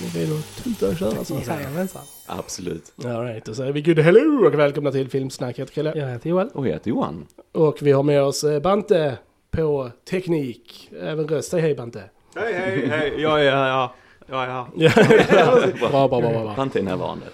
Ni 0.00 0.06
är 0.06 0.24
redo 0.26 0.34
att 0.38 0.64
tuta 0.64 0.88
och 0.88 0.96
köra 0.96 1.24
så 1.24 1.36
att 1.36 1.44
säga? 1.44 1.60
Jajamensan. 1.60 2.02
Absolut. 2.26 2.92
All 3.04 3.24
right, 3.24 3.44
då 3.44 3.54
säger 3.54 3.72
vi 3.72 3.82
good 3.82 3.98
hello 3.98 4.46
och 4.46 4.54
välkomna 4.54 4.92
till 4.92 5.08
Filmsnack. 5.08 5.58
Jag 5.58 5.62
heter 5.62 5.74
Chrille. 5.74 5.92
Jag 5.96 6.08
heter 6.08 6.30
Joel. 6.30 6.48
Och 6.54 6.66
jag 6.68 6.72
heter 6.72 6.88
Johan. 6.90 7.26
Och 7.52 7.78
vi 7.82 7.92
har 7.92 8.02
med 8.02 8.22
oss 8.22 8.44
eh, 8.44 8.60
Bante 8.60 9.18
på 9.50 9.90
teknik. 10.10 10.90
Även 11.00 11.28
röst. 11.28 11.50
Säg 11.50 11.60
hej 11.60 11.74
Bante. 11.74 12.02
Hej, 12.36 12.52
hej, 12.54 12.86
hej. 12.88 13.12
Ja. 13.16 13.38
Jag 14.26 14.44
är 14.44 14.46
här. 14.46 14.76
Ja, 14.76 14.76
bra, 15.80 15.90
bra, 15.90 16.08
bra, 16.08 16.20
bra, 16.20 16.30
bra. 16.30 16.54
Bante 16.56 16.78
är 16.78 16.82
närvarande. 16.82 17.26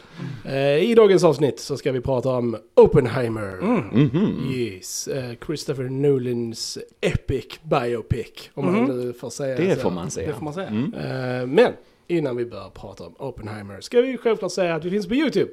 Eh, 0.45 0.91
I 0.91 0.95
dagens 0.95 1.25
avsnitt 1.25 1.61
så 1.61 1.77
ska 1.77 1.93
vi 1.93 2.01
prata 2.01 2.29
om 2.29 2.57
Oppenheimer. 2.75 3.57
Mhm. 3.61 4.51
Yes, 4.55 5.09
eh, 5.09 5.35
Christopher 5.47 5.85
Nolans 5.85 6.79
epic 7.01 7.47
biopic. 7.63 8.51
Om 8.55 8.65
man 8.65 8.85
nu 8.85 9.13
får 9.13 9.31
säga 9.31 9.57
Det 9.57 9.77
får 9.83 9.91
man 9.91 10.11
säga. 10.11 10.29
Det 10.29 10.35
får 10.35 10.45
man 10.45 10.55
säga. 10.55 10.69
Mm. 10.69 10.95
Eh, 10.95 11.47
men 11.47 11.73
innan 12.07 12.37
vi 12.37 12.47
börjar 12.47 12.71
prata 12.71 13.07
om 13.07 13.15
Oppenheimer 13.19 13.81
ska 13.81 14.01
vi 14.01 14.17
självklart 14.17 14.53
säga 14.53 14.75
att 14.75 14.85
vi 14.85 14.91
finns 14.91 15.07
på 15.07 15.15
YouTube. 15.15 15.51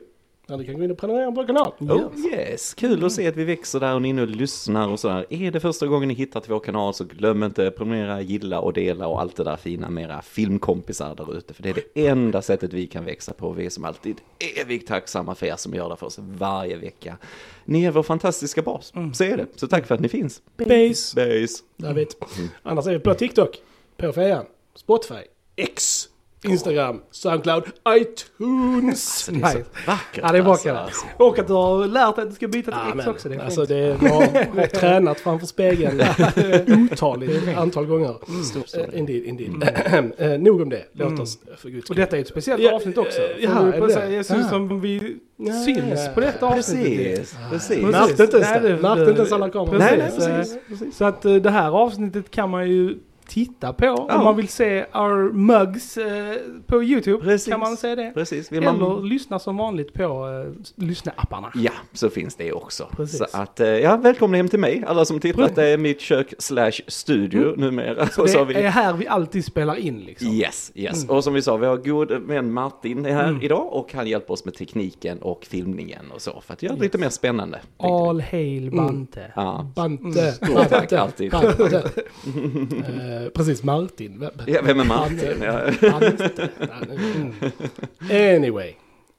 Där 0.48 0.58
du 0.58 0.66
kan 0.66 0.78
gå 0.78 0.84
in 0.84 0.92
och 0.92 0.98
prenumerera 0.98 1.26
på 1.26 1.36
vår 1.36 1.46
kanal. 1.48 1.74
Oh 1.80 2.34
yes, 2.34 2.74
kul 2.74 3.06
att 3.06 3.12
se 3.12 3.28
att 3.28 3.36
vi 3.36 3.44
växer 3.44 3.80
där 3.80 3.96
och 3.96 4.02
ni 4.02 4.14
nu 4.14 4.26
lyssnar 4.26 4.88
och 4.88 5.00
sådär. 5.00 5.26
Är 5.30 5.52
det 5.52 5.60
första 5.60 5.88
gången 5.88 6.08
ni 6.08 6.14
hittar 6.14 6.40
till 6.40 6.52
vår 6.52 6.60
kanal 6.60 6.94
så 6.94 7.04
glöm 7.04 7.44
inte 7.44 7.72
prenumerera, 7.72 8.22
gilla 8.22 8.60
och 8.60 8.74
dela 8.74 9.08
och 9.08 9.22
allt 9.22 9.36
det 9.36 9.44
där 9.44 9.56
fina 9.56 9.90
med 9.90 10.04
era 10.04 10.22
filmkompisar 10.22 11.16
där 11.16 11.38
ute. 11.38 11.54
För 11.54 11.64
det 11.64 11.70
är 11.70 11.74
det 11.74 12.08
enda 12.08 12.42
sättet 12.42 12.74
vi 12.74 12.88
kan 12.88 13.06
växa 13.06 13.34
på. 13.34 13.52
Vi 13.52 13.66
är 13.66 13.70
som 13.70 13.86
alltid 13.86 14.22
evigt 14.62 14.88
tacksamma 14.88 15.36
för 15.36 15.46
er 15.46 15.56
som 15.56 15.74
gör 15.74 15.90
det 15.90 15.96
för 15.96 16.06
oss 16.06 16.20
varje 16.20 16.78
vecka. 16.78 17.18
Ni 17.66 17.84
är 17.86 17.92
vår 17.92 18.04
fantastiska 18.04 18.62
bas, 18.62 18.94
så 19.14 19.24
är 19.24 19.38
det. 19.38 19.48
Så 19.56 19.68
tack 19.68 19.88
för 19.88 19.96
att 19.96 20.02
ni 20.02 20.10
finns. 20.10 20.42
Base. 20.58 21.16
Base. 21.16 21.64
David. 21.78 22.08
Annars 22.64 22.88
är 22.88 22.92
vi 22.92 23.00
på 23.00 23.14
TikTok, 23.14 23.62
på 23.98 24.12
Fejan, 24.12 24.46
Spotify, 24.76 25.22
X, 25.56 26.10
Instagram, 26.44 27.02
Soundcloud, 27.12 27.64
iTunes. 27.90 29.30
Det 29.32 29.42
är 29.42 29.52
så 29.52 29.58
vackert 29.88 30.20
Ja, 30.24 30.32
det 30.32 30.38
är 30.38 30.42
bra 30.44 30.52
alltså. 30.54 31.06
Och 31.18 31.40
att 31.40 31.48
du 31.48 31.54
har 31.54 31.88
lärt 31.88 32.16
dig 32.16 32.24
att 32.24 32.30
du 32.30 32.36
ska 32.36 32.48
byta 32.48 32.72
till 32.72 32.80
Ja, 32.84 32.88
X 32.88 32.96
men, 32.98 33.10
också. 33.10 33.30
Det 33.30 33.36
är 33.36 33.40
alltså 33.40 33.60
fint. 33.66 33.70
det 33.70 34.08
jag 34.08 34.10
har 34.62 34.68
tränat 34.80 35.20
framför 35.20 35.48
spegeln 35.48 36.02
otaligt 36.92 37.58
antal 37.58 37.86
gånger. 37.86 38.10
Eh, 38.10 39.00
Indeed, 39.00 39.24
indeed. 39.24 39.70
Eh, 40.18 40.30
Nog 40.40 40.62
om 40.62 40.70
det, 40.70 40.84
låt 40.94 41.20
oss 41.20 41.38
för 41.58 41.70
guds 41.70 41.90
Och 41.90 41.96
detta 41.96 42.18
är 42.18 42.22
ett 42.22 42.28
speciellt 42.28 42.64
Ja, 42.64 42.76
avsnitt 42.76 42.98
också. 42.98 43.22
är 43.22 43.80
på 43.80 43.88
det 43.88 43.96
det? 43.96 44.10
Jag 44.16 44.26
syns 44.26 44.46
Ah. 44.46 44.50
som 44.50 44.82
vi 44.82 45.18
Ja, 45.38 45.54
syns 45.66 46.00
ja, 46.06 46.12
på 46.14 46.20
detta 46.20 46.46
avsnittet. 46.48 47.36
Precis. 47.52 47.84
Märkte 47.84 48.24
inte 48.24 48.38
ens 49.18 49.32
alla 49.32 49.50
kameror. 49.50 49.78
Nej, 49.80 49.98
nej, 49.98 50.46
Precis. 50.68 50.98
Så 50.98 51.06
att 51.06 51.22
det 51.22 51.50
här 51.50 51.72
avsnittet 51.72 52.32
kan 52.32 52.50
man 52.50 52.70
ju 52.70 52.98
titta 53.28 53.74
på 53.74 53.86
Ja. 53.86 54.18
om 54.18 54.24
man 54.24 54.36
vill 54.36 54.48
se 54.48 54.86
our 54.94 55.32
mugs 55.34 55.98
eh, 55.98 56.36
på 56.68 56.84
YouTube. 56.84 57.24
Precis. 57.24 57.52
Kan 57.52 57.60
man 57.60 57.78
se 57.78 57.96
det. 57.96 58.12
Precis. 58.14 58.52
Vill 58.52 58.64
man... 58.64 58.76
Eller 58.76 59.02
lyssna 59.04 59.40
som 59.40 59.58
vanligt 59.58 59.94
på 59.94 60.04
eh, 60.04 60.84
lyssna-apparna. 60.86 61.52
Ja, 61.56 61.72
så 61.94 62.10
finns 62.10 62.36
det 62.36 62.52
också. 62.54 62.88
Precis. 62.96 63.18
Så 63.18 63.26
att, 63.38 63.60
eh, 63.60 63.68
ja, 63.68 63.98
välkomna 63.98 64.38
hem 64.38 64.48
till 64.48 64.60
mig, 64.60 64.84
alla 64.88 65.06
som 65.06 65.20
tittat. 65.20 65.56
Det 65.56 65.68
är 65.68 65.78
mitt 65.78 66.02
kök 66.02 66.34
slash 66.40 66.72
studio 66.88 67.54
numera. 67.58 68.04
Och 68.18 68.30
så 68.30 68.38
Det 68.38 68.46
vi... 68.46 68.54
är 68.56 68.70
här 68.70 68.94
vi 68.94 69.08
alltid 69.08 69.46
spelar 69.46 69.76
in 69.76 70.00
liksom. 70.00 70.28
Yes, 70.28 70.72
yes. 70.76 71.10
Och 71.10 71.24
som 71.24 71.34
vi 71.34 71.42
sa, 71.42 71.58
vi 71.58 71.66
har 71.66 71.78
god 71.78 72.12
vän 72.12 72.54
Martin 72.54 73.06
är 73.06 73.14
här 73.14 73.24
Mm. 73.30 73.42
idag 73.42 73.68
och 73.74 73.94
han 73.94 74.08
hjälper 74.08 74.34
oss 74.34 74.46
med 74.46 74.54
tekniken 74.54 75.18
och 75.22 75.46
filmningen 75.46 76.12
och 76.12 76.22
så 76.22 76.42
för 76.42 76.54
att 76.54 76.64
göra 76.64 76.76
det 76.76 76.82
lite 76.82 76.98
mer 76.98 77.10
spännande. 77.10 77.60
All 77.78 78.22
hail 78.22 78.72
Bante. 78.72 79.32
Ja, 79.36 79.68
Bante. 79.76 80.32
Stort 80.32 80.70
tack 80.70 80.94
alltid. 80.94 81.32
Bante. 81.32 81.84
Eh, 83.24 83.30
Precis, 83.30 83.64
Martin. 83.64 84.20
Vem- 84.20 84.32
ja 84.48 84.62
vem 84.64 84.80
är 84.80 84.84
Martin? 84.86 85.42
Ja. 85.44 85.60
Bante. 85.92 86.50
Mm. 86.92 87.34
Anyway, 88.36 88.74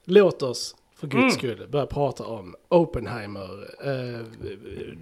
låt 0.05 0.43
oss 0.43 0.77
för 0.97 1.07
Mm. 1.07 1.23
guds 1.23 1.35
skull 1.37 1.67
börja 1.73 1.87
prata 1.87 2.25
om 2.25 2.55
Oppenheimer. 2.69 3.49
Eh, 3.85 4.21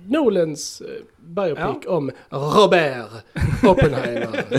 Nolans 0.07 0.81
eh, 0.81 1.03
biopic 1.19 1.87
om 1.87 2.11
Robert 2.31 3.07
Oppenheimer. 3.65 4.45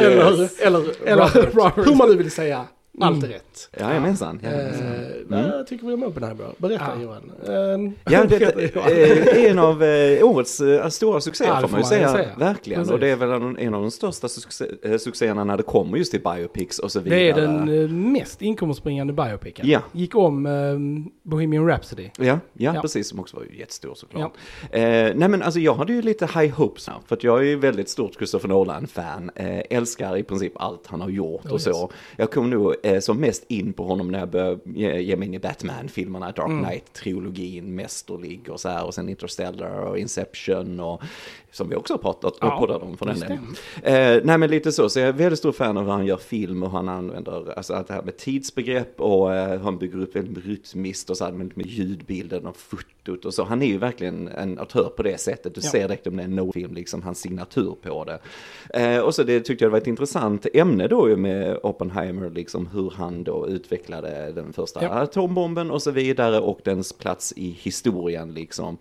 eller, 0.00 0.62
eller, 0.66 1.06
eller 1.06 1.50
Robert. 1.52 1.86
hur 1.86 1.94
man 1.94 2.08
nu 2.08 2.16
vill 2.16 2.30
säga. 2.30 2.64
Allt 3.00 3.24
är 3.24 3.28
rätt. 3.28 3.70
Jajamensan. 3.80 4.40
jajamensan. 4.42 4.86
Eh, 5.32 5.50
Vad 5.56 5.66
tycker 5.66 5.86
vi 5.86 5.92
om 5.92 6.02
Oppenheimer? 6.02 6.46
Berätta 6.58 6.84
Ja. 6.96 7.02
Johan. 7.02 7.32
Eh, 7.46 8.12
Ja, 8.12 8.24
det 8.28 9.46
är 9.46 9.50
en 9.50 9.58
av 9.58 9.82
eh, 9.82 10.24
årets 10.28 10.60
eh, 10.60 10.88
stora 10.88 11.20
succéer 11.20 11.48
Ja, 11.48 11.60
får 11.60 11.68
man 11.68 11.80
ju 11.80 11.86
säga. 11.86 12.12
säga. 12.12 12.28
Verkligen. 12.38 12.80
Precis. 12.80 12.92
Och 12.92 13.00
det 13.00 13.08
är 13.08 13.16
väl 13.16 13.30
en, 13.30 13.58
en 13.58 13.74
av 13.74 13.80
de 13.82 13.90
största 13.90 14.28
succé, 14.28 14.64
eh, 14.82 14.98
succéerna 14.98 15.44
när 15.44 15.56
det 15.56 15.62
kommer 15.62 15.98
just 15.98 16.10
till 16.10 16.20
biopics 16.22 16.78
och 16.78 16.92
så 16.92 17.00
vidare. 17.00 17.20
Det 17.20 17.30
är 17.30 17.34
den 17.34 17.82
eh, 17.82 17.88
mest 17.88 18.42
inkomstbringande 18.42 19.12
biopicen. 19.12 19.68
Ja. 19.68 19.80
Gick 19.92 20.14
om 20.16 20.46
eh, 20.46 20.52
Bohemian 21.30 21.66
Rhapsody. 21.66 22.10
Ja, 22.18 22.24
ja, 22.24 22.74
Ja. 22.74 22.80
precis, 22.80 23.08
som 23.08 23.20
också 23.20 23.36
var 23.36 23.44
jättestor 23.44 23.94
såklart. 23.94 24.32
Eh, 24.70 24.80
nej 24.80 25.14
men 25.28 25.42
alltså 25.42 25.60
jag 25.60 25.74
hade 25.74 25.92
ju 25.92 26.02
lite 26.02 26.26
high 26.26 26.54
hopes 26.54 26.86
här, 26.88 26.96
för 27.06 27.16
att 27.16 27.24
jag 27.24 27.38
är 27.38 27.42
ju 27.44 27.56
väldigt 27.56 27.88
stort 27.88 28.14
Christopher 28.14 28.48
Nolan-fan, 28.48 29.30
eh, 29.34 29.60
älskar 29.70 30.16
i 30.16 30.22
princip 30.22 30.52
allt 30.56 30.86
han 30.86 31.00
har 31.00 31.08
gjort 31.08 31.44
Oh, 31.44 31.52
och 31.52 31.60
så. 31.60 31.70
yes. 31.70 31.90
Jag 32.16 32.30
kom 32.30 32.50
nog 32.50 32.74
eh, 32.82 33.00
som 33.00 33.20
mest 33.20 33.44
in 33.48 33.72
på 33.72 33.84
honom 33.84 34.10
när 34.10 34.18
jag 34.18 34.30
började 34.30 34.60
ge, 35.00 35.16
mig 35.16 35.28
in 35.28 35.34
i 35.34 35.38
Batman-filmerna, 35.38 36.32
Dark 36.32 36.50
Mm. 36.50 36.64
Knight-trilogin, 36.64 37.74
mästerlig 37.74 38.48
och 38.48 38.60
så 38.60 38.68
här, 38.68 38.84
och 38.84 38.94
sen 38.94 39.08
Interstellar 39.08 39.80
och 39.80 39.98
Inception 39.98 40.80
och 40.80 41.02
som 41.52 41.68
vi 41.68 41.76
också 41.76 41.92
har 41.92 41.98
pratat 41.98 42.34
Ja, 42.40 42.52
och 42.52 42.58
poddat 42.60 42.82
om 42.82 42.96
för 42.96 43.06
den. 43.06 43.22
Eh, 43.82 44.20
nej 44.24 44.38
men 44.38 44.50
lite 44.50 44.72
så, 44.72 44.88
så 44.88 44.98
jag 45.00 45.08
är 45.08 45.12
väldigt 45.12 45.38
stor 45.38 45.52
fan 45.52 45.76
av 45.76 45.84
hur 45.84 45.92
han 45.92 46.06
gör 46.06 46.16
film 46.16 46.62
och 46.62 46.70
han 46.70 46.88
använder 46.88 47.52
alltså 47.56 47.74
allt 47.74 47.88
det 47.88 47.94
här 47.94 48.02
med 48.02 48.16
tidsbegrepp 48.16 49.00
och 49.00 49.34
eh, 49.34 49.60
han 49.60 49.78
bygger 49.78 50.02
upp 50.02 50.16
väldigt 50.16 50.44
rytmiskt 50.44 51.10
och 51.10 51.16
så 51.16 51.24
här 51.24 51.32
med, 51.32 51.52
ljudbilden 51.66 52.46
och 52.46 52.56
fotot 52.56 53.24
och 53.24 53.34
så. 53.34 53.44
Han 53.44 53.62
är 53.62 53.66
ju 53.66 53.78
verkligen 53.78 54.28
en 54.28 54.58
autör 54.58 54.88
på 54.96 55.02
det 55.02 55.20
sättet. 55.20 55.54
Du 55.54 55.60
Ja. 55.64 55.70
ser 55.70 55.88
direkt 55.88 56.06
om 56.06 56.16
det 56.16 56.22
är 56.22 56.24
en 56.24 56.34
no-film, 56.38 56.74
liksom 56.74 57.02
hans 57.02 57.18
signatur 57.20 57.74
på 57.82 58.04
det. 58.04 58.18
Eh, 58.80 58.98
och 59.00 59.14
så 59.14 59.22
det 59.22 59.40
tyckte 59.40 59.64
jag 59.64 59.70
var 59.70 59.78
ett 59.78 59.86
intressant 59.86 60.46
ämne 60.54 60.88
då 60.88 61.08
ju 61.08 61.16
med 61.16 61.58
Oppenheimer, 61.62 62.30
liksom 62.30 62.66
hur 62.66 62.90
han 62.96 63.24
då 63.24 63.48
utvecklade 63.48 64.32
den 64.34 64.52
första 64.52 64.82
Ja. 64.82 64.88
atombomben 64.88 65.70
och 65.70 65.82
så 65.82 65.90
vidare 65.90 66.40
och 66.40 66.60
dens 66.64 66.92
plats 66.92 67.32
i 67.36 67.50
historien 67.60 68.34
liksom. 68.34 68.76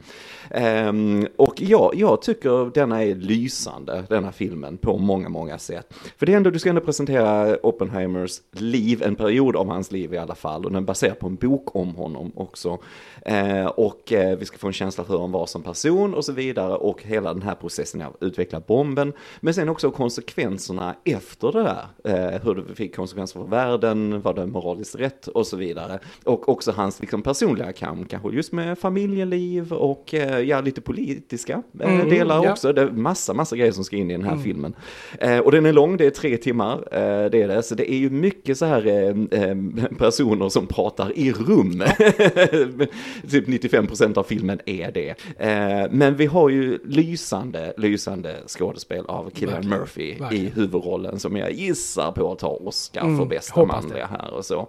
Ehm, 0.49 1.27
och 1.35 1.61
ja, 1.61 1.91
jag 1.95 2.21
tycker 2.21 2.58
denna 2.65 3.03
är 3.03 3.15
lysande, 3.15 4.03
denna 4.09 4.31
filmen, 4.31 4.77
på 4.77 4.97
många, 4.97 5.29
många 5.29 5.57
sätt. 5.57 5.93
För 6.17 6.25
det 6.25 6.33
är 6.33 6.37
ändå, 6.37 6.49
du 6.49 6.59
ska 6.59 6.69
ändå 6.69 6.81
presentera 6.81 7.57
Oppenheimers 7.63 8.41
liv, 8.51 9.03
en 9.03 9.15
period 9.15 9.55
av 9.55 9.67
hans 9.67 9.91
liv 9.91 10.13
i 10.13 10.17
alla 10.17 10.35
fall, 10.35 10.65
och 10.65 10.71
den 10.71 10.85
baserar 10.85 11.13
på 11.13 11.27
en 11.27 11.35
bok 11.35 11.75
om 11.75 11.95
honom 11.95 12.31
också. 12.35 12.77
Eh, 13.21 13.65
och 13.65 14.13
eh, 14.13 14.37
vi 14.37 14.45
ska 14.45 14.57
få 14.57 14.67
en 14.67 14.73
känsla 14.73 15.03
för 15.03 15.13
hur 15.13 15.21
han 15.21 15.31
var 15.31 15.45
som 15.45 15.63
person 15.63 16.13
och 16.13 16.25
så 16.25 16.31
vidare, 16.31 16.73
och 16.75 17.03
hela 17.03 17.33
den 17.33 17.43
här 17.43 17.55
processen 17.55 18.01
av 18.01 18.13
att 18.13 18.23
utveckla 18.23 18.59
bomben, 18.59 19.13
men 19.39 19.53
sen 19.53 19.69
också 19.69 19.91
konsekvenserna 19.91 20.95
efter 21.05 21.51
det 21.51 21.63
där, 21.63 21.85
eh, 22.03 22.41
hur 22.41 22.55
det 22.55 22.75
fick 22.75 22.95
konsekvenser 22.95 23.39
för 23.39 23.47
världen, 23.47 24.21
var 24.21 24.33
det 24.33 24.45
moraliskt 24.45 24.95
rätt 24.95 25.27
och 25.27 25.47
så 25.47 25.57
vidare. 25.57 25.99
Och 26.23 26.49
också 26.49 26.71
hans 26.71 26.99
liksom, 27.01 27.21
personliga 27.21 27.73
kamp, 27.73 28.09
kanske 28.09 28.29
just 28.29 28.51
med 28.51 28.77
familjeliv 28.79 29.73
och 29.73 30.13
eh, 30.13 30.39
ja, 30.39 30.61
lite 30.61 30.81
politiska 30.81 31.63
eh, 31.79 31.99
Mm, 31.99 32.09
delar. 32.09 32.48
Också. 32.51 32.73
Det 32.73 32.81
är 32.81 32.91
massa, 32.91 33.33
massa 33.33 33.55
grejer 33.55 33.71
som 33.71 33.83
ska 33.83 33.95
in 33.95 34.11
i 34.11 34.13
den 34.17 34.25
här 34.25 34.37
filmen. 34.37 34.75
Eh, 35.19 35.37
och 35.39 35.51
den 35.51 35.65
är 35.65 35.73
lång, 35.73 35.97
det 35.97 36.05
är 36.05 36.09
tre 36.09 36.37
timmar, 36.37 36.73
eh, 36.91 37.29
det 37.29 37.41
är 37.41 37.47
det. 37.47 37.63
Så 37.63 37.75
det 37.75 37.91
är 37.91 37.97
ju 37.97 38.09
mycket 38.09 38.57
så 38.57 38.65
här 38.65 38.87
eh, 38.87 39.41
eh, 39.43 39.55
personer 39.97 40.49
som 40.49 40.67
pratar 40.67 41.17
i 41.19 41.31
rum. 41.31 41.83
typ 43.29 43.47
95% 43.47 44.17
av 44.17 44.23
filmen 44.23 44.59
är 44.65 44.91
det. 44.91 45.09
Eh, 45.37 45.91
men 45.91 46.15
vi 46.15 46.25
har 46.25 46.49
ju 46.49 46.79
lysande, 46.85 47.73
lysande 47.77 48.35
skådespel 48.47 49.05
av 49.05 49.23
Verkligen, 49.25 49.69
Murphy 49.69 50.03
i 50.03 50.15
verkligen. 50.19 50.51
huvudrollen 50.51 51.19
som 51.19 51.35
jag 51.37 51.51
gissar 51.51 52.11
på 52.11 52.31
att 52.31 52.39
ta 52.39 52.47
Oscar 52.49 53.01
för 53.01 53.07
Mm, 53.09 53.27
bästa 53.27 53.59
hoppas 53.61 53.81
det. 53.81 53.87
manliga 53.87 54.05
här 54.05 54.33
och 54.33 54.45
så. 54.45 54.67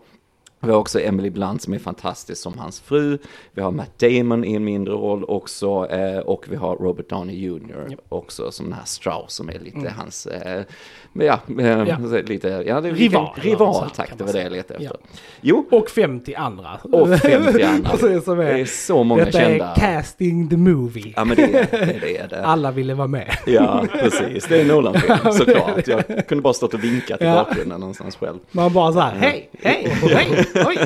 Vi 0.62 0.70
har 0.70 0.78
också 0.78 1.00
Emily 1.00 1.30
Blunt 1.30 1.62
som 1.62 1.74
är 1.74 1.78
fantastisk 1.78 2.42
som 2.42 2.58
hans 2.58 2.80
fru. 2.80 3.18
Vi 3.52 3.62
har 3.62 3.70
Matt 3.70 3.98
Damon 3.98 4.44
i 4.44 4.54
en 4.54 4.64
mindre 4.64 4.94
roll 4.94 5.24
också. 5.24 5.86
Eh, 5.90 6.18
och 6.18 6.44
vi 6.48 6.56
har 6.56 6.76
Robert 6.76 7.08
Downey 7.08 7.36
Jr. 7.36 7.86
Japp. 7.90 8.00
också 8.08 8.50
som 8.50 8.66
den 8.66 8.74
här 8.74 8.84
Strauss 8.84 9.34
som 9.34 9.48
är 9.48 9.58
lite 9.58 9.94
hans, 9.96 10.26
eh, 10.26 10.64
ja, 11.12 11.38
eh, 11.58 11.66
Ja. 11.66 11.96
lite, 12.26 12.48
ja 12.66 12.80
det 12.80 12.90
Rival, 12.90 13.28
så 13.36 13.40
rival 13.40 13.90
tack, 13.96 14.08
kan 14.08 14.18
det 14.18 14.24
var 14.24 14.32
det 14.32 14.42
jag 14.42 14.52
letade 14.52 14.84
Ja. 14.84 14.90
efter. 14.90 15.06
Jo, 15.40 15.66
Och 15.70 15.90
50 15.90 16.34
andra. 16.34 16.68
och 16.82 17.08
50 17.18 17.62
andra. 17.62 17.90
Precis, 17.90 18.24
som 18.24 18.38
Det 18.38 18.44
är, 18.48 18.58
är 18.58 18.64
så 18.64 19.04
många 19.04 19.24
detta 19.24 19.38
kända. 19.38 19.64
är 19.66 19.74
casting 19.74 20.48
the 20.48 20.56
movie. 20.56 21.12
Ja 21.16 21.24
men 21.24 21.36
det 21.36 21.46
det, 21.70 21.98
det, 22.00 22.16
är 22.18 22.28
det. 22.28 22.42
Alla 22.44 22.70
ville 22.70 22.94
vara 22.94 23.08
med. 23.08 23.36
Ja, 23.46 23.84
precis. 23.92 24.46
Det 24.46 24.56
är 24.56 24.60
en 24.60 24.68
Nolan-film 24.68 25.32
såklart. 25.32 25.88
Jag 25.88 26.28
kunde 26.28 26.42
bara 26.42 26.52
stått 26.54 26.74
och 26.74 26.84
vinkat 26.84 27.22
i 27.22 27.24
Ja. 27.24 27.34
bakgrunden 27.34 27.80
någonstans 27.80 28.16
själv. 28.16 28.38
Man 28.50 28.72
bara 28.72 28.92
så 28.92 29.00
här, 29.00 29.14
hej, 29.16 29.50
hej, 29.62 29.88
hej. 30.02 30.44
Oj! 30.66 30.78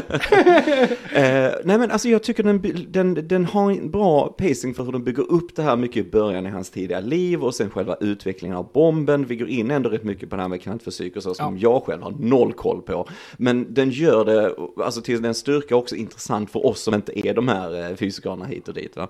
Eh, 1.13 1.51
nej 1.65 1.79
men 1.79 1.91
alltså 1.91 2.09
jag 2.09 2.23
tycker 2.23 2.43
den, 2.43 2.63
den, 2.89 3.29
den 3.29 3.45
har 3.45 3.71
en 3.71 3.91
bra 3.91 4.29
pacing 4.29 4.75
för 4.75 4.85
hur 4.85 4.93
den 4.93 5.05
bygger 5.05 5.33
upp 5.33 5.57
det 5.57 5.63
här 5.63 5.77
mycket 5.77 6.07
i 6.07 6.11
början 6.11 6.47
i 6.47 6.51
hans 6.51 6.71
tidiga 6.71 7.01
liv 7.01 7.45
och 7.45 7.55
sen 7.55 7.71
själva 7.71 7.97
utvecklingen 8.01 8.57
av 8.57 8.69
bomben. 8.73 9.27
Vi 9.27 9.37
går 9.37 9.49
in 9.49 9.71
ändå 9.71 9.89
rätt 9.91 10.05
mycket 10.05 10.14
på 10.21 10.37
det 10.37 10.43
här 10.43 10.49
med 10.49 10.63
kvantfysik 10.63 11.17
och 11.17 11.23
så 11.23 11.35
som 11.35 11.59
jag 11.59 11.83
själv 11.83 12.03
har 12.03 12.11
noll 12.11 12.53
koll 12.53 12.83
på. 12.83 13.09
Men 13.37 13.75
den 13.75 13.91
gör 13.91 14.25
det, 14.25 14.55
alltså 14.85 15.01
till 15.01 15.23
den 15.23 15.35
styrka 15.35 15.77
också 15.77 15.97
intressant 15.97 16.51
för 16.51 16.67
oss 16.67 16.81
som 16.81 16.95
inte 16.95 17.29
är 17.29 17.35
de 17.35 17.49
här 17.49 17.91
eh, 17.91 17.97
fysikerna 17.97 18.45
hit 18.45 18.69
och 18.69 18.75
dit. 18.75 18.97
Va? 18.97 19.09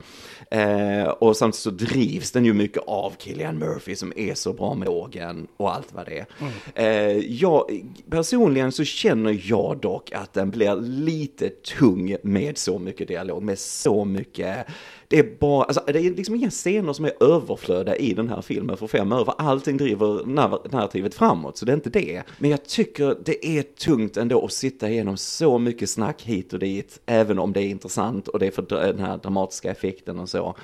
Eh, 0.51 1.09
och 1.09 1.37
samtidigt 1.37 1.63
så 1.63 1.71
drivs 1.71 2.33
den 2.33 2.45
ju 2.45 2.53
mycket 2.53 2.83
av 2.87 3.13
Killian 3.19 3.59
Murphy 3.59 3.97
som 3.97 4.13
är 4.17 4.35
så 4.35 4.53
bra 4.53 4.75
med 4.75 4.89
ågen 4.89 5.47
och 5.57 5.75
allt 5.75 5.93
vad 5.93 6.07
det 6.07 6.19
är. 6.19 6.27
Eh, 6.75 7.19
jag, 7.19 7.83
personligen 8.11 8.73
så 8.73 8.85
känner 8.85 9.41
jag 9.45 9.79
dock 9.83 10.13
att 10.13 10.33
den 10.33 10.51
blir 10.51 10.77
lite 10.81 11.49
tung 11.49 12.17
med 12.23 12.59
så 12.59 12.79
mycket 12.79 13.09
dialog, 13.09 13.43
med 13.43 13.59
så 13.59 14.05
mycket 14.05 14.67
det 15.09 15.19
är 15.19 15.27
bara, 15.39 15.65
alltså 15.65 15.83
det 15.87 15.99
är 15.99 16.11
liksom 16.11 16.35
inga 16.35 16.51
scener 16.51 16.93
som 16.93 17.05
är 17.05 17.23
överflödiga 17.23 17.97
i 17.97 18.15
den 18.15 18.29
här 18.29 18.43
filmen 18.43 18.77
för 18.77 18.87
fem 18.87 19.13
öre, 19.13 19.25
för 19.25 19.35
allting 19.39 19.77
driver 19.77 20.07
narr- 20.07 20.73
narrativet 20.73 21.15
framåt, 21.15 21.57
så 21.57 21.65
det 21.65 21.73
är 21.73 21.75
inte 21.75 21.91
det. 21.91 22.23
Men 22.39 22.51
jag 22.51 22.65
tycker 22.65 23.17
det 23.25 23.47
är 23.47 23.63
tungt 23.63 24.17
ändå 24.17 24.45
att 24.45 24.53
sitta 24.53 24.91
igenom 24.91 25.17
så 25.17 25.59
mycket 25.59 25.91
snack 25.91 26.23
hit 26.23 26.53
och 26.53 26.59
dit, 26.59 27.01
även 27.07 27.39
om 27.39 27.53
det 27.53 27.61
är 27.61 27.69
intressant 27.69 28.29
och 28.29 28.39
det 28.39 28.47
är 28.47 28.51
för 28.51 28.63
den 28.69 28.99
här 28.99 29.17
dramatiska 29.17 29.71
effekten 29.71 30.19
och 30.19 30.29
så. 30.29 30.57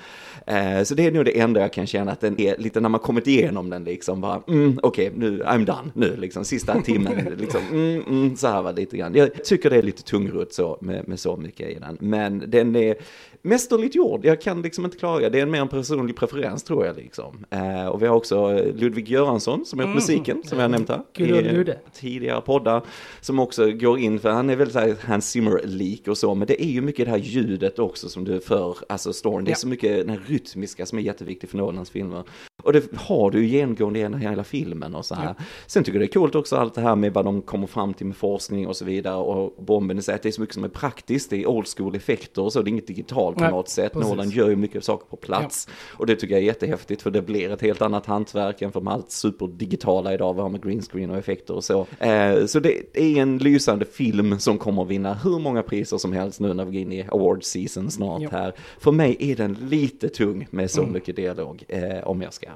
Eh, 0.47 0.83
så 0.83 0.95
det 0.95 1.05
är 1.05 1.11
nog 1.11 1.25
det 1.25 1.39
enda 1.39 1.61
jag 1.61 1.73
kan 1.73 1.87
känna 1.87 2.11
att 2.11 2.21
den 2.21 2.41
är 2.41 2.57
lite 2.57 2.79
när 2.79 2.89
man 2.89 2.99
kommit 2.99 3.27
igenom 3.27 3.69
den 3.69 3.83
liksom 3.83 4.21
bara, 4.21 4.41
mm, 4.47 4.79
okej, 4.83 5.11
nu, 5.15 5.43
I'm 5.43 5.65
done, 5.65 5.91
nu 5.93 6.15
liksom, 6.17 6.45
sista 6.45 6.81
timmen, 6.81 7.35
liksom, 7.37 7.61
mm, 7.71 8.03
mm, 8.07 8.37
så 8.37 8.47
här 8.47 8.61
var 8.61 8.73
lite 8.73 8.97
grann. 8.97 9.15
Jag 9.15 9.43
tycker 9.43 9.69
det 9.69 9.77
är 9.77 9.83
lite 9.83 10.03
tungrot 10.03 10.53
så 10.53 10.77
med, 10.81 11.07
med 11.07 11.19
så 11.19 11.37
mycket 11.37 11.69
i 11.69 11.79
den, 11.79 11.97
men 11.99 12.43
den 12.47 12.75
är 12.75 12.95
mästerligt 13.41 13.95
gjord, 13.95 14.25
jag 14.25 14.41
kan 14.41 14.61
liksom 14.61 14.85
inte 14.85 14.97
klaga, 14.97 15.29
det 15.29 15.39
är 15.39 15.43
en 15.43 15.51
mer 15.51 15.61
en 15.61 15.67
personlig 15.67 16.15
preferens 16.15 16.63
tror 16.63 16.85
jag 16.85 16.95
liksom. 16.95 17.45
Eh, 17.49 17.85
och 17.87 18.01
vi 18.01 18.07
har 18.07 18.15
också 18.15 18.51
Ludvig 18.75 19.09
Göransson 19.09 19.65
som 19.65 19.79
har 19.79 19.85
gjort 19.85 19.95
musiken, 19.95 20.43
som 20.45 20.57
jag 20.57 20.63
har 20.63 20.69
nämnt 20.69 20.89
här. 20.89 21.01
Old 21.19 21.69
i 21.69 21.73
tidigare 21.93 22.41
poddar, 22.41 22.81
som 23.21 23.39
också 23.39 23.71
går 23.71 23.99
in, 23.99 24.19
för 24.19 24.29
han 24.29 24.49
är 24.49 24.55
väldigt 24.55 24.73
så 24.73 24.79
här 24.79 24.95
Hans 25.05 25.29
Zimmer-lik 25.31 26.07
och 26.07 26.17
så, 26.17 26.35
men 26.35 26.47
det 26.47 26.63
är 26.63 26.69
ju 26.69 26.81
mycket 26.81 27.05
det 27.05 27.11
här 27.11 27.17
ljudet 27.17 27.79
också 27.79 28.09
som 28.09 28.23
du 28.23 28.39
för, 28.39 28.77
alltså 28.89 29.13
storyn, 29.13 29.45
det 29.45 29.49
är 29.49 29.51
Ja. 29.51 29.55
så 29.55 29.67
mycket 29.67 29.97
den 29.97 30.09
här 30.09 30.21
rytmiska 30.27 30.85
som 30.85 30.97
är 30.97 31.01
jätteviktig 31.01 31.49
för 31.49 31.57
Nolans 31.57 31.89
filmer. 31.89 32.23
Och 32.63 32.73
det 32.73 32.83
har 32.95 33.31
du 33.31 33.39
ju 33.39 33.47
genomgående 33.47 33.99
genom 33.99 34.19
hela 34.19 34.43
filmen 34.43 34.95
och 34.95 35.05
så 35.05 35.15
här. 35.15 35.35
Sen 35.67 35.83
tycker 35.83 35.99
jag 35.99 36.07
det 36.07 36.11
är 36.11 36.19
coolt 36.19 36.35
också 36.35 36.55
allt 36.55 36.73
det 36.73 36.81
här 36.81 36.95
med 36.95 37.13
vad 37.13 37.25
de 37.25 37.41
kommer 37.41 37.67
fram 37.67 37.93
till 37.93 38.05
med 38.05 38.15
forskning 38.15 38.67
och 38.67 38.75
så 38.75 38.85
vidare 38.85 39.15
och 39.15 39.63
bomben 39.63 39.97
i 39.99 40.01
sig, 40.01 40.15
att 40.15 40.23
det 40.23 40.29
är 40.29 40.31
så 40.31 40.41
mycket 40.41 40.53
som 40.53 40.63
är 40.63 40.69
praktiskt, 40.69 41.29
det 41.29 41.41
är 41.41 41.47
old 41.47 41.67
school 41.77 41.95
effekter 41.95 42.41
och 42.41 42.53
så, 42.53 42.61
det 42.61 42.67
är 42.67 42.71
inget 42.71 42.87
digitalt 42.87 43.30
på 43.33 43.39
Nej, 43.41 43.51
något 43.51 43.69
sätt. 43.69 43.93
precis. 43.93 44.09
Nolan 44.09 44.29
gör 44.29 44.49
ju 44.49 44.55
mycket 44.55 44.83
saker 44.83 45.05
på 45.09 45.15
plats 45.17 45.67
och 45.97 46.05
det 46.05 46.15
tycker 46.15 46.33
jag 46.35 46.41
är 46.41 46.45
jättehäftigt 46.45 47.01
för 47.01 47.11
det 47.11 47.21
blir 47.21 47.49
ett 47.49 47.61
helt 47.61 47.81
annat 47.81 48.05
hantverk 48.05 48.61
än 48.61 48.71
för 48.71 48.81
med 48.81 48.93
allt 48.93 49.11
superdigitala 49.11 50.13
idag, 50.13 50.33
vi 50.33 50.41
har 50.41 50.49
med 50.49 50.63
green 50.63 50.81
screen 50.81 51.09
och 51.11 51.17
effekter 51.17 51.53
och 51.55 51.63
så. 51.63 51.87
Eh, 51.99 52.45
så 52.45 52.59
det 52.59 52.97
är 52.97 53.17
en 53.21 53.37
lysande 53.37 53.85
film 53.85 54.39
som 54.39 54.57
kommer 54.57 54.85
vinna 54.85 55.13
hur 55.13 55.39
många 55.39 55.63
priser 55.63 55.97
som 55.97 56.13
helst 56.13 56.39
nu 56.39 56.53
när 56.53 56.65
vi 56.65 56.71
går 56.71 56.81
in 56.81 56.91
i 56.91 57.05
award 57.11 57.43
season 57.43 57.91
snart 57.91 58.21
Ja. 58.21 58.29
här. 58.31 58.53
För 58.79 58.91
mig 58.91 59.15
är 59.19 59.35
den 59.35 59.53
lite 59.53 60.09
tung 60.09 60.47
med 60.51 60.71
så 60.71 60.83
mycket 60.83 61.15
dialog, 61.15 61.63
eh, 61.67 62.07
om 62.07 62.21
jag 62.21 62.33
ska 62.33 62.47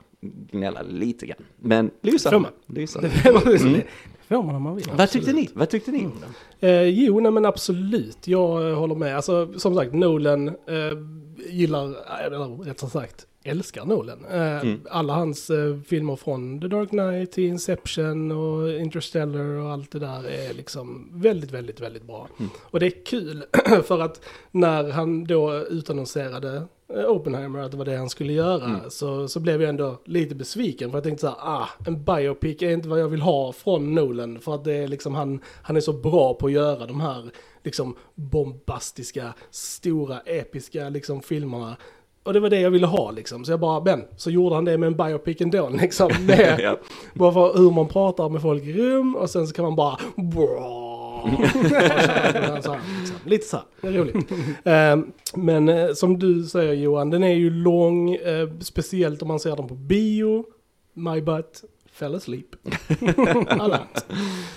gnälla 0.52 0.82
lite 0.82 1.26
grann. 1.26 1.44
Men 1.58 1.92
lysande. 2.02 2.50
lysande. 2.68 3.10
Det 3.24 3.86
får 4.28 4.44
man 4.44 4.56
om 4.56 4.62
man 4.62 4.76
vill. 4.76 4.86
Vad 4.98 5.10
tyckte 5.10 5.34
ni? 5.34 5.50
Vad 5.54 5.70
tyckte 5.70 5.92
ni 5.92 6.00
den? 6.00 6.70
Eh, 6.70 6.82
jo, 6.84 7.20
nej 7.20 7.32
men 7.32 7.46
absolut. 7.46 8.28
Jag 8.28 8.70
eh, 8.70 8.76
håller 8.78 8.96
med. 8.96 9.16
Alltså, 9.16 9.54
som 9.60 9.76
sagt, 9.76 9.94
Nolan 9.94 10.48
eh, 10.48 10.54
gillar, 11.50 11.86
eh, 11.90 12.26
eller 12.26 12.64
rättare 12.64 12.90
sagt, 12.90 13.28
älskar 13.44 13.86
Nolan. 13.86 14.26
Eh, 14.32 14.56
Mm. 14.56 14.80
Alla 14.90 15.14
hans 15.14 15.50
eh, 15.50 15.80
filmer 15.88 16.16
från 16.16 16.62
The 16.62 16.68
Dark 16.68 16.90
Knight 16.90 17.32
till 17.32 17.44
Inception 17.44 18.32
och 18.32 18.72
Interstellar 18.72 19.46
och 19.46 19.72
allt 19.72 19.92
det 19.92 20.00
där 20.00 20.24
är 20.30 20.54
liksom 20.54 21.10
väldigt, 21.14 21.52
väldigt, 21.52 21.82
väldigt 21.82 22.04
bra. 22.08 22.28
Mm. 22.40 22.52
Och 22.62 22.80
det 22.80 22.86
är 22.86 23.06
kul 23.06 23.44
för 23.84 24.00
att 24.02 24.22
när 24.52 24.92
han 24.92 25.24
då 25.24 25.54
utannonserade 25.56 26.56
eh, 26.58 26.64
Oppenheimer 27.08 27.60
att 27.60 27.72
det 27.72 27.78
var 27.78 27.86
det 27.86 27.96
han 27.98 28.10
skulle 28.10 28.34
göra 28.34 28.66
Mm. 28.66 28.80
så, 28.90 29.28
så 29.28 29.40
blev 29.40 29.62
jag 29.62 29.70
ändå 29.70 29.98
lite 30.06 30.36
besviken 30.36 30.92
för 30.92 30.98
jag 30.98 31.04
tänkte 31.04 31.22
så 31.22 31.28
här, 31.28 31.36
ah, 31.40 31.70
en 31.88 32.04
biopic 32.04 32.62
är 32.62 32.70
inte 32.72 32.90
vad 32.90 33.00
jag 33.00 33.08
vill 33.08 33.22
ha 33.22 33.52
från 33.52 33.96
Nolan 33.96 34.40
för 34.40 34.56
att 34.56 34.64
det 34.64 34.74
är 34.74 34.88
liksom 34.88 35.16
han, 35.16 35.40
han 35.64 35.76
är 35.78 35.82
så 35.82 35.94
bra 35.94 36.34
på 36.34 36.46
att 36.46 36.52
göra 36.52 36.86
de 36.86 37.02
här 37.02 37.30
liksom 37.64 37.96
bombastiska, 38.16 39.34
stora, 39.52 40.20
episka 40.20 40.90
liksom 40.90 41.22
filmerna. 41.22 41.76
Och 42.24 42.34
det 42.34 42.40
var 42.40 42.50
det 42.50 42.60
jag 42.60 42.72
ville 42.72 42.88
ha 42.88 43.12
liksom. 43.12 43.46
Så 43.46 43.52
jag 43.52 43.60
bara, 43.60 43.84
men, 43.84 44.04
så 44.18 44.32
gjorde 44.32 44.56
han 44.56 44.66
det 44.66 44.78
med 44.78 44.88
en 44.88 44.98
biopic 44.98 45.42
ändå 45.42 45.70
liksom. 45.70 46.12
Med, 46.28 46.60
Ja. 46.64 46.78
bara 47.14 47.32
för 47.34 47.58
hur 47.58 47.72
man 47.72 47.88
pratar 47.88 48.30
med 48.30 48.42
folk 48.42 48.64
i 48.64 48.74
rum 48.74 49.16
och 49.16 49.30
sen 49.30 49.48
så 49.48 49.54
kan 49.54 49.66
man 49.66 49.76
bara... 49.76 49.98
så 51.22 51.76
här, 51.76 52.56
liksom. 52.56 52.76
Lite 53.26 53.46
så 53.46 53.58
här, 53.58 53.66
det 53.82 53.88
är 53.88 53.92
roligt. 53.92 54.32
Ehm, 54.64 55.12
Men 55.36 55.70
eh, 55.70 55.94
som 55.94 56.20
du 56.20 56.44
säger 56.44 56.74
Johan, 56.74 57.10
den 57.10 57.24
är 57.24 57.34
ju 57.34 57.50
lång, 57.50 58.14
eh, 58.16 58.50
speciellt 58.60 59.22
om 59.22 59.28
man 59.28 59.40
ser 59.40 59.56
den 59.56 59.68
på 59.68 59.76
bio. 59.76 60.46
My 60.94 61.22
butt 61.22 61.64
fell 61.92 62.16
asleep. 62.16 62.46
Alla. 63.48 63.76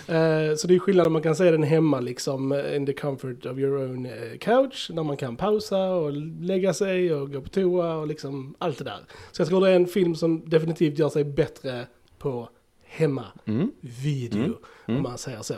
Eh, 0.08 0.55
Så 0.56 0.66
det 0.66 0.75
är 0.75 0.78
skillnad 0.78 1.06
om 1.06 1.12
man 1.12 1.22
kan 1.22 1.37
se 1.37 1.50
den 1.50 1.62
hemma 1.62 2.00
liksom 2.00 2.52
in 2.76 2.87
the 2.87 2.93
comfort 2.93 3.46
of 3.46 3.58
your 3.58 3.76
own 3.78 4.08
couch. 4.40 4.90
När 4.94 5.02
man 5.02 5.16
kan 5.16 5.37
pausa 5.37 5.84
och 5.84 6.12
lägga 6.40 6.75
sig 6.75 7.14
och 7.14 7.32
gå 7.32 7.40
på 7.40 7.49
toa 7.49 7.94
och 7.94 8.06
liksom 8.06 8.54
allt 8.58 8.78
det 8.78 8.84
där. 8.84 8.99
Så 9.32 9.40
jag 9.43 9.49
tror 9.49 9.61
det 9.61 9.70
är 9.70 9.76
en 9.76 9.87
film 9.87 10.14
som 10.14 10.43
definitivt 10.50 10.99
gör 10.99 11.08
sig 11.08 11.25
bättre 11.25 11.87
på 12.19 12.49
hemma 12.87 13.25
Mm. 13.46 13.70
video. 13.81 14.44
Mm. 14.87 14.96
om 14.96 15.02
man 15.02 15.19
säger 15.19 15.43
så. 15.43 15.54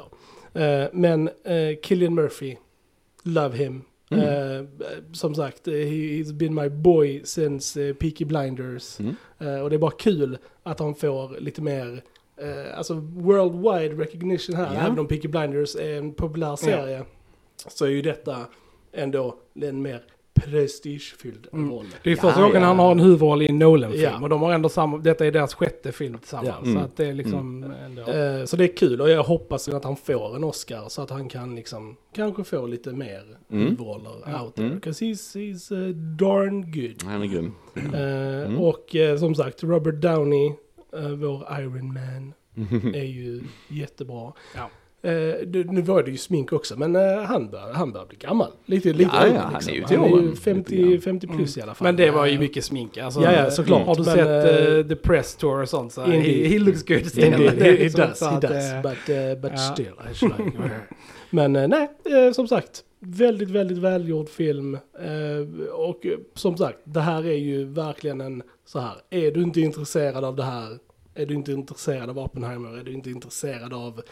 Eh, 0.55 0.89
men 0.93 1.29
eh, 1.45 1.79
Killian 1.83 2.15
Murphy, 2.15 2.57
love 3.23 3.57
him. 3.57 3.83
Mm. 4.11 4.25
Eh, 4.25 4.67
som 5.13 5.35
sagt, 5.35 5.67
he, 5.67 5.73
he's 5.73 6.33
been 6.33 6.55
my 6.55 6.69
boy 6.69 7.21
since 7.25 7.81
uh, 7.81 7.95
Peaky 7.95 8.25
Blinders. 8.25 9.01
Mm. 9.01 9.17
Eh, 9.39 9.61
och 9.61 9.71
det 9.71 9.77
är 9.77 9.79
bara 9.79 9.91
kul 9.91 10.39
att 10.63 10.81
han 10.81 10.95
får 10.95 11.41
lite 11.41 11.63
mer, 11.63 12.03
alltså 12.75 12.95
worldwide 12.95 14.03
recognition 14.03 14.57
här. 14.57 14.75
Ja. 14.75 14.81
Även 14.81 14.99
om 14.99 15.07
Peaky 15.09 15.29
Blinders 15.29 15.77
är 15.77 15.99
en 15.99 16.15
populär 16.15 16.57
serie. 16.57 17.05
Så 17.69 17.85
är 17.85 17.89
ju 17.89 18.03
detta 18.03 18.37
ändå 18.93 19.37
en 19.55 19.83
mer 19.83 20.03
prestigefylld 20.45 21.47
Mm. 21.53 21.71
roll. 21.71 21.87
Det 22.03 22.11
är 22.11 22.17
Ja, 22.17 22.21
första 22.23 22.43
gången 22.43 22.63
ja. 22.63 22.69
han 22.69 22.79
har 22.79 22.93
en 22.93 23.01
huvudroll 23.01 23.43
i 23.43 23.49
en 23.49 23.59
Nolan-film. 23.59 24.03
Ja. 24.03 24.21
Och 24.23 24.29
de 24.29 24.43
har 24.43 24.53
ändå 24.53 24.69
samma, 24.69 24.99
detta 24.99 25.27
är 25.27 25.31
deras 25.33 25.55
sjätte 25.55 25.93
film 25.93 26.19
tillsammans. 26.19 26.49
Ja. 26.63 26.71
Mm. 26.71 26.75
Så 26.75 26.85
att 26.85 26.97
det 26.97 27.07
är 27.07 27.13
liksom 27.15 27.65
ändå... 27.85 28.03
Eh, 28.03 28.45
Så 28.45 28.57
det 28.57 28.65
är 28.65 28.77
kul 28.77 29.01
och 29.01 29.11
jag 29.11 29.23
hoppas 29.23 29.69
att 29.69 29.85
han 29.85 29.97
får 29.97 30.37
en 30.37 30.45
Oscar 30.45 30.85
så 30.89 31.03
att 31.03 31.11
han 31.11 31.29
kan 31.29 31.55
liksom 31.55 31.97
kanske 32.15 32.45
få 32.45 32.67
lite 32.67 32.93
mer 32.93 33.23
Mm. 33.53 33.63
huvudroller 33.65 34.11
Ja. 34.27 34.43
out 34.43 34.55
there. 34.55 34.67
Mm. 34.67 34.79
Because 34.79 35.05
he's, 35.05 35.37
he's 35.37 35.73
uh, 35.75 35.89
darn 35.97 36.73
good. 36.73 37.03
Han 37.05 37.23
är 37.23 37.27
grym. 37.27 37.53
Eh, 37.75 38.47
Mm. 38.51 38.59
Och 38.59 38.97
eh, 38.97 39.17
som 39.19 39.35
sagt, 39.35 39.63
Robert 39.63 39.95
Downey, 40.03 40.47
eh, 40.97 41.09
vår 41.09 41.47
Iron 41.61 41.93
Man, 41.95 42.33
är 42.95 43.05
ju 43.05 43.41
jättebra. 43.69 44.33
Ja. 44.57 44.71
Eh, 45.03 45.13
nu 45.49 45.83
var 45.83 46.03
det 46.03 46.11
ju 46.11 46.17
smink 46.17 46.53
också, 46.53 46.79
men 46.79 46.97
eh, 46.97 47.23
han, 47.23 47.51
bör, 47.51 47.73
han 47.73 47.93
bör 47.93 48.07
bli 48.07 48.17
gammal. 48.17 48.51
Lite, 48.67 48.93
lite 48.93 49.11
Ja, 49.15 49.27
ja, 49.27 49.41
han 49.41 49.55
är 49.55 49.59
liksom. 49.59 49.75
ju 49.75 49.85
till 49.85 49.97
Han 49.97 50.07
är 50.07 50.17
ju 50.17 50.29
lite 50.31 50.41
50, 50.41 50.77
grann. 50.77 51.01
50 51.01 51.27
plus 51.27 51.57
i 51.57 51.63
alla 51.63 51.75
fall. 51.75 51.85
Men 51.85 51.97
det 51.97 52.11
var 52.11 52.27
ju 52.27 52.41
Eh, 52.41 52.41
mycket 52.41 52.65
smink. 52.65 52.99
Alltså, 52.99 53.23
Ja, 53.23 53.33
ja, 53.33 53.51
såklart. 53.51 53.87
Har 53.87 53.95
du 53.95 54.03
Men, 54.03 54.15
sett 54.15 54.87
eh, 54.87 54.89
The 54.89 54.97
Press 54.97 55.37
Tour 55.37 55.63
och 55.63 55.69
sånt 55.69 55.93
så 55.93 56.03
he, 56.03 56.49
he 56.49 56.59
looks 56.59 56.83
good 56.83 57.07
still. 57.07 57.25
Indeed, 57.25 57.51
he, 57.63 57.71
he 57.71 57.79
liksom 57.79 58.01
does, 58.01 58.19
så 58.19 58.25
he 58.25 58.37
att, 58.37 58.43
does. 58.43 58.83
But, 58.83 59.17
uh, 59.17 59.41
but 59.43 59.53
ja. 59.53 59.73
still, 59.73 59.93
like 60.09 60.81
Men 61.31 61.57
eh, 61.57 61.69
nej, 61.69 61.89
som 62.35 62.49
sagt, 62.49 62.85
väldigt, 62.99 63.51
väldigt 63.51 63.79
välgjord 63.79 64.29
film. 64.29 64.79
Och 65.73 66.07
som 66.35 66.57
sagt, 66.57 66.79
det 66.85 67.01
här 67.01 67.27
är 67.27 67.37
ju 67.37 67.65
verkligen 67.65 68.21
en 68.21 68.43
så 68.65 68.79
här, 68.79 68.95
är 69.11 69.31
du 69.31 69.43
inte 69.43 69.61
intresserad 69.61 70.25
av 70.25 70.37
det 70.37 70.43
här, 70.45 70.79
är 71.15 71.27
du 71.27 71.35
inte 71.35 71.53
intresserad 71.53 72.11
av 72.11 72.19
Oppenheimer, 72.19 72.79
är 72.79 72.85
du 72.85 72.93
inte 72.93 73.11
intresserad 73.11 73.75
av 73.75 74.03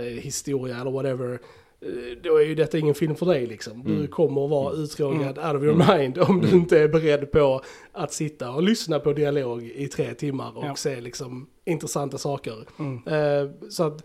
historia 0.00 0.80
eller 0.80 0.90
whatever, 0.90 1.32
eh, 1.80 1.88
då 2.22 2.36
är 2.36 2.44
ju 2.44 2.54
detta 2.54 2.78
ingen 2.78 2.94
film 2.94 3.14
för 3.16 3.26
dig 3.26 3.46
liksom. 3.46 3.84
Du 3.84 3.94
Mm. 3.94 4.06
kommer 4.06 4.44
att 4.44 4.50
vara 4.50 4.72
uttråkad 4.74 5.38
out 5.38 5.56
of 5.56 5.62
your 5.62 5.96
mind 5.98 6.18
om 6.18 6.40
du 6.40 6.50
inte 6.50 6.78
är 6.78 6.88
beredd 6.88 7.30
på 7.32 7.62
att 7.92 8.12
sitta 8.12 8.50
och 8.50 8.62
lyssna 8.62 8.98
på 8.98 9.12
dialog 9.12 9.62
i 9.64 9.88
tre 9.88 10.14
timmar 10.14 10.56
och 10.58 10.64
Ja. 10.64 10.76
se 10.76 11.00
liksom 11.00 11.46
intressanta 11.64 12.18
saker. 12.18 12.56
Mm. 12.78 12.96
Eh, 13.06 13.50
så 13.70 13.84
att, 13.84 14.04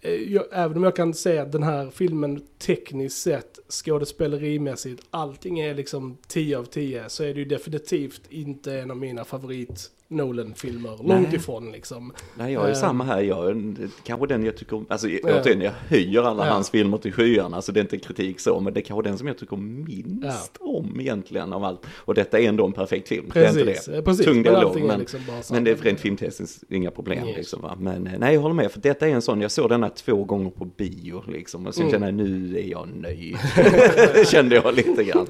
eh, 0.00 0.12
jag, 0.14 0.44
även 0.52 0.76
om 0.76 0.82
jag 0.84 0.96
kan 0.96 1.14
säga 1.14 1.42
att 1.42 1.52
den 1.52 1.62
här 1.62 1.90
filmen 1.90 2.40
tekniskt 2.58 3.22
sett, 3.22 3.58
skådespelerimässigt, 3.68 5.02
allting 5.10 5.58
är 5.60 5.74
liksom 5.74 6.16
10 6.28 6.58
av 6.58 6.64
10, 6.64 7.08
så 7.08 7.24
är 7.24 7.34
det 7.34 7.40
ju 7.40 7.44
definitivt 7.44 8.20
inte 8.30 8.72
en 8.74 8.90
av 8.90 8.96
mina 8.96 9.24
favorit 9.24 9.90
Nolan-filmer, 10.10 10.90
Nej. 11.02 11.08
långt 11.22 11.32
ifrån 11.32 11.72
liksom. 11.72 12.12
Nej, 12.38 12.52
jag 12.52 12.64
är 12.64 12.68
Eh. 12.68 12.74
samma 12.74 13.04
här. 13.04 13.20
Jag 13.20 13.76
kanske 14.04 14.26
den 14.26 14.44
jag 14.44 14.56
tycker 14.56 14.76
om, 14.76 14.86
alltså 14.88 15.06
återigen, 15.22 15.60
jag 15.60 15.72
höjer 15.88 16.22
alla 16.22 16.46
Ja. 16.46 16.52
hans 16.52 16.70
filmer 16.70 16.98
till 16.98 17.12
skyarna, 17.12 17.62
så 17.62 17.72
det 17.72 17.80
är 17.80 17.82
inte 17.82 17.98
kritik 17.98 18.40
så, 18.40 18.60
men 18.60 18.74
det 18.74 18.80
är 18.80 18.82
kanske 18.82 19.08
den 19.08 19.18
som 19.18 19.26
jag 19.26 19.38
tycker 19.38 19.56
minst 19.56 20.56
om 20.60 21.00
egentligen 21.00 21.52
av 21.52 21.64
allt. 21.64 21.86
Och 21.96 22.14
detta 22.14 22.38
är 22.40 22.48
ändå 22.48 22.66
en 22.66 22.72
perfekt 22.72 23.08
film, 23.08 23.30
det 23.32 23.40
är 23.40 23.44
Precis, 23.44 23.60
inte 23.88 23.96
det. 23.96 24.02
precis. 24.02 24.26
Tung 24.26 24.34
Men 24.34 24.42
dialog, 24.42 24.76
är 24.80 24.84
men, 24.84 25.00
liksom 25.00 25.20
så 25.42 25.54
men 25.54 25.64
det 25.64 25.70
är 25.70 25.76
rent 25.76 26.00
filmtestens 26.00 26.64
inga 26.68 26.90
problem 26.90 27.26
Yes. 27.28 27.36
liksom. 27.36 27.66
Men 27.78 28.06
eh, 28.06 28.12
nej, 28.18 28.34
jag 28.34 28.40
håller 28.40 28.54
med, 28.54 28.70
för 28.72 28.80
detta 28.80 29.08
är 29.08 29.12
en 29.12 29.22
sån, 29.22 29.40
jag 29.40 29.50
såg 29.50 29.68
denna 29.68 29.88
två 29.88 30.24
gånger 30.24 30.50
på 30.50 30.64
bio 30.64 31.22
liksom, 31.28 31.66
och 31.66 31.74
sen 31.74 31.82
Mm. 31.82 31.92
kände 31.92 32.06
jag 32.06 32.14
nu 32.28 32.58
är 32.58 32.62
jag 32.70 32.88
nöjd. 32.96 33.36
Kände 34.26 34.54
jag 34.54 34.74
lite 34.74 35.04
grann. 35.04 35.26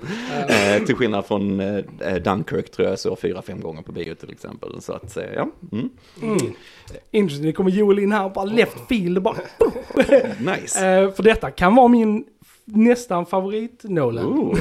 Eh, 0.48 0.84
till 0.84 0.94
skillnad 0.96 1.26
från 1.26 1.60
eh, 1.60 2.14
Dunkirk 2.24 2.70
tror 2.70 2.88
jag 2.88 2.98
så 2.98 3.16
fyra, 3.16 3.42
fem 3.42 3.60
gånger 3.60 3.82
på 3.82 3.92
bio 3.92 4.14
till 4.14 4.30
exempel. 4.30 4.69
Så 4.78 4.92
att, 4.92 5.16
eh, 5.16 5.24
ja. 5.34 5.48
Mm. 5.72 5.90
Mm. 6.22 6.38
Interesting, 7.10 7.46
det 7.46 7.52
kommer 7.52 7.70
Joel 7.70 7.98
in 7.98 8.12
här 8.12 8.24
och 8.24 8.32
bara 8.32 8.44
left 8.44 8.88
field 8.88 9.22
bara. 9.22 9.36
Nice. 10.38 10.86
Eh, 10.86 11.12
för 11.12 11.22
detta 11.22 11.50
kan 11.50 11.74
vara 11.74 11.88
min 11.88 12.24
nästan 12.64 13.26
favorit 13.26 13.80
Nolan. 13.84 14.56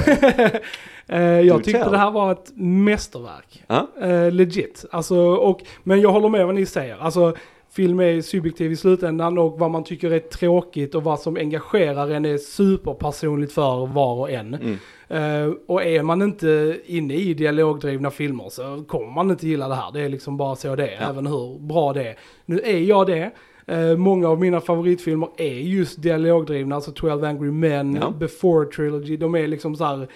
Eh, 1.12 1.20
jag 1.22 1.64
tyckte 1.64 1.82
tell. 1.82 1.92
det 1.92 1.98
här 1.98 2.10
var 2.10 2.32
ett 2.32 2.52
mästerverk. 2.54 3.62
Eh, 4.00 4.32
legit. 4.32 4.84
Alltså, 4.90 5.16
och, 5.16 5.60
men 5.82 6.00
jag 6.00 6.12
håller 6.12 6.28
med 6.28 6.46
vad 6.46 6.54
ni 6.54 6.66
säger. 6.66 6.96
Alltså, 7.00 7.34
film 7.72 8.00
är 8.00 8.20
subjektiv 8.20 8.72
i 8.72 8.76
slutändan 8.76 9.38
och 9.38 9.58
vad 9.58 9.70
man 9.70 9.84
tycker 9.84 10.10
är 10.10 10.18
tråkigt 10.18 10.94
och 10.94 11.04
vad 11.04 11.20
som 11.20 11.36
engagerar 11.36 12.10
en 12.10 12.24
är 12.24 12.38
superpersonligt 12.38 13.52
för 13.52 13.86
var 13.86 14.14
och 14.14 14.30
en. 14.30 14.54
Mm. 14.54 14.76
Eh, 15.08 15.54
och 15.66 15.82
är 15.84 16.02
man 16.02 16.22
inte 16.22 16.80
inne 16.86 17.14
i 17.14 17.34
dialogdrivna 17.34 18.10
filmer 18.10 18.48
så 18.48 18.84
kommer 18.88 19.12
man 19.12 19.30
inte 19.30 19.46
gilla 19.48 19.68
det 19.68 19.74
här. 19.74 19.92
Det 19.92 20.00
är 20.00 20.08
liksom 20.08 20.36
bara 20.36 20.56
så 20.56 20.76
det 20.76 20.86
är, 20.88 21.00
Ja. 21.02 21.10
även 21.10 21.26
hur 21.26 21.58
bra 21.58 21.92
det 21.92 22.08
är. 22.08 22.16
Nu 22.46 22.60
är 22.64 22.78
jag 22.78 23.06
det. 23.06 23.30
Eh, 23.66 23.96
många 23.96 24.28
av 24.28 24.40
mina 24.40 24.60
favoritfilmer 24.60 25.28
är 25.36 25.54
just 25.54 26.02
dialogdrivna, 26.02 26.74
alltså 26.74 26.92
12 26.92 27.24
Angry 27.24 27.50
Men, 27.50 27.94
Ja. 27.94 28.10
Before 28.10 28.66
Trilogy, 28.66 29.16
de 29.16 29.34
är 29.34 29.46
liksom 29.46 29.76
så 29.76 29.84
här, 29.84 30.08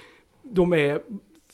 de 0.42 0.72
är 0.72 1.00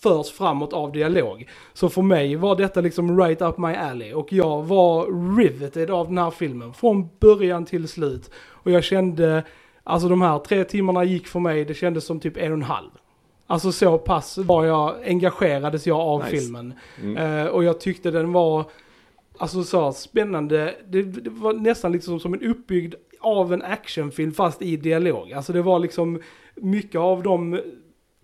förs 0.03 0.31
framåt 0.31 0.73
av 0.73 0.93
dialog. 0.93 1.49
Så 1.73 1.89
för 1.89 2.03
mig 2.03 2.37
var 2.37 2.57
detta 2.57 2.81
liksom 2.81 3.21
right 3.21 3.43
up 3.43 3.59
my 3.59 3.75
alley 3.75 4.13
och 4.13 4.33
jag 4.33 4.63
var 4.63 5.07
riveted 5.37 5.91
av 5.91 6.09
den 6.09 6.19
här 6.19 6.31
filmen 6.31 6.73
från 6.75 7.09
början 7.21 7.65
till 7.65 7.89
slut. 7.89 8.31
Och 8.49 8.71
jag 8.71 8.85
kände, 8.85 9.45
alltså 9.85 10.09
de 10.09 10.23
här 10.23 10.39
tre 10.39 10.65
timmarna 10.65 11.05
gick 11.05 11.27
för 11.27 11.41
mig, 11.41 11.65
det 11.65 11.75
kändes 11.75 12.05
som 12.05 12.21
typ 12.21 12.37
en 12.37 12.53
och 12.53 12.59
en 12.59 12.63
halv. 12.63 12.91
Alltså 13.47 13.73
så 13.73 13.99
pass 13.99 14.39
var 14.39 14.65
jag, 14.65 14.95
engagerades 15.05 15.87
jag 15.87 16.01
av 16.01 16.25
Nice. 16.25 16.31
filmen. 16.31 16.75
Mm. 17.03 17.17
Eh, 17.17 17.47
och 17.47 17.65
jag 17.65 17.81
tyckte 17.81 18.11
den 18.11 18.33
var, 18.33 18.65
alltså 19.39 19.65
så 19.65 19.93
spännande, 19.93 20.75
det, 20.89 21.03
det 21.03 21.31
var 21.31 21.53
nästan 21.53 21.93
liksom 21.93 22.21
som 22.21 22.35
en 22.35 22.43
uppbyggd 22.43 22.95
av 23.21 23.53
en 23.53 23.63
actionfilm 23.63 24.33
fast 24.33 24.63
i 24.63 24.77
dialog. 24.77 25.33
Alltså 25.33 25.53
det 25.53 25.63
var 25.63 25.79
liksom 25.79 26.21
mycket 26.55 27.01
av 27.01 27.23
de 27.23 27.61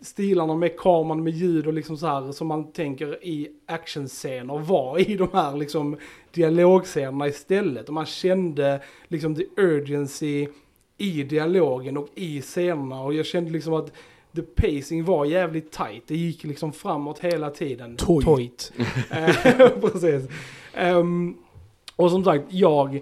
stilarna 0.01 0.55
med 0.55 0.77
kameran, 0.77 1.23
med 1.23 1.33
ljud 1.33 1.67
och 1.67 1.73
liksom 1.73 1.97
så 1.97 2.07
här 2.07 2.33
som 2.33 2.47
man 2.47 2.73
tänker 2.73 3.25
i 3.25 3.49
actionscener 3.67 4.59
var 4.59 5.11
i 5.11 5.17
de 5.17 5.29
här 5.33 5.57
liksom 5.57 5.97
dialogscenerna 6.33 7.29
istället. 7.29 7.89
Och 7.89 7.95
man 7.95 8.07
kände 8.07 8.83
liksom 9.09 9.35
the 9.35 9.45
urgency 9.57 10.49
i 10.99 11.23
dialogen 11.23 11.97
och 11.97 12.09
i 12.15 12.41
scenerna 12.41 13.01
och 13.01 13.15
jag 13.15 13.27
kände 13.27 13.51
liksom 13.51 13.75
att 13.75 13.93
the 14.35 14.43
pacing 14.43 15.05
var 15.05 15.25
jävligt 15.25 15.73
tight. 15.73 16.03
Det 16.07 16.17
gick 16.17 16.45
liksom 16.45 16.73
framåt 16.73 17.19
hela 17.19 17.51
tiden. 17.51 17.97
Toit. 17.97 18.25
Toit. 18.25 18.73
Eh, 19.11 19.69
Precis. 19.81 20.29
Ehm, 20.75 21.37
och 21.97 22.11
som 22.11 22.25
sagt, 22.25 22.45
jag 22.49 23.01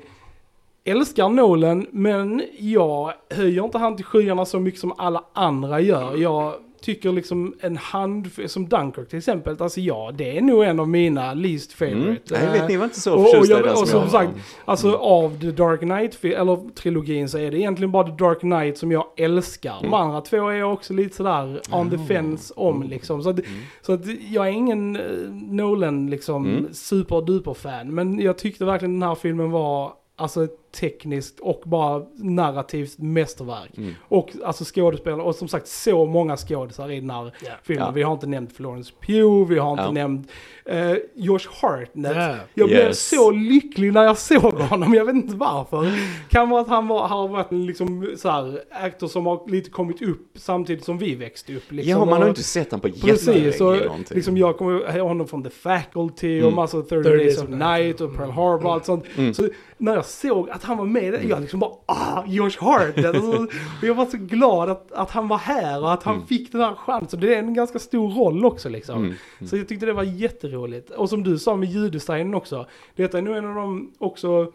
älskar 0.85 1.29
Nolan, 1.29 1.87
men 1.91 2.43
jag 2.59 3.13
höjer 3.31 3.65
inte 3.65 3.79
han 3.79 3.97
till 3.97 4.05
skyarna 4.05 4.45
så 4.45 4.61
mycket 4.61 4.81
som 4.81 4.93
alla 4.97 5.25
andra 5.33 5.81
gör. 5.81 6.17
Jag 6.17 6.55
tycker 6.85 7.13
liksom 7.13 7.55
en 7.61 7.77
hand, 7.77 8.31
som 8.47 8.69
Dunkirk 8.69 9.09
till 9.09 9.19
exempel, 9.19 9.57
alltså 9.61 9.81
ja, 9.81 10.11
det 10.15 10.37
är 10.39 10.41
nog 10.43 10.65
en 10.65 10.81
av 10.81 10.89
mina 10.89 11.35
least 11.35 11.81
Mm. 11.83 11.95
favorite. 12.03 12.35
Nej, 12.39 12.53
vet 12.53 12.61
Eh, 12.63 12.69
ni 12.69 12.77
var 12.77 12.85
inte 12.85 13.01
så 13.01 13.13
och, 13.15 13.21
och, 13.21 13.27
förtjusta 13.31 13.55
i 13.55 13.57
jag, 13.57 13.65
den 13.67 13.73
och 13.83 13.89
som 13.89 14.01
jag 14.01 14.11
sagt, 14.11 14.31
alltså 14.65 14.89
Mm. 14.89 15.01
av 15.01 15.41
The 15.41 15.51
Dark 15.51 15.81
Knight, 15.81 16.25
eller 16.25 16.71
trilogin 16.75 17.29
så 17.29 17.39
är 17.39 17.51
det 17.51 17.59
egentligen 17.59 17.93
bara 17.93 18.05
The 18.07 18.25
Dark 18.25 18.41
Knight 18.41 18.79
som 18.79 18.93
jag 18.93 19.05
älskar. 19.17 19.75
De 19.81 19.87
Mm. 19.87 19.95
andra 20.01 20.21
två 20.21 20.49
är 20.49 20.55
jag 20.55 20.73
också 20.73 20.93
lite 20.93 21.17
sådär 21.17 21.61
on 21.73 21.91
the 21.91 21.97
Ah. 21.97 22.07
fence 22.09 22.55
om 22.57 22.83
liksom. 22.83 23.23
Så 23.23 23.31
att, 23.31 23.39
Mm. 23.39 23.51
så 23.83 23.93
att 23.93 24.07
jag 24.31 24.47
är 24.49 24.53
ingen 24.53 24.97
eh, 24.97 25.03
Nolan 25.33 26.11
liksom 26.11 26.47
Mm. 26.47 26.67
superduper 26.75 27.55
fan. 27.55 27.95
Men 27.95 28.21
jag 28.21 28.39
tyckte 28.39 28.65
verkligen 28.65 29.01
den 29.01 29.09
här 29.09 29.15
filmen 29.15 29.51
var 29.51 29.93
alltså 30.17 30.45
ett 30.45 30.59
tekniskt 30.75 31.41
och 31.41 31.63
bara 31.65 32.03
narrativt 32.17 32.99
mästerverk. 32.99 33.77
Mm. 33.79 33.95
Och 34.09 34.31
alltså 34.45 34.65
skådespelare 34.75 35.23
och 35.23 35.35
som 35.35 35.49
sagt 35.49 35.67
så 35.69 36.07
många 36.07 36.37
skådisar 36.37 36.91
i 36.91 37.01
den 37.01 37.11
här 37.11 37.33
filmen. 37.63 37.85
Ja. 37.87 37.91
Vi 37.93 38.03
har 38.03 38.13
inte 38.13 38.27
nämnt 38.27 38.53
Florence 38.53 38.93
Pugh, 39.07 39.49
vi 39.49 39.59
har 39.59 39.71
inte 39.71 39.83
Ja. 39.85 39.91
nämnt 39.91 40.31
eh, 40.65 40.93
Josh 41.15 41.49
Hartnett. 41.63 42.17
Ja. 42.17 42.35
Jag 42.55 42.69
blev 42.69 42.79
Yes. 42.81 43.09
så 43.09 43.31
lycklig 43.31 43.93
när 43.93 44.05
jag 44.05 44.19
såg 44.19 44.55
honom, 44.55 44.95
jag 44.95 45.05
vet 45.05 45.15
inte 45.15 45.37
varför. 45.37 45.93
Kan 46.31 46.51
vara 46.51 46.61
att 46.61 46.69
han 46.69 46.89
var, 46.89 47.09
har 47.09 47.29
varit 47.29 47.53
en 47.53 47.67
liksom 47.67 48.11
så 48.17 48.31
här, 48.31 48.61
actor 48.71 49.07
som 49.09 49.27
har 49.27 49.51
lite 49.51 49.71
kommit 49.71 50.03
upp 50.03 50.27
samtidigt 50.35 50.85
som 50.85 50.99
vi 50.99 51.15
växte 51.15 51.57
upp. 51.57 51.73
Liksom. 51.73 51.91
Ja, 51.91 51.99
man 52.05 52.09
har 52.09 52.23
Och- 52.23 52.29
inte 52.29 52.43
sett 52.43 52.71
den 52.71 52.81
på 52.81 52.89
Precis, 52.89 53.27
jättelänge. 53.29 53.59
och 53.65 53.75
eller 53.75 53.87
någonting. 53.87 54.15
liksom 54.17 54.37
jag 54.37 54.59
kommer 54.59 54.97
ihåg 54.97 55.09
honom 55.09 55.29
från 55.29 55.43
The 55.43 55.51
Faculty 55.51 56.39
och 56.41 56.43
Mm. 56.45 56.55
massa 56.57 56.83
30, 56.83 56.89
30 57.03 57.09
Days 57.17 57.43
of 57.43 57.49
Night 57.49 58.01
och 58.01 58.17
Pearl 58.17 58.31
Harbor 58.31 58.67
och 58.67 58.73
allt 58.73 58.85
sånt. 58.85 59.05
Mm. 59.17 59.35
Så 59.35 59.49
när 59.79 59.95
jag 59.95 60.05
såg 60.07 60.51
att 60.51 60.64
han 60.65 60.79
var 60.79 60.85
med, 60.87 61.25
jag 61.29 61.41
liksom 61.41 61.61
bara 61.61 61.71
ah, 61.87 62.23
Josh 62.27 62.57
Hartnett. 62.61 63.07
Alltså, 63.07 63.47
jag 63.83 63.95
var 63.95 64.07
så 64.07 64.17
glad 64.17 64.71
att, 64.71 64.93
att 64.93 65.11
han 65.11 65.29
var 65.29 65.39
här 65.39 65.83
och 65.83 65.93
att 65.93 66.03
han 66.03 66.15
Mm. 66.15 66.27
fick 66.27 66.53
den 66.53 66.61
här 66.61 66.75
chansen. 66.75 67.21
Det 67.21 67.35
är 67.35 67.39
en 67.39 67.55
ganska 67.55 67.79
stor 67.79 68.11
roll 68.11 68.45
också 68.45 68.69
liksom. 68.69 69.05
Mm. 69.05 69.15
Så 69.49 69.57
jag 69.57 69.69
tyckte 69.69 69.87
det 69.87 69.93
var 69.93 70.03
jätteroligt. 70.03 70.91
Och 70.91 71.09
som 71.09 71.23
du 71.23 71.39
sa 71.39 71.57
med 71.57 71.69
ljuddesignen 71.69 72.35
också. 72.35 72.67
Detta 72.97 73.19
är 73.19 73.23
nog 73.23 73.37
en 73.37 73.45
av 73.49 73.55
de 73.55 73.93
också 73.99 74.53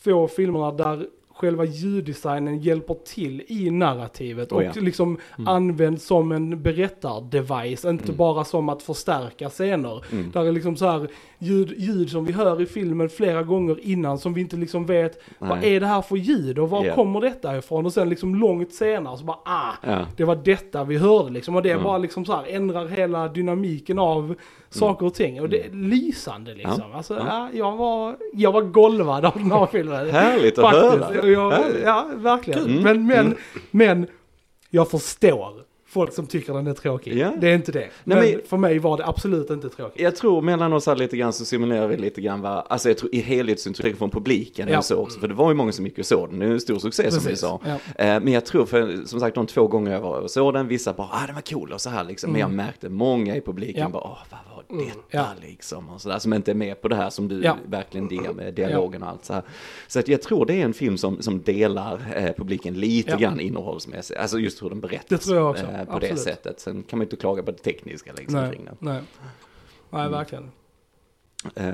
få 0.00 0.28
filmerna 0.28 0.72
där 0.72 1.06
själva 1.34 1.64
ljuddesignen 1.64 2.58
hjälper 2.58 2.94
till 2.94 3.42
i 3.48 3.70
narrativet 3.70 4.52
Oh 4.52 4.56
och 4.58 4.64
ja. 4.64 4.70
liksom 4.76 5.18
används 5.46 6.06
som 6.06 6.32
en 6.32 6.62
berättardevice, 6.62 7.84
inte 7.84 8.04
Mm. 8.04 8.16
bara 8.16 8.44
som 8.44 8.68
att 8.68 8.82
förstärka 8.82 9.48
scener. 9.48 10.04
Mm. 10.12 10.30
Där 10.30 10.44
är 10.46 10.52
liksom 10.52 10.76
så 10.76 10.86
här 10.86 11.08
ljud, 11.38 11.74
ljud 11.78 12.10
som 12.10 12.24
vi 12.24 12.32
hör 12.32 12.62
i 12.62 12.66
filmen 12.66 13.08
flera 13.08 13.42
gånger 13.42 13.76
innan 13.82 14.18
som 14.18 14.34
vi 14.34 14.40
inte 14.40 14.56
liksom 14.56 14.86
vet 14.86 15.22
vad 15.38 15.58
Nej. 15.60 15.76
är 15.76 15.80
det 15.80 15.86
här 15.86 16.02
för 16.02 16.16
ljud 16.16 16.58
och 16.58 16.70
var 16.70 16.84
Ja. 16.84 16.94
kommer 16.94 17.20
detta 17.20 17.56
ifrån? 17.58 17.86
Och 17.86 17.92
sen 17.92 18.08
liksom 18.08 18.34
långt 18.34 18.72
senare 18.74 19.18
så 19.18 19.24
bara 19.24 19.38
ah, 19.44 19.72
Ja. 19.82 20.06
det 20.16 20.24
var 20.24 20.36
detta 20.36 20.84
vi 20.84 20.96
hörde 20.98 21.30
liksom. 21.30 21.56
Och 21.56 21.62
det 21.62 21.70
Mm. 21.70 21.84
bara 21.84 21.98
liksom 21.98 22.24
så 22.24 22.32
här 22.32 22.44
ändrar 22.48 22.86
hela 22.88 23.28
dynamiken 23.28 23.98
av 23.98 24.34
saker 24.72 25.06
och 25.06 25.14
ting. 25.14 25.40
Och 25.40 25.48
det 25.48 25.66
är 25.66 25.70
lysande 25.70 26.54
liksom. 26.54 26.82
Alltså, 26.94 27.14
Ja. 27.14 27.24
ja. 27.28 27.48
jag, 27.52 27.76
var, 27.76 28.16
jag 28.32 28.52
var 28.52 28.62
golvad 28.62 29.24
av 29.24 29.32
den 29.34 29.52
här 29.52 29.66
filmen. 29.72 30.10
Härligt 30.10 30.58
att 30.58 30.64
Faktiskt. 30.64 31.04
höra. 31.04 31.26
Jag, 31.30 31.50
Härligt. 31.50 31.82
ja, 31.84 32.06
verkligen. 32.16 32.64
Kul. 32.64 32.80
Men, 32.82 33.06
men, 33.06 33.18
Mm. 33.26 33.36
men 33.70 34.06
jag 34.70 34.90
förstår 34.90 35.62
folk 35.86 36.12
som 36.12 36.26
tycker 36.26 36.52
den 36.54 36.66
är 36.66 36.74
tråkig. 36.74 37.16
Ja. 37.18 37.32
Det 37.40 37.48
är 37.50 37.54
inte 37.54 37.72
det. 37.72 37.88
Men, 38.04 38.18
men- 38.18 38.40
för 38.46 38.56
mig 38.56 38.78
var 38.78 38.96
det 38.96 39.06
absolut 39.06 39.50
inte 39.50 39.68
tråkigt. 39.68 40.00
Jag 40.02 40.16
tror 40.16 40.42
mellan 40.42 40.72
oss 40.72 40.86
här 40.86 40.96
lite 40.96 41.16
grann 41.16 41.32
så 41.32 41.44
simulerar 41.44 41.86
vi 41.88 41.96
lite 41.96 42.20
grann 42.20 42.40
vad, 42.40 42.64
alltså 42.68 42.88
jag 42.88 42.98
tror 42.98 43.14
i 43.14 43.20
helhetsintryck 43.20 43.96
från 43.98 44.10
publiken 44.10 44.68
Ja. 44.68 44.78
och 44.78 44.84
så 44.84 44.96
också, 44.96 45.20
för 45.20 45.28
det 45.28 45.34
var 45.34 45.50
ju 45.50 45.54
många 45.56 45.72
som 45.72 45.84
gick 45.86 45.98
och 45.98 46.06
såg 46.06 46.30
den, 46.30 46.38
det 46.38 46.46
är 46.46 46.50
en 46.50 46.60
stor 46.60 46.78
succé 46.78 47.10
som 47.10 47.20
vi 47.20 47.24
Precis. 47.24 47.40
sa. 47.40 47.60
Ja. 47.64 48.04
Eh, 48.04 48.20
Men 48.22 48.28
jag 48.32 48.46
tror, 48.46 48.66
för 48.66 49.04
som 49.06 49.20
sagt 49.20 49.34
de 49.34 49.46
två 49.46 49.66
gånger 49.66 49.92
jag 49.92 50.00
var 50.00 50.18
och 50.20 50.30
såg 50.30 50.54
den, 50.54 50.68
vissa 50.68 50.92
bara, 50.92 51.08
ah 51.12 51.26
den 51.26 51.34
var 51.34 51.42
cool 51.42 51.72
och 51.72 51.80
så 51.80 51.90
här 51.90 52.04
liksom, 52.04 52.32
men 52.32 52.40
jag 52.40 52.50
märkte 52.50 52.88
många 52.88 53.36
i 53.36 53.40
publiken 53.40 53.82
Ja. 53.82 53.88
bara, 53.88 54.02
åh 54.04 54.18
vad 54.30 54.40
var 54.68 54.76
Mm, 54.76 54.86
detta 54.88 55.00
ja. 55.10 55.26
liksom, 55.40 55.88
och 55.88 56.00
sådär, 56.00 56.18
som 56.18 56.32
inte 56.32 56.50
är 56.50 56.54
med 56.54 56.80
på 56.82 56.88
det 56.88 56.96
här 56.96 57.10
som 57.10 57.28
du 57.28 57.42
Ja. 57.44 57.56
verkligen 57.66 58.08
diggar 58.08 58.32
med 58.32 58.54
dialogen 58.54 59.02
och 59.02 59.08
allt 59.08 59.24
så 59.24 59.32
här. 59.32 59.42
Så 59.88 59.98
att 59.98 60.08
jag 60.08 60.22
tror 60.22 60.46
det 60.46 60.54
är 60.60 60.64
en 60.64 60.74
film 60.74 60.98
som, 60.98 61.22
som 61.22 61.42
delar 61.42 62.00
eh, 62.16 62.32
publiken 62.36 62.74
lite 62.74 63.10
Ja. 63.10 63.16
grann 63.16 63.40
innehållsmässigt, 63.40 64.20
alltså 64.20 64.38
just 64.38 64.62
hur 64.62 64.68
den 64.68 64.80
berättas 64.80 65.24
Det 65.24 65.36
eh, 65.36 65.42
på 65.42 65.48
absolut. 65.48 66.00
det 66.00 66.16
sättet. 66.16 66.60
Sen 66.60 66.82
kan 66.82 66.98
man 66.98 67.04
inte 67.06 67.16
klaga 67.16 67.42
på 67.42 67.50
det 67.50 67.58
tekniska 67.58 68.12
liksom 68.12 68.40
Nej, 68.40 68.60
nej. 68.78 69.00
nej, 69.90 70.08
verkligen. 70.08 70.50
Eh, 71.54 71.64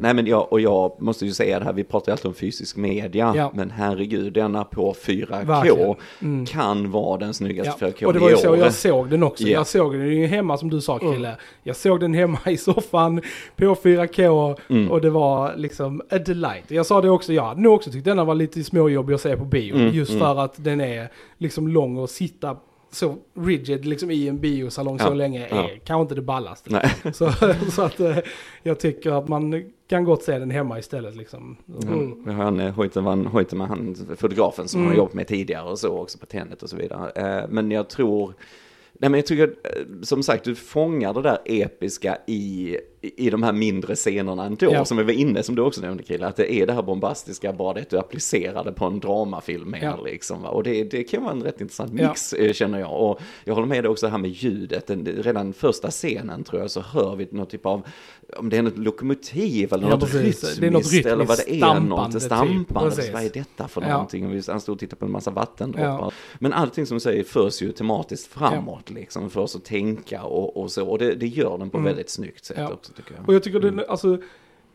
nej 0.00 0.14
men 0.14 0.26
jag, 0.26 0.52
och 0.52 0.60
jag 0.60 1.02
måste 1.02 1.26
ju 1.26 1.32
säga 1.32 1.58
det 1.58 1.64
här, 1.64 1.72
vi 1.72 1.84
pratar 1.84 2.10
ju 2.10 2.12
alltid 2.12 2.26
om 2.26 2.34
fysisk 2.34 2.76
media, 2.76 3.32
Ja. 3.36 3.50
men 3.54 3.70
herregud, 3.70 4.32
denna 4.32 4.64
på 4.64 4.92
4K 4.94 5.44
Verkligen. 5.46 5.94
Mm. 6.22 6.46
kan 6.46 6.90
vara 6.90 7.16
den 7.18 7.34
snyggaste 7.34 7.84
Ja. 7.84 7.88
4K 7.90 8.06
Och 8.06 8.12
det 8.12 8.18
var 8.18 8.30
ju 8.30 8.36
så 8.36 8.50
år. 8.50 8.56
jag 8.58 8.74
såg 8.74 9.10
den 9.10 9.22
också. 9.22 9.42
Ja. 9.44 9.50
Jag 9.50 9.66
såg 9.66 9.92
den 9.92 10.08
ju 10.08 10.26
hemma 10.26 10.56
som 10.58 10.70
du 10.70 10.80
sa 10.80 10.98
Krille. 10.98 11.36
Jag 11.62 11.76
såg 11.76 12.00
den 12.00 12.14
hemma 12.14 12.38
i 12.46 12.56
soffan 12.56 13.20
på 13.56 13.64
4K 13.74 14.56
Mm. 14.68 14.90
och 14.90 15.00
det 15.00 15.10
var 15.10 15.56
liksom 15.56 16.02
a 16.10 16.18
delight. 16.18 16.70
Jag 16.70 16.86
sa 16.86 17.00
det 17.00 17.10
också, 17.10 17.32
jag 17.32 17.42
hade 17.42 17.60
nog 17.60 17.74
också 17.74 17.90
tyckt 17.90 18.04
denna 18.04 18.24
var 18.24 18.34
lite 18.34 18.64
småjobbig 18.64 19.14
att 19.14 19.20
se 19.20 19.36
på 19.36 19.44
bio. 19.44 19.74
Mm, 19.74 19.94
Just 19.94 20.10
mm. 20.10 20.22
för 20.22 20.36
att 20.40 20.64
den 20.64 20.80
är 20.80 21.08
liksom 21.38 21.68
lång 21.68 21.96
och 21.96 22.10
sitta 22.10 22.56
så 22.96 23.16
rigid 23.34 23.84
liksom 23.84 24.10
i 24.10 24.28
en 24.28 24.38
biosalong 24.40 24.98
så 24.98 25.04
Ja, 25.06 25.14
länge 25.14 25.46
är 25.46 25.56
ja. 25.56 25.68
kanske 25.84 26.02
inte 26.02 26.14
det 26.14 26.22
ballaste. 26.22 26.70
Nej. 26.72 26.94
Så, 27.14 27.32
så 27.72 27.82
att 27.82 28.00
eh, 28.00 28.16
jag 28.62 28.80
tycker 28.80 29.10
att 29.12 29.28
man 29.28 29.70
kan 29.88 30.04
gott 30.04 30.22
se 30.22 30.38
den 30.38 30.50
hemma 30.50 30.78
istället 30.78 31.16
liksom. 31.16 31.56
Mm. 31.82 32.24
Har 32.26 32.32
han 32.44 32.60
eh, 32.60 32.74
Hoytman, 32.74 33.26
Hoytman, 33.26 33.68
han 33.68 33.96
fotografen 34.16 34.68
som 34.68 34.80
Mm. 34.80 34.90
har 34.92 34.96
jobbat 34.98 35.14
med 35.14 35.26
tidigare 35.26 35.68
och 35.70 35.78
så 35.78 35.98
också 35.98 36.18
på 36.18 36.26
Tenet 36.26 36.62
och 36.62 36.70
så 36.70 36.76
vidare. 36.76 37.10
Eh, 37.40 37.48
Men 37.48 37.70
jag 37.70 37.88
tror, 37.88 38.34
nej 38.92 39.10
men 39.10 39.14
jag 39.18 39.26
tycker, 39.26 39.48
eh, 39.48 39.82
som 40.02 40.22
sagt, 40.22 40.44
du 40.44 40.54
fångar 40.54 41.14
det 41.14 41.22
där 41.22 41.38
episka 41.44 42.18
i, 42.26 42.76
i 43.16 43.30
de 43.30 43.42
här 43.42 43.52
mindre 43.52 43.94
scenerna 43.96 44.44
ändå, 44.44 44.66
Ja. 44.72 44.84
som 44.84 44.96
vi 44.96 45.02
var 45.02 45.12
inne, 45.12 45.42
som 45.42 45.54
du 45.54 45.62
också 45.62 45.80
nämnde 45.80 46.02
Krille, 46.02 46.26
att 46.26 46.36
det 46.36 46.52
är 46.54 46.66
det 46.66 46.72
här 46.72 46.82
bombastiska, 46.82 47.52
bara 47.52 47.74
det 47.74 47.80
att 47.80 47.90
du 47.90 47.98
applicerar 47.98 48.64
det 48.64 48.72
på 48.72 48.84
en 48.84 49.00
dramafilm 49.00 49.70
mer 49.70 49.82
Ja. 49.82 49.96
liksom. 50.04 50.42
va. 50.42 50.48
Och 50.48 50.62
det, 50.62 50.84
det 50.84 51.04
kan 51.04 51.22
vara 51.22 51.32
en 51.32 51.42
rätt 51.42 51.60
intressant 51.60 51.92
Ja. 51.96 52.08
mix 52.08 52.32
eh, 52.32 52.52
känner 52.52 52.78
jag. 52.80 52.92
Och 53.02 53.20
jag 53.44 53.54
håller 53.54 53.66
med 53.68 53.84
dig 53.84 53.90
också 53.90 54.06
här 54.06 54.18
med 54.18 54.30
ljudet, 54.30 54.86
Den- 54.86 55.06
redan 55.06 55.52
första 55.52 55.90
scenen 55.90 56.44
tror 56.44 56.60
jag 56.60 56.70
så 56.70 56.80
hör 56.80 57.16
vi 57.16 57.28
någon 57.30 57.46
typ 57.46 57.66
av, 57.66 57.82
om 58.36 58.48
det 58.48 58.56
är 58.56 58.62
något 58.62 58.78
lokomotiv 58.78 59.72
eller 59.72 59.88
Ja, 59.88 59.96
något 59.96 60.14
rytmiskt, 60.14 60.60
Det 60.60 60.66
är 60.66 60.70
något 60.70 60.92
eller 60.92 61.24
vad 61.24 61.38
det 61.38 61.50
är, 61.50 61.74
rytmiskt 61.74 61.88
något 61.88 62.22
stampande 62.22 62.96
typ. 62.96 63.12
Vad 63.12 63.24
är 63.24 63.30
detta 63.34 63.68
för 63.68 63.82
Ja. 63.82 63.88
någonting? 63.92 64.26
Och 64.26 64.34
vi- 64.34 64.42
stod 64.42 64.68
och 64.68 64.78
tittade 64.78 64.96
på 65.00 65.04
en 65.06 65.12
massa 65.12 65.30
vattendroppar. 65.30 65.84
Ja. 65.88 66.10
Men 66.38 66.52
allting 66.52 66.86
som 66.86 66.94
du 66.96 67.00
säger 67.00 67.24
förs 67.24 67.62
ju 67.62 67.72
tematiskt 67.72 68.26
framåt 68.32 68.90
liksom, 68.90 69.30
för 69.30 69.40
oss 69.40 69.56
att 69.56 69.64
tänka 69.64 70.22
och, 70.22 70.56
och 70.56 70.70
så. 70.70 70.86
Och 70.88 70.98
det, 70.98 71.14
det 71.14 71.26
gör 71.26 71.58
den 71.58 71.70
på 71.70 71.76
Mm. 71.78 71.84
väldigt 71.86 72.10
snyggt 72.10 72.44
sätt 72.44 72.56
Ja. 72.60 72.72
också 72.72 72.92
tycker 72.96 73.14
jag. 73.14 73.28
Och 73.28 73.34
jag 73.34 73.42
tycker 73.42 73.60
det, 73.60 73.86
alltså, 73.88 74.18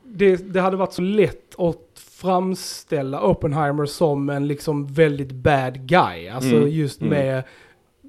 det, 0.03 0.35
det 0.53 0.61
hade 0.61 0.77
varit 0.77 0.93
så 0.93 1.01
lätt 1.01 1.59
att 1.59 1.99
framställa 1.99 3.21
Oppenheimer 3.27 3.85
som 3.85 4.29
en 4.29 4.47
liksom 4.47 4.87
väldigt 4.87 5.31
bad 5.31 5.87
guy. 5.87 6.27
Alltså 6.27 6.55
Mm, 6.55 6.69
just 6.69 7.01
mm. 7.01 7.13
med 7.13 7.43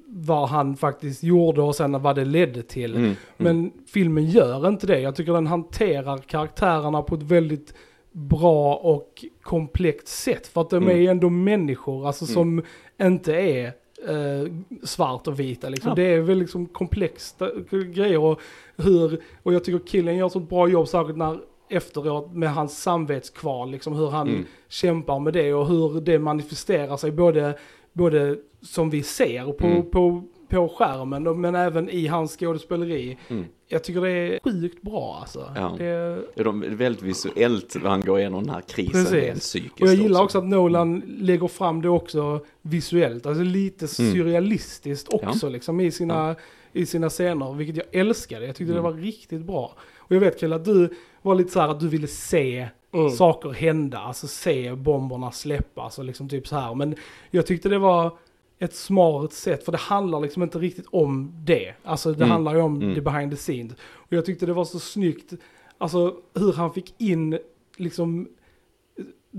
vad 0.07 0.49
han 0.49 0.75
faktiskt 0.75 1.23
gjorde 1.23 1.61
och 1.61 1.75
sen 1.75 2.01
vad 2.01 2.15
det 2.15 2.25
ledde 2.25 2.61
till. 2.61 2.91
Mm, 2.95 3.03
mm. 3.05 3.15
Men 3.37 3.71
filmen 3.87 4.25
gör 4.25 4.67
inte 4.67 4.87
det. 4.87 4.99
Jag 4.99 5.15
tycker 5.15 5.33
den 5.33 5.47
hanterar 5.47 6.17
karaktärerna 6.17 7.01
på 7.01 7.15
ett 7.15 7.23
väldigt 7.23 7.73
bra 8.11 8.75
och 8.75 9.25
komplext 9.41 10.07
sätt. 10.07 10.47
För 10.47 10.61
att 10.61 10.69
de 10.69 10.83
Mm. 10.83 10.89
är 11.07 11.11
ändå 11.11 11.29
människor, 11.29 12.07
alltså 12.07 12.25
Mm. 12.25 12.33
som 12.33 12.63
inte 13.07 13.33
är 13.33 13.71
eh, 14.07 14.51
svart 14.83 15.27
och 15.27 15.39
vita. 15.39 15.69
Liksom. 15.69 15.89
Ja. 15.89 15.95
Det 15.95 16.03
är 16.13 16.19
väl 16.21 16.37
liksom 16.37 16.65
komplexa 16.65 17.49
grejer. 17.93 18.19
Och, 18.19 18.39
hur, 18.75 19.21
och 19.43 19.53
jag 19.53 19.63
tycker 19.63 19.87
killen 19.87 20.15
gör 20.17 20.29
så 20.29 20.39
bra 20.39 20.67
jobb, 20.67 20.87
särskilt 20.87 21.17
när 21.17 21.39
efteråt 21.69 22.33
med 22.33 22.53
hans 22.53 22.81
samvetskval, 22.81 23.71
liksom 23.71 23.93
hur 23.95 24.09
han 24.09 24.27
Mm. 24.29 24.45
kämpar 24.69 25.19
med 25.19 25.33
det 25.33 25.53
och 25.53 25.67
hur 25.67 26.01
det 26.01 26.19
manifesterar 26.19 26.97
sig 26.97 27.11
både, 27.11 27.57
både 27.93 28.37
som 28.61 28.89
vi 28.89 29.03
ser 29.03 29.51
på, 29.51 29.67
Mm. 29.67 29.89
på, 29.91 30.23
på 30.49 30.69
skärmen 30.69 31.41
men 31.41 31.55
även 31.55 31.89
i 31.89 32.07
hans 32.07 32.37
skådespeleri. 32.39 33.17
Mm. 33.27 33.45
Jag 33.73 33.83
tycker 33.83 34.01
det 34.01 34.09
är 34.11 34.39
sjukt 34.43 34.81
bra 34.81 35.17
alltså. 35.21 35.51
Ja. 35.55 35.75
Det, 35.77 36.19
Ja, 36.35 36.43
de 36.43 36.63
är 36.63 36.67
väldigt 36.69 37.03
visuellt 37.03 37.75
när 37.83 37.89
han 37.89 38.01
går 38.01 38.19
igenom 38.19 38.43
den 38.43 38.53
här 38.53 38.61
krisen 38.61 38.91
Precis. 38.91 39.11
rent 39.13 39.39
psykiskt. 39.39 39.81
och 39.81 39.87
jag 39.87 39.95
gillar 39.95 40.21
också 40.23 40.37
att 40.37 40.43
Nolan 40.45 41.01
lägger 41.19 41.47
fram 41.47 41.81
det 41.81 41.89
också 41.89 42.39
visuellt, 42.61 43.25
alltså 43.25 43.43
lite 43.43 43.87
Mm. 43.99 44.13
surrealistiskt 44.13 45.13
också 45.13 45.49
liksom 45.49 45.79
i 45.79 45.91
sina, 45.91 46.35
i 46.73 46.85
sina 46.85 47.09
scener, 47.09 47.53
vilket 47.53 47.77
jag 47.77 47.85
älskade. 48.01 48.45
Jag 48.45 48.55
tyckte 48.55 48.73
Mm. 48.73 48.83
det 48.83 48.89
var 48.91 48.97
riktigt 48.97 49.41
bra. 49.41 49.73
Och 49.97 50.15
jag 50.15 50.19
vet 50.19 50.39
Kjell 50.39 50.53
att 50.53 50.65
du 50.65 50.89
var 51.21 51.35
lite 51.35 51.51
så 51.51 51.59
här 51.59 51.69
att 51.69 51.79
du 51.79 51.87
ville 51.87 52.07
se 52.07 52.67
Mm. 52.93 53.09
saker 53.11 53.49
hända, 53.49 53.97
alltså 53.97 54.27
se 54.27 54.75
bomberna 54.75 55.31
släppas 55.31 55.99
och 55.99 56.05
liksom 56.05 56.29
typ 56.29 56.47
så 56.47 56.55
här. 56.55 56.75
Men 56.75 56.95
jag 57.31 57.45
tyckte 57.47 57.69
det 57.69 57.77
var 57.79 58.11
ett 58.63 58.75
smart 58.75 59.33
sätt, 59.33 59.65
för 59.65 59.71
det 59.71 59.77
handlar 59.77 60.19
liksom 60.19 60.43
inte 60.43 60.59
riktigt 60.59 60.85
om 60.91 61.31
det. 61.45 61.73
Alltså 61.83 62.09
det 62.11 62.15
Mm. 62.17 62.29
handlar 62.29 62.55
ju 62.55 62.61
om 62.61 62.75
Mm. 62.81 62.93
det 62.93 63.01
behind 63.01 63.31
the 63.31 63.37
scenes. 63.37 63.71
Och 63.91 64.13
jag 64.13 64.25
tyckte 64.25 64.45
det 64.45 64.53
var 64.53 64.65
så 64.65 64.79
snyggt, 64.79 65.33
alltså 65.77 66.15
hur 66.35 66.53
han 66.53 66.73
fick 66.73 67.01
in 67.01 67.39
liksom 67.77 68.27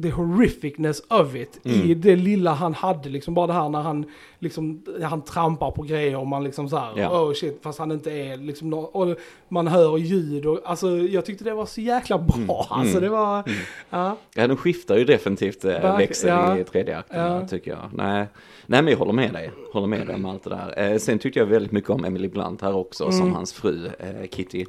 the 0.02 0.10
horrificness 0.10 1.02
of 1.10 1.34
it 1.34 1.60
i 1.62 1.82
Mm. 1.84 2.00
det 2.00 2.16
lilla 2.16 2.52
han 2.52 2.74
hade, 2.74 3.08
liksom 3.08 3.34
bara 3.34 3.46
det 3.46 3.52
här 3.52 3.68
när 3.68 3.80
han 3.82 4.04
liksom, 4.38 4.82
han 5.02 5.22
trampar 5.22 5.70
på 5.70 5.82
grejer 5.82 6.16
och 6.16 6.26
man 6.26 6.44
liksom 6.44 6.68
så 6.68 6.76
här, 6.76 6.92
Ja. 6.96 7.20
oh 7.22 7.32
shit, 7.34 7.58
fast 7.62 7.78
han 7.78 7.92
inte 7.92 8.12
är 8.12 8.36
liksom, 8.36 8.74
och 8.74 9.16
man 9.48 9.66
hör 9.66 9.98
ljud 9.98 10.46
och 10.46 10.60
alltså 10.64 10.88
jag 10.96 11.24
tyckte 11.24 11.44
det 11.44 11.54
var 11.54 11.66
så 11.66 11.80
jäkla 11.80 12.18
bra, 12.18 12.34
Mm. 12.36 12.50
alltså 12.80 12.98
Mm. 12.98 13.02
det 13.02 13.08
var, 13.08 13.34
Mm. 13.46 13.58
ja, 13.90 14.16
Ja, 14.34 14.46
de 14.46 14.56
skiftar 14.56 14.96
ju 14.96 15.04
definitivt 15.04 15.64
eh, 15.64 15.70
Verk- 15.70 15.98
växel 16.00 16.28
ja. 16.28 16.58
i 16.58 16.64
tredje 16.64 16.98
akten, 16.98 17.20
Ja. 17.32 17.48
tycker 17.48 17.70
jag. 17.70 17.90
Nej. 17.92 18.26
Nej, 18.66 18.82
men 18.82 18.90
jag 18.90 18.98
håller 18.98 19.12
med 19.12 19.32
dig. 19.32 19.50
Håller 19.72 19.86
med 19.86 20.06
dig 20.06 20.16
om 20.16 20.24
allt 20.24 20.44
det 20.44 20.50
där. 20.50 20.92
Eh, 20.92 20.98
sen 20.98 21.18
tyckte 21.18 21.38
jag 21.38 21.46
väldigt 21.46 21.72
mycket 21.72 21.90
om 21.90 22.04
Emily 22.04 22.28
Blunt 22.28 22.62
här 22.62 22.74
också, 22.76 23.10
som 23.10 23.20
Mm. 23.20 23.34
hans 23.34 23.52
fru 23.52 23.86
eh, 23.98 24.28
Kitty. 24.30 24.64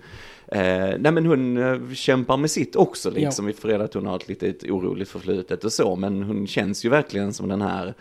Eh, 0.47 0.97
nej, 0.99 1.11
men 1.11 1.25
hon 1.25 1.57
eh, 1.57 1.93
kämpar 1.93 2.37
med 2.37 2.51
sitt 2.51 2.75
också, 2.75 3.09
liksom. 3.09 3.45
Vi 3.45 3.53
får 3.53 3.67
reda 3.67 3.83
att 3.83 3.93
hon 3.93 4.05
har 4.05 4.15
ett 4.15 4.27
litet 4.27 4.63
oroligt 4.63 5.09
förflutet 5.09 5.63
och 5.63 5.73
så, 5.73 5.95
men 5.95 6.23
hon 6.23 6.47
känns 6.47 6.85
ju 6.85 6.89
verkligen 6.89 7.33
som 7.33 7.49
den 7.49 7.61
här 7.61 7.93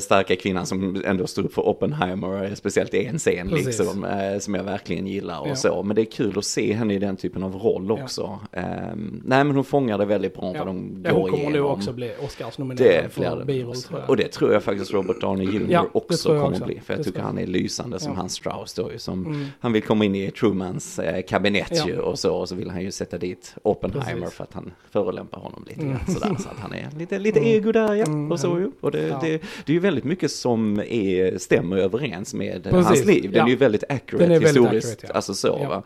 starka 0.00 0.36
kvinnan 0.36 0.66
som 0.66 1.02
ändå 1.04 1.26
står 1.26 1.42
upp 1.42 1.54
för 1.54 1.68
Oppenheimer, 1.68 2.44
eh, 2.44 2.54
speciellt 2.54 2.94
i 2.94 3.04
en 3.04 3.18
scen 3.18 3.48
Precis. 3.48 3.66
liksom, 3.66 4.04
eh, 4.04 4.38
som 4.38 4.54
jag 4.54 4.64
verkligen 4.64 5.06
gillar 5.06 5.40
och 5.40 5.48
Ja. 5.48 5.56
så. 5.56 5.82
Men 5.82 5.96
det 5.96 6.02
är 6.02 6.10
kul 6.10 6.38
att 6.38 6.44
se 6.44 6.72
henne 6.72 6.94
i 6.94 6.98
den 6.98 7.16
typen 7.16 7.42
av 7.42 7.54
roll 7.56 7.90
också. 7.92 8.40
Ehm, 8.52 9.22
nej, 9.24 9.44
men 9.44 9.54
hon 9.56 9.64
fångar 9.64 9.98
det 9.98 10.04
väldigt 10.04 10.34
bra 10.34 10.52
Ja. 10.54 10.58
vad 10.58 10.66
de 10.66 11.02
ja, 11.04 11.12
går 11.12 11.20
hon 11.20 11.30
kommer 11.30 11.42
igenom. 11.50 11.70
också 11.70 11.92
bli 11.92 12.12
Oscarsnominerad 12.24 13.12
för 13.12 13.44
biroll 13.44 13.76
tror 13.76 14.00
jag. 14.00 14.10
Och 14.10 14.16
det 14.16 14.28
tror 14.32 14.52
jag 14.52 14.62
faktiskt 14.62 14.92
Robert 14.92 15.20
Downey 15.20 15.46
Jr. 15.46 15.66
Ja, 15.70 15.86
också 15.92 16.28
kommer 16.28 16.48
också. 16.48 16.64
bli. 16.64 16.80
För 16.80 16.92
jag 16.94 17.00
Det 17.00 17.04
tycker 17.04 17.18
jag. 17.18 17.26
han 17.26 17.38
är 17.38 17.46
lysande 17.46 17.98
som 18.00 18.12
Ja. 18.12 18.18
hans 18.18 18.32
Strauss 18.32 18.74
då 18.74 18.92
ju. 18.92 18.98
Som, 18.98 19.26
Mm. 19.26 19.46
Han 19.60 19.72
vill 19.72 19.82
komma 19.82 20.04
in 20.04 20.14
i 20.14 20.30
Trumans 20.30 20.98
eh, 20.98 21.22
kabinett 21.22 21.70
Ja. 21.70 21.86
ju 21.86 21.98
och 21.98 22.18
så. 22.18 22.34
Och 22.36 22.48
så 22.48 22.54
vill 22.54 22.70
han 22.70 22.82
ju 22.82 22.90
sätta 22.90 23.18
dit 23.18 23.54
Oppenheimer 23.62 24.20
Precis. 24.20 24.36
för 24.36 24.44
att 24.44 24.52
han 24.52 24.72
förolämpar 24.90 25.38
honom 25.40 25.64
lite 25.68 25.80
Mm. 25.82 25.98
sådär. 26.08 26.36
Så 26.38 26.48
att 26.48 26.58
han 26.58 26.72
är 26.74 26.88
lite, 26.98 27.18
lite 27.18 27.38
Mm. 27.38 27.50
ego 27.52 27.72
där 27.72 27.94
ja. 27.94 28.04
Mm, 28.06 28.32
Och 28.32 28.40
så 28.40 28.58
ju. 28.58 28.70
Och 28.80 28.90
det, 28.90 29.06
Ja. 29.06 29.18
det, 29.22 29.42
det 29.66 29.72
är 29.72 29.74
ju 29.74 29.80
väldigt 29.80 30.04
mycket 30.04 30.30
som 30.30 30.80
är, 30.88 31.38
stämmer 31.38 31.76
överens 31.76 32.34
med 32.34 32.62
Precis. 32.64 32.86
hans 32.86 33.04
liv. 33.04 33.22
Den 33.22 33.32
Ja. 33.34 33.44
är 33.44 33.48
ju 33.50 33.56
väldigt 33.56 33.84
accurate 33.88 34.26
väldigt 34.28 34.48
historiskt. 34.48 34.88
accurate, 34.92 35.06
ja. 35.08 35.14
Alltså 35.14 35.34
så 35.34 35.58
Ja. 35.62 35.82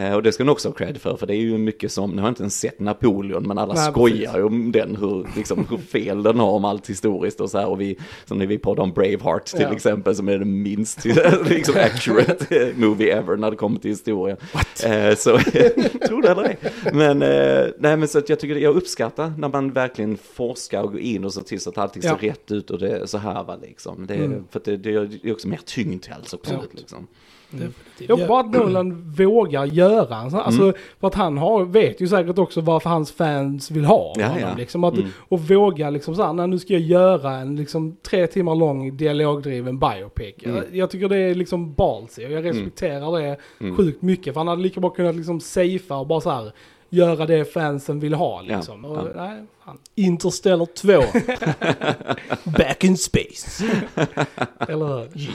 Eh, 0.00 0.14
och 0.14 0.22
det 0.22 0.32
ska 0.32 0.42
han 0.42 0.48
också 0.48 0.68
ha 0.68 0.74
cred 0.74 0.98
för. 1.00 1.16
För 1.16 1.26
det 1.26 1.34
är 1.34 1.38
ju 1.40 1.58
mycket 1.58 1.92
som, 1.92 2.10
nu 2.10 2.16
har 2.16 2.28
jag 2.28 2.30
inte 2.30 2.42
ens 2.42 2.60
sett 2.60 2.80
Napoleon 2.80 3.42
men 3.48 3.58
alla 3.58 3.74
Nej, 3.74 3.90
skojar 3.90 4.32
precis. 4.32 4.44
om 4.46 4.72
den, 4.72 4.96
hur, 4.96 5.26
liksom, 5.36 5.66
hur 5.70 5.78
fel 5.78 6.22
den 6.22 6.38
har 6.40 6.50
om 6.50 6.64
allt 6.64 6.90
historiskt 6.90 7.40
och 7.40 7.50
så 7.50 7.58
här. 7.58 7.66
Och 7.66 7.80
vi, 7.80 7.98
som 8.24 8.38
när 8.38 8.46
vi 8.46 8.58
poddar 8.58 8.82
om 8.82 8.92
Braveheart 8.92 9.46
till 9.46 9.72
exempel, 9.72 10.16
som 10.16 10.28
är 10.28 10.38
den 10.38 10.62
minst 10.62 11.04
liksom, 11.48 11.74
accurate 11.76 12.56
eh, 12.56 12.76
movie 12.76 13.12
ever 13.18 13.36
när 13.36 13.50
det 13.50 13.56
kommer 13.56 13.80
till 13.80 13.90
historien. 13.90 14.36
Eh, 14.84 15.14
så, 15.16 15.38
tror 16.08 16.22
det 16.22 16.28
eller 16.28 16.44
ej. 16.44 16.56
Men, 16.92 17.22
eh, 17.22 17.66
nej, 17.78 17.96
men 17.96 18.08
så 18.08 18.18
att 18.18 18.28
jag 18.28 18.40
tycker, 18.40 18.56
jag 18.56 18.76
uppskattar 18.76 19.32
när 19.38 19.48
man 19.48 19.72
verkligen 19.72 20.16
forskar 20.16 20.82
och 20.82 20.92
går 20.92 21.00
in 21.00 21.24
och 21.24 21.34
ser 21.34 21.42
till 21.42 21.60
så 21.60 21.70
att 21.70 21.78
allting 21.78 22.02
ser 22.02 22.16
rätt 22.16 22.50
ut 22.50 22.70
och 22.70 22.78
det 22.78 23.06
så 23.10 23.18
här 23.24 23.44
va 23.44 23.56
liksom. 23.62 24.06
Det, 24.06 24.14
Mm. 24.14 24.44
För 24.50 24.58
att 24.58 24.64
det, 24.64 24.76
det 24.76 24.90
är 25.24 25.32
också 25.32 25.48
mer 25.48 25.60
tyngd 25.64 26.02
till. 26.02 26.12
Ja. 26.50 26.62
Liksom. 26.72 27.06
Jag 27.98 28.16
hoppas 28.16 28.28
bara 28.28 28.40
att 28.40 28.52
Nolan 28.52 29.12
vågar 29.12 29.64
göra 29.64 30.16
en 30.16 30.30
sån, 30.30 30.40
alltså 30.40 30.62
Mm. 30.62 30.74
för 31.00 31.06
att 31.06 31.14
han 31.14 31.38
har, 31.38 31.64
vet 31.64 32.00
ju 32.00 32.08
säkert 32.08 32.38
också 32.38 32.60
varför 32.60 32.90
hans 32.90 33.12
fans 33.12 33.70
vill 33.70 33.84
ha 33.84 34.12
Ja, 34.16 34.26
honom. 34.26 34.40
ja. 34.40 34.54
Liksom, 34.58 34.84
att, 34.84 34.94
Mm. 34.94 35.08
Och 35.28 35.40
våga 35.40 35.90
liksom 35.90 36.14
såhär, 36.14 36.32
när 36.32 36.46
nu 36.46 36.58
ska 36.58 36.72
jag 36.72 36.82
göra 36.82 37.32
en 37.32 37.56
liksom 37.56 37.96
tre 38.02 38.26
timmar 38.26 38.54
lång 38.54 38.96
dialogdriven 38.96 39.78
biopic. 39.78 40.34
Mm. 40.44 40.56
Jag, 40.56 40.64
jag 40.76 40.90
tycker 40.90 41.08
det 41.08 41.16
är 41.18 41.34
liksom 41.34 41.74
ballsy 41.74 42.24
och 42.26 42.32
jag 42.32 42.44
respekterar 42.44 43.18
det 43.20 43.36
Mm. 43.60 43.76
sjukt 43.76 44.02
mycket. 44.02 44.32
För 44.34 44.40
han 44.40 44.48
hade 44.48 44.62
lika 44.62 44.80
bra 44.80 44.90
kunnat 44.90 45.16
liksom 45.16 45.40
safea 45.40 45.96
och 45.96 46.06
bara 46.06 46.20
så 46.20 46.30
här 46.30 46.52
göra 46.94 47.26
det 47.26 47.52
fansen 47.52 48.00
vill 48.00 48.14
ha 48.14 48.40
liksom. 48.40 48.84
Och, 48.84 48.96
ja. 48.96 49.12
nej, 49.16 49.44
fan. 49.64 49.78
Interstellar 49.94 50.66
2. 50.66 51.02
Back 52.58 52.84
in 52.84 52.98
space. 52.98 53.64
Eller 54.68 54.98
hur? 54.98 55.30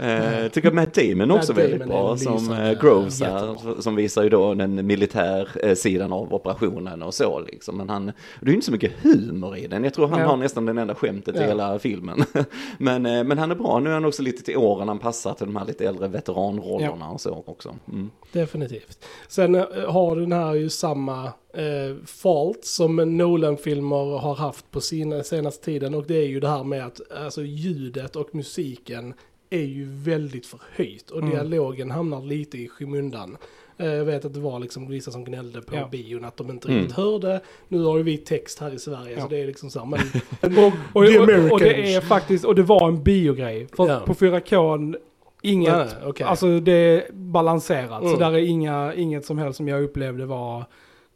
Eh, 0.00 0.48
tycker 0.48 0.70
Matt 0.72 0.94
Damon 0.94 1.30
också 1.30 1.52
Matt 1.52 1.62
väldigt 1.62 1.86
bra 1.88 2.12
är 2.12 2.16
som 2.16 2.52
eh, 2.52 2.80
Groves 2.80 3.20
här, 3.20 3.80
som 3.80 3.96
visar 3.96 4.22
ju 4.22 4.28
då 4.28 4.54
den 4.54 4.86
militär 4.86 5.48
eh, 5.62 5.74
sidan 5.74 6.12
av 6.12 6.34
operationen 6.34 7.02
och 7.02 7.14
så 7.14 7.40
liksom. 7.40 7.76
Men 7.76 7.88
han, 7.88 8.06
det 8.06 8.12
är 8.40 8.48
ju 8.48 8.54
inte 8.54 8.66
så 8.66 8.72
mycket 8.72 8.92
humor 9.02 9.56
i 9.56 9.66
den, 9.66 9.84
jag 9.84 9.94
tror 9.94 10.08
han 10.08 10.20
Ja. 10.20 10.26
har 10.26 10.36
nästan 10.36 10.66
den 10.66 10.78
enda 10.78 10.94
skämtet 10.94 11.36
i 11.36 11.38
Ja. 11.38 11.44
hela 11.44 11.78
filmen. 11.78 12.24
men, 12.78 13.06
eh, 13.06 13.24
men 13.24 13.38
han 13.38 13.50
är 13.50 13.54
bra, 13.54 13.78
nu 13.80 13.90
är 13.90 13.94
han 13.94 14.04
också 14.04 14.22
lite 14.22 14.42
till 14.42 14.56
åren, 14.56 14.88
han 14.88 14.98
passar 14.98 15.34
till 15.34 15.46
de 15.46 15.56
här 15.56 15.64
lite 15.64 15.86
äldre 15.88 16.08
veteranrollerna 16.08 17.10
och 17.10 17.20
så 17.20 17.44
också. 17.46 17.74
Mm. 17.92 18.10
Definitivt. 18.32 19.04
Sen 19.28 19.54
eh, 19.54 19.64
har 19.88 20.16
den 20.16 20.32
här 20.32 20.54
ju 20.54 20.68
samma 20.68 21.24
eh, 21.54 21.96
fault 22.06 22.64
som 22.64 22.96
Nolan-filmer 22.96 24.18
har 24.18 24.34
haft 24.34 24.70
på 24.70 24.80
sina 24.80 25.22
senaste 25.22 25.64
tiden 25.64 25.94
och 25.94 26.06
det 26.06 26.16
är 26.16 26.26
ju 26.26 26.40
det 26.40 26.48
här 26.48 26.64
med 26.64 26.86
att 26.86 27.00
alltså, 27.24 27.42
ljudet 27.42 28.16
och 28.16 28.34
musiken 28.34 29.14
är 29.50 29.64
ju 29.64 29.84
väldigt 29.90 30.46
förhöjt 30.46 31.10
och 31.10 31.18
Mm. 31.18 31.30
dialogen 31.30 31.90
hamnar 31.90 32.22
lite 32.22 32.58
i 32.58 32.68
skymundan. 32.68 33.36
Eh, 33.76 33.86
Jag 33.86 34.04
vet 34.04 34.24
att 34.24 34.34
det 34.34 34.40
var 34.40 34.58
liksom 34.60 34.88
vissa 34.88 35.10
som 35.10 35.24
gnällde 35.24 35.62
på 35.62 35.76
Ja. 35.76 35.88
bion 35.92 36.24
att 36.24 36.36
de 36.36 36.50
inte 36.50 36.68
Mm. 36.68 36.78
riktigt 36.80 36.96
hörde. 36.96 37.40
Nu 37.68 37.82
har 37.84 37.96
ju 37.96 38.02
vi 38.02 38.18
text 38.18 38.58
här 38.58 38.74
i 38.74 38.78
Sverige 38.78 39.14
Ja. 39.16 39.22
så 39.22 39.28
det 39.28 39.38
är 39.40 39.46
liksom 39.46 39.70
så 39.70 39.78
här, 39.78 39.86
men... 39.86 40.00
Och, 40.66 40.72
och, 40.92 41.02
och, 41.02 41.52
och 41.52 41.60
det 41.60 41.94
är 41.94 42.00
faktiskt, 42.00 42.44
och 42.44 42.54
det 42.54 42.62
var 42.62 42.88
en 42.88 43.02
biogrej. 43.02 43.66
För 43.76 43.88
Ja. 43.88 44.00
på 44.06 44.14
4K, 44.14 44.94
inget, 45.42 45.72
Nej, 45.76 45.86
nej, 46.00 46.08
okej. 46.08 46.26
alltså 46.26 46.60
det 46.60 46.72
är 46.72 47.12
balanserat. 47.12 48.02
Så 48.02 48.06
Mm. 48.08 48.18
där 48.18 48.32
är 48.32 48.38
inga, 48.38 48.94
inget 48.94 49.24
som 49.24 49.38
helst 49.38 49.56
som 49.56 49.68
jag 49.68 49.82
upplevde 49.82 50.26
var 50.26 50.64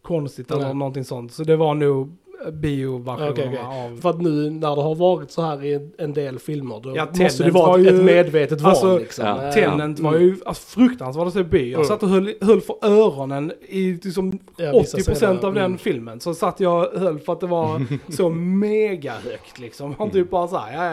konstigt 0.03 0.51
eller 0.51 0.63
Nej. 0.65 0.75
någonting 0.75 1.05
sånt. 1.05 1.33
Så 1.33 1.45
det 1.45 1.57
var 1.57 1.75
nog 1.75 2.17
bioversionerna 2.53 3.31
Okej, 3.33 3.47
okej. 3.49 3.59
av... 3.95 4.01
För 4.01 4.11
att 4.11 4.21
nu 4.21 4.51
när 4.51 4.77
det 4.77 4.83
har 4.83 4.95
varit 4.95 5.31
så 5.31 5.43
här 5.43 5.65
i 5.65 5.91
en- 5.99 6.13
del 6.15 6.39
filmer 6.39 6.81
då 6.83 6.97
Ja, 6.97 7.07
måste 7.19 7.45
det 7.45 7.51
vara 7.51 7.67
var 7.67 7.79
ett, 7.79 7.85
ju- 7.85 7.89
ett 7.99 8.05
medvetet 8.05 8.61
val 8.61 8.71
alltså, 8.71 8.99
liksom. 8.99 9.25
ja, 9.27 9.43
Eh, 9.43 9.53
Tenant 9.53 9.99
var 10.01 10.11
mm. 10.11 10.23
ju 10.23 10.37
alltså, 10.47 10.67
fruktansvärt 10.81 11.27
att 11.27 11.33
se 11.33 11.43
bio. 11.43 11.67
Jag 11.71 11.75
Mm. 11.75 11.85
satt 11.89 12.03
och 12.03 12.09
höll, 12.09 12.35
höll 12.41 12.61
för 12.61 12.77
öronen 12.83 13.53
i 13.69 13.93
liksom 14.05 14.39
Ja, 14.57 14.73
vissa 14.81 14.97
80% 14.99 15.15
scener, 15.15 15.45
av 15.45 15.55
den 15.55 15.65
mm. 15.65 15.79
filmen. 15.79 16.21
Så 16.21 16.35
satt 16.35 16.61
jag 16.61 16.93
och 16.95 17.01
höll 17.01 17.19
för 17.19 17.33
att 17.33 17.41
det 17.41 17.47
var 17.47 17.83
så 18.13 18.29
mega 18.31 19.13
högt 19.13 19.59
liksom. 19.59 19.95
Man 19.99 20.11
typ 20.11 20.31
bara 20.31 20.49
såhär, 20.49 20.75
ja 20.75 20.93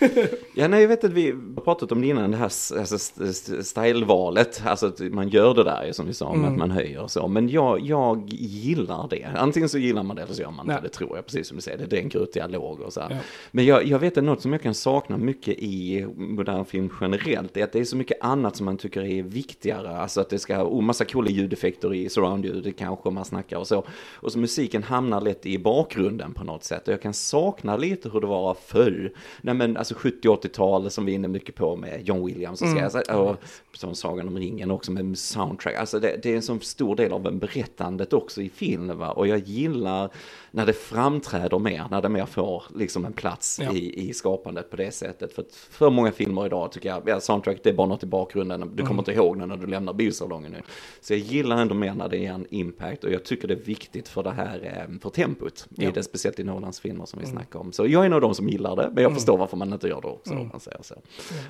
ja. 0.00 0.08
Ja, 0.54 0.68
nej, 0.68 0.80
jag 0.80 0.88
vet 0.88 1.04
att 1.04 1.10
vi 1.12 1.30
har 1.30 1.62
pratat 1.64 1.92
om 1.92 2.00
det 2.00 2.06
innan, 2.06 2.30
det 2.30 2.36
här 2.36 2.44
alltså, 2.44 2.74
st- 2.94 3.24
st- 3.24 3.62
stylevalet. 3.62 4.62
Alltså 4.66 4.86
att 4.86 5.00
man 5.00 5.28
gör 5.28 5.54
det 5.54 5.64
där 5.64 5.92
som 5.92 6.06
vi 6.06 6.14
sa, 6.14 6.34
Mm. 6.34 6.52
att 6.52 6.58
man 6.58 6.70
höjer 6.70 7.02
och 7.02 7.10
så. 7.10 7.28
Men 7.28 7.48
jag, 7.48 7.80
jag 7.80 8.28
gillar 8.28 9.06
det. 9.10 9.28
Antingen 9.36 9.68
så 9.68 9.78
gillar 9.78 10.02
man 10.02 10.16
det 10.16 10.22
eller 10.22 10.34
så 10.34 10.42
gör 10.42 10.50
man 10.50 10.66
Nej. 10.66 10.76
Det, 10.80 10.88
tror 10.88 11.16
jag. 11.16 11.26
Precis 11.26 11.48
som 11.48 11.56
du 11.56 11.62
säger, 11.62 11.78
det 11.78 11.86
dränker 11.86 12.22
ut 12.22 12.32
dialog 12.32 12.80
och 12.80 12.92
så 12.92 13.00
här. 13.00 13.10
Ja. 13.10 13.16
Men 13.50 13.64
jag, 13.64 13.86
jag 13.86 13.98
vet 13.98 14.18
att 14.18 14.24
något 14.24 14.42
som 14.42 14.52
jag 14.52 14.62
kan 14.62 14.74
sakna 14.74 15.16
mycket 15.16 15.58
i 15.58 16.06
modern 16.16 16.64
film 16.64 16.90
generellt 17.00 17.56
är 17.56 17.64
att 17.64 17.72
det 17.72 17.78
är 17.80 17.84
så 17.84 17.96
mycket 17.96 18.18
annat 18.20 18.56
som 18.56 18.64
man 18.64 18.76
tycker 18.76 19.02
är 19.02 19.22
viktigare. 19.22 19.96
Alltså 19.96 20.20
att 20.20 20.28
det 20.30 20.38
ska 20.38 20.56
ha 20.56 20.64
oh, 20.64 20.82
massa 20.82 21.04
coola 21.04 21.30
ljudeffekter 21.30 21.94
i 21.94 22.08
surround-ljudet 22.08 22.78
kanske 22.78 23.10
man 23.10 23.24
snackar 23.24 23.56
och 23.56 23.66
så. 23.66 23.84
Och 24.14 24.32
så 24.32 24.38
musiken 24.38 24.82
hamnar 24.82 25.20
lätt 25.20 25.46
i 25.46 25.58
bakgrunden 25.58 26.34
på 26.34 26.44
något 26.44 26.64
sätt. 26.64 26.88
Och 26.88 26.94
jag 26.94 27.02
kan 27.02 27.14
sakna 27.14 27.76
lite 27.76 28.08
hur 28.08 28.20
det 28.20 28.26
var 28.26 28.54
förr. 28.54 29.12
Nej 29.40 29.54
men 29.54 29.76
alltså 29.76 29.94
70-80-tal 29.94 30.90
som 30.90 31.04
vi 31.04 31.12
är 31.12 31.14
inne 31.14 31.28
mycket 31.28 31.54
på 31.54 31.76
med 31.76 32.08
John 32.08 32.26
Williams 32.26 32.62
och, 32.62 32.70
Mm. 32.70 32.90
så, 32.90 32.98
alltså, 32.98 33.14
och 33.14 33.36
som 33.78 33.94
Sagan 33.94 34.28
om 34.28 34.38
ringen 34.38 34.70
också 34.70 34.92
med 34.92 35.18
soundtrack. 35.18 35.74
Alltså 35.74 36.00
det, 36.00 36.20
det 36.22 36.32
är 36.32 36.36
en 36.36 36.42
så 36.42 36.58
stor 36.58 36.96
del 36.96 37.12
av 37.12 37.32
berättandet 37.38 38.12
också 38.12 38.42
i 38.42 38.48
film 38.48 38.98
va. 38.98 39.10
Och 39.10 39.26
jag 39.26 39.38
gillar 39.38 40.10
när 40.50 40.66
det 40.66 40.69
framträder 40.72 41.58
mer, 41.58 41.84
när 41.90 42.02
det 42.02 42.08
mer 42.08 42.26
får 42.26 42.62
liksom 42.76 43.04
en 43.04 43.12
plats 43.12 43.60
Ja. 43.62 43.72
i, 43.72 44.08
i 44.08 44.12
skapandet 44.14 44.70
på 44.70 44.76
det 44.76 44.90
sättet. 44.90 45.32
För 45.32 45.44
för 45.50 45.90
många 45.90 46.12
filmer 46.12 46.46
idag 46.46 46.72
tycker 46.72 46.88
jag, 46.88 47.02
ja, 47.06 47.20
soundtrack 47.20 47.56
det 47.62 47.70
är 47.70 47.74
bara 47.74 47.86
något 47.86 48.02
i 48.02 48.06
bakgrunden, 48.06 48.70
du 48.74 48.82
kommer 48.86 48.98
inte 49.00 49.12
ihåg 49.12 49.38
det 49.38 49.46
när 49.46 49.56
du 49.56 49.66
lämnar 49.66 49.92
biosalongen 49.92 50.52
nu. 50.52 50.58
Så 51.00 51.12
jag 51.12 51.20
gillar 51.20 51.56
ändå 51.56 51.74
mer 51.74 51.94
när 51.94 52.08
det 52.08 52.26
är 52.26 52.32
en 52.32 52.46
impact 52.50 53.04
och 53.04 53.10
jag 53.12 53.24
tycker 53.24 53.48
det 53.48 53.54
är 53.54 53.58
viktigt 53.64 54.08
för 54.08 54.22
det 54.22 54.30
här, 54.30 54.86
eh, 54.88 54.98
för 55.02 55.10
tempot, 55.10 55.66
i 55.76 55.84
Ja. 55.84 55.90
det, 55.94 56.02
speciellt 56.02 56.38
i 56.38 56.44
Nolans 56.44 56.80
filmer 56.80 57.04
som 57.06 57.20
vi 57.20 57.26
snackar 57.26 57.58
om. 57.58 57.72
Så 57.72 57.86
jag 57.86 58.02
är 58.02 58.06
en 58.06 58.12
av 58.12 58.20
de 58.20 58.34
som 58.34 58.48
gillar 58.48 58.76
det, 58.76 58.90
men 58.94 59.02
jag 59.02 59.14
förstår 59.14 59.36
varför 59.38 59.56
man 59.56 59.72
inte 59.72 59.88
gör 59.88 60.00
det 60.00 60.08
också, 60.08 60.34
om 60.34 60.48
man 60.48 60.60
säger 60.60 60.82
så. 60.82 60.94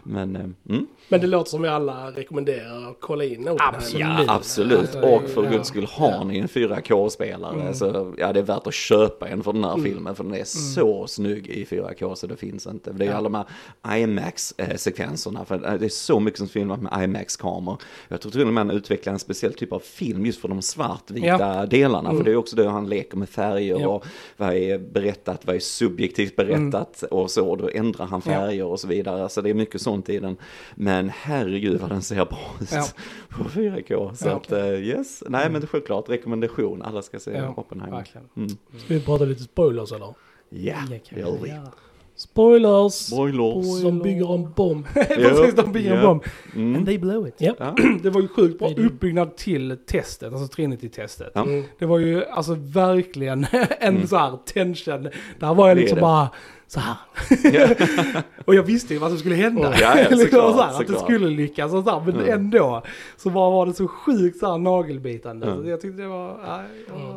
Men, 0.04 0.36
eh, 0.36 0.42
mm. 0.68 0.86
Men 1.08 1.20
det 1.20 1.26
låter 1.26 1.50
som 1.50 1.62
vi 1.62 1.68
alla 1.68 2.10
rekommenderar 2.10 2.90
att 2.90 2.96
kolla 3.00 3.24
in. 3.24 3.48
Absolut. 3.58 4.00
Ja, 4.00 4.24
absolut. 4.28 4.94
Och 4.94 5.22
för 5.28 5.50
guds 5.50 5.68
skull, 5.68 5.86
har 5.90 6.24
ni 6.24 6.38
en 6.38 6.48
4K-spelare 6.48 7.74
så 7.74 8.14
ja, 8.18 8.32
det 8.32 8.40
är 8.40 8.44
värt 8.44 8.66
att 8.66 8.74
köpa 8.74 8.99
en 9.04 9.42
för 9.42 9.52
den 9.52 9.64
Mm. 9.64 9.76
här 9.80 9.84
filmen. 9.90 10.14
För 10.14 10.24
den 10.24 10.34
är 10.34 10.44
så 10.44 11.06
snygg 11.06 11.46
i 11.46 11.64
4K 11.64 12.14
så 12.14 12.26
det 12.26 12.36
finns 12.36 12.66
inte. 12.66 12.92
Det 12.92 13.04
är 13.04 13.08
ju 13.08 13.14
alla 13.14 13.28
de 13.28 13.44
här 13.82 13.98
IMAX-sekvenserna. 13.98 15.44
För 15.44 15.58
det 15.78 15.84
är 15.84 15.88
så 15.88 16.20
mycket 16.20 16.38
som 16.38 16.48
filmat 16.48 16.82
med 16.82 17.04
IMAX-kameror. 17.04 17.78
Jag 18.08 18.20
tror 18.20 18.32
till 18.32 18.40
och 18.40 18.46
med 18.46 18.66
han 18.66 18.76
utvecklar 18.76 19.12
en 19.12 19.18
speciell 19.18 19.54
typ 19.54 19.72
av 19.72 19.78
film 19.80 20.26
just 20.26 20.40
för 20.40 20.48
de 20.48 20.62
svartvita 20.62 21.26
Ja. 21.26 21.66
delarna. 21.66 22.10
För 22.14 22.24
det 22.24 22.30
är 22.32 22.36
också 22.36 22.56
det 22.56 22.68
han 22.68 22.88
leker 22.88 23.16
med 23.16 23.28
färger 23.28 23.80
Ja. 23.80 23.88
och 23.88 24.06
vad 24.36 24.54
är 24.54 24.78
berättat, 24.78 25.46
vad 25.46 25.56
är 25.56 25.60
subjektivt 25.60 26.36
berättat 26.36 27.02
och 27.02 27.30
så. 27.30 27.56
Då 27.56 27.68
ändrar 27.74 28.06
han 28.06 28.22
färger 28.22 28.64
och 28.64 28.80
så 28.80 28.88
vidare. 28.88 29.28
Så 29.28 29.40
det 29.40 29.50
är 29.50 29.54
mycket 29.54 29.80
sånt 29.80 30.08
i 30.08 30.18
den. 30.18 30.36
Men 30.74 31.08
herregud 31.14 31.80
vad 31.80 31.90
den 31.90 32.02
ser 32.02 32.14
bra 32.24 32.38
ut 32.60 32.72
Ja. 32.72 32.86
på 33.28 33.44
4K. 33.44 34.14
Så 34.16 34.28
Ja. 34.28 34.36
att 34.36 34.52
eh, 34.52 34.66
yes, 34.68 35.22
nej 35.28 35.50
men 35.50 35.66
självklart 35.66 36.08
rekommendation, 36.08 36.82
alla 36.82 37.02
ska 37.02 37.18
se 37.20 37.30
Ja, 37.30 37.54
Oppenheimer. 37.56 37.96
verkligen. 37.96 38.28
Mm. 38.36 38.50
Ska 38.90 38.94
vi 38.98 39.04
prata 39.04 39.24
lite 39.24 39.42
spoilers 39.42 39.92
eller? 39.92 40.14
Ja, 40.48 40.74
det 40.88 41.18
gör 41.18 41.38
vi. 41.42 41.52
Spoilers! 42.16 42.92
Spoilers. 42.92 43.80
Som 43.82 43.98
bygger 43.98 44.34
en 44.34 44.52
bomb. 44.52 44.86
Precis, 44.94 45.54
de 45.54 45.72
bygger 45.72 45.94
en 45.96 46.02
bomb. 46.02 46.22
Mm. 46.54 46.76
And 46.76 46.86
they 46.86 46.98
blow 46.98 47.28
it. 47.28 47.34
Ja. 47.38 47.54
Ja. 47.58 47.74
Det 48.02 48.10
var 48.10 48.20
ju 48.20 48.28
sjukt 48.28 48.58
bra 48.58 48.70
uppbyggnad 48.76 49.36
till 49.36 49.76
testet, 49.86 50.32
alltså 50.32 50.48
Trinity-testet. 50.56 51.30
Ja. 51.34 51.42
Mm. 51.42 51.64
Det 51.78 51.86
var 51.86 51.98
ju 51.98 52.24
alltså 52.24 52.54
verkligen 52.54 53.46
en 53.80 53.94
Mm. 53.96 54.06
så 54.06 54.16
här 54.16 54.38
tension. 54.46 55.08
Där 55.38 55.54
var 55.54 55.68
jag 55.68 55.76
liksom 55.76 55.96
det. 55.96 56.00
bara 56.02 56.28
så 56.70 56.80
här. 56.80 56.96
Ja. 57.52 58.22
och 58.44 58.54
jag 58.54 58.62
visste 58.62 58.94
ju 58.94 59.00
vad 59.00 59.10
som 59.10 59.18
skulle 59.18 59.34
hända. 59.34 59.74
Ja, 59.80 59.98
ja, 59.98 60.00
Liksom 60.00 60.18
såklart, 60.18 60.54
så 60.56 60.62
här, 60.62 60.80
att 60.80 60.86
det 60.86 60.98
skulle 60.98 61.30
lyckas 61.30 61.72
och 61.74 61.84
så 61.84 61.90
här, 61.90 62.00
men 62.06 62.14
Mm. 62.14 62.32
ändå 62.34 62.82
så 63.16 63.30
bara 63.30 63.50
var 63.50 63.66
det 63.66 63.72
så 63.72 63.88
sjukt 63.88 64.38
så 64.38 64.50
här 64.50 64.58
nagelbitande. 64.58 65.46
Mm. 65.46 65.62
Så 65.62 65.68
jag 65.70 65.80
tyckte 65.80 66.02
det 66.02 66.08
var... 66.08 66.40
ja. 66.46 66.62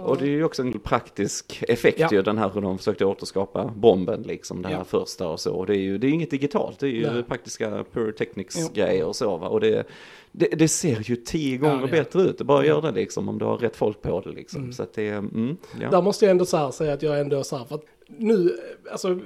Och 0.03 0.17
det 0.17 0.25
är 0.25 0.29
ju 0.29 0.43
också 0.43 0.61
en 0.61 0.79
praktisk 0.79 1.63
effekt 1.67 1.99
Ja. 1.99 2.09
ju, 2.11 2.21
den 2.21 2.37
här 2.37 2.51
hur 2.53 2.61
de 2.61 2.77
försökte 2.77 3.05
återskapa 3.05 3.71
bomben 3.75 4.21
liksom, 4.21 4.61
det 4.61 4.67
här 4.67 4.75
Ja. 4.75 4.83
första 4.83 5.27
och 5.27 5.39
så. 5.39 5.53
Och 5.55 5.65
det 5.65 5.73
är 5.77 5.81
ju 5.81 5.97
det 5.97 6.07
är 6.07 6.11
inget 6.11 6.31
digitalt, 6.31 6.79
det 6.79 6.87
är 6.87 6.91
ju 6.91 7.11
Nej. 7.11 7.23
praktiska 7.23 7.83
pyrotechnics 7.93 8.69
grejer 8.73 9.05
och 9.05 9.15
så 9.15 9.37
va. 9.37 9.47
Och 9.47 9.59
det, 9.59 9.83
det, 10.31 10.47
det 10.47 10.67
ser 10.67 11.09
ju 11.09 11.15
tio 11.15 11.57
gånger 11.57 11.87
bättre 11.87 12.21
ut, 12.21 12.37
det 12.37 12.43
bara 12.43 12.65
gör 12.65 12.81
det 12.81 12.91
liksom 12.91 13.29
om 13.29 13.37
du 13.39 13.45
har 13.45 13.57
rätt 13.57 13.75
folk 13.75 14.01
på 14.01 14.21
det 14.21 14.31
liksom. 14.31 14.61
Mm. 14.61 14.73
Så 14.73 14.83
att 14.83 14.93
det, 14.93 15.09
mm, 15.09 15.57
ja. 15.81 15.89
Där 15.89 16.01
måste 16.01 16.25
jag 16.25 16.31
ändå 16.31 16.45
så 16.45 16.57
här 16.57 16.71
säga 16.71 16.93
att 16.93 17.01
jag 17.01 17.19
ändå 17.19 17.43
så 17.43 17.57
här, 17.57 17.65
för 17.65 17.75
att 17.75 17.85
nu, 18.17 18.57
alltså 18.91 19.19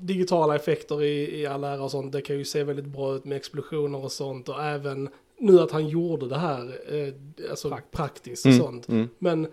digitala 0.00 0.56
effekter 0.56 1.02
i, 1.02 1.40
i 1.40 1.46
all 1.46 1.64
ära 1.64 1.82
och 1.82 1.90
sånt, 1.90 2.12
det 2.12 2.20
kan 2.22 2.38
ju 2.38 2.44
se 2.44 2.64
väldigt 2.64 2.84
bra 2.86 3.14
ut 3.14 3.24
med 3.24 3.36
explosioner 3.36 4.04
och 4.04 4.12
sånt 4.12 4.48
och 4.48 4.62
även 4.64 5.08
nu 5.38 5.60
att 5.60 5.70
han 5.70 5.88
gjorde 5.88 6.28
det 6.28 6.38
här, 6.38 6.78
eh, 6.88 7.14
alltså 7.50 7.78
praktiskt 7.90 8.46
och 8.46 8.52
Mm, 8.52 8.62
sånt. 8.64 8.88
mm. 8.88 9.08
Men 9.18 9.46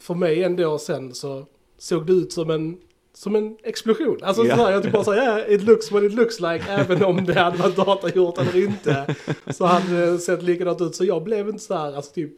för 0.00 0.14
mig 0.14 0.42
ändå 0.42 0.78
sen 0.78 1.14
så 1.14 1.46
såg 1.78 2.06
det 2.06 2.12
ut 2.12 2.32
som 2.32 2.50
en 2.50 2.76
som 3.16 3.36
en 3.36 3.56
explosion. 3.62 4.18
Alltså 4.22 4.44
Ja. 4.44 4.56
så 4.56 4.64
här, 4.64 4.72
jag 4.72 4.82
typ 4.82 4.92
bara 4.92 5.04
säger 5.04 5.22
yeah, 5.22 5.52
it 5.52 5.62
looks 5.62 5.90
what 5.92 6.02
it 6.02 6.12
looks 6.14 6.40
like, 6.40 6.64
även 6.68 7.04
om 7.04 7.24
det 7.24 7.34
hade 7.34 7.58
varit 7.58 7.76
datagjort 7.76 8.38
eller 8.38 8.56
inte. 8.64 9.14
Så 9.52 9.64
hade 9.64 10.06
det 10.12 10.18
sett 10.18 10.42
likadant 10.42 10.80
ut. 10.80 10.94
Så 10.94 11.04
jag 11.04 11.22
blev 11.24 11.48
inte 11.48 11.62
så 11.62 11.74
här, 11.74 11.92
alltså 11.96 12.12
typ 12.12 12.30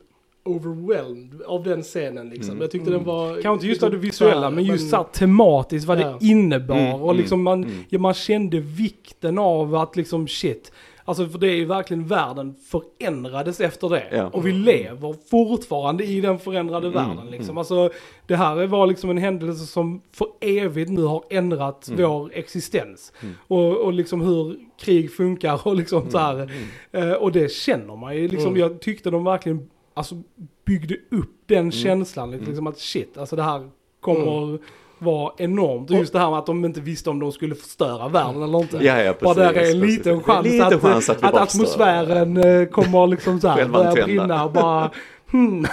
overwhelmed 0.47 1.43
av 1.43 1.63
den 1.63 1.83
scenen 1.83 2.29
liksom. 2.31 2.51
Mm. 2.51 2.61
Jag 2.63 2.71
tyckte 2.71 2.91
den 2.91 3.05
var... 3.05 3.33
Kanske 3.43 3.53
inte 3.53 3.67
just 3.67 3.83
av 3.83 3.91
det 3.91 3.97
visuella, 3.97 4.51
men 4.51 4.65
just 4.65 4.91
så 4.91 4.97
här 4.97 5.05
tematiskt 5.05 5.87
vad 5.89 6.01
Ja. 6.01 6.17
det 6.21 6.27
innebar. 6.27 6.77
Mm, 6.79 7.03
och 7.03 7.15
liksom 7.15 7.43
man, 7.43 7.59
mm, 7.65 7.71
mm. 7.75 7.85
ja, 7.89 7.99
man 7.99 8.15
kände 8.15 8.61
vikten 8.61 9.39
av 9.39 9.75
att 9.75 9.97
liksom 9.97 10.29
shit. 10.29 10.73
Alltså 11.09 11.29
för 11.29 11.39
det 11.39 11.47
är 11.49 11.55
ju 11.57 11.65
verkligen 11.65 12.07
världen 12.07 12.55
förändrades 12.71 13.61
efter 13.61 13.89
det. 13.89 14.05
Ja. 14.13 14.27
Och 14.33 14.47
vi 14.47 14.53
lever 14.53 15.15
fortfarande 15.31 16.05
i 16.05 16.21
den 16.21 16.39
förändrade 16.39 16.87
Mm, 16.89 17.09
världen. 17.09 17.27
Liksom. 17.31 17.49
mm. 17.51 17.59
Alltså 17.59 17.91
det 18.27 18.37
här 18.37 18.67
var 18.67 18.87
liksom 18.87 19.11
en 19.11 19.19
händelse 19.19 19.67
som 19.67 20.01
för 20.13 20.27
evigt 20.41 20.91
nu 20.91 21.03
har 21.03 21.23
ändrat 21.31 21.89
Mm. 21.89 22.11
vår 22.11 22.31
existens. 22.35 23.13
Mm. 23.23 23.35
Och, 23.47 23.77
och 23.77 23.93
liksom 23.93 24.21
hur 24.21 24.57
krig 24.81 25.13
funkar 25.13 25.61
och 25.69 25.77
liksom 25.77 26.11
så 26.11 26.19
här. 26.19 26.35
Mm. 26.93 27.11
Eh, 27.11 27.15
och 27.15 27.33
det 27.33 27.53
känner 27.53 27.97
man 27.97 28.17
ju. 28.17 28.29
Liksom, 28.29 28.49
Mm. 28.49 28.61
Jag 28.61 28.81
tyckte 28.81 29.11
de 29.11 29.25
verkligen 29.25 29.69
alltså, 29.97 30.15
byggde 30.65 30.95
upp 31.11 31.31
den 31.47 31.59
Mm. 31.59 31.73
känslan. 31.73 32.31
Liksom 32.31 32.67
att 32.67 32.79
shit, 32.79 33.19
alltså 33.19 33.37
det 33.37 33.43
här 33.43 33.71
kommer 34.01 34.59
vara 34.99 35.33
enormt. 35.39 35.91
Och 35.91 35.97
just 35.97 36.13
det 36.13 36.19
här 36.19 36.31
med 36.31 36.39
att 36.39 36.47
de 36.47 36.65
inte 36.65 36.81
visste 36.81 37.11
om 37.11 37.19
de 37.19 37.33
skulle 37.33 37.55
förstöra 37.55 38.09
världen 38.09 38.43
eller 38.43 38.59
inte. 38.59 38.77
Ja, 38.77 39.03
ja, 39.03 39.15
Bara 39.21 39.35
precis. 39.35 39.55
där 39.55 39.63
är 39.63 39.71
en 39.71 39.81
liten 39.81 40.23
chans, 40.23 40.47
liten 40.47 40.67
att, 40.67 40.81
chans 40.83 41.11
att, 41.11 41.23
att 41.25 41.33
bara 41.33 41.43
atmosfären 41.43 42.37
eh, 42.37 42.67
kommer 42.69 43.07
liksom 43.07 43.41
så 43.41 43.49
här 43.49 43.69
börja 43.69 43.93
brinna 44.05 44.45
och 44.45 44.53
bara 44.53 44.91
hmm. 45.31 45.65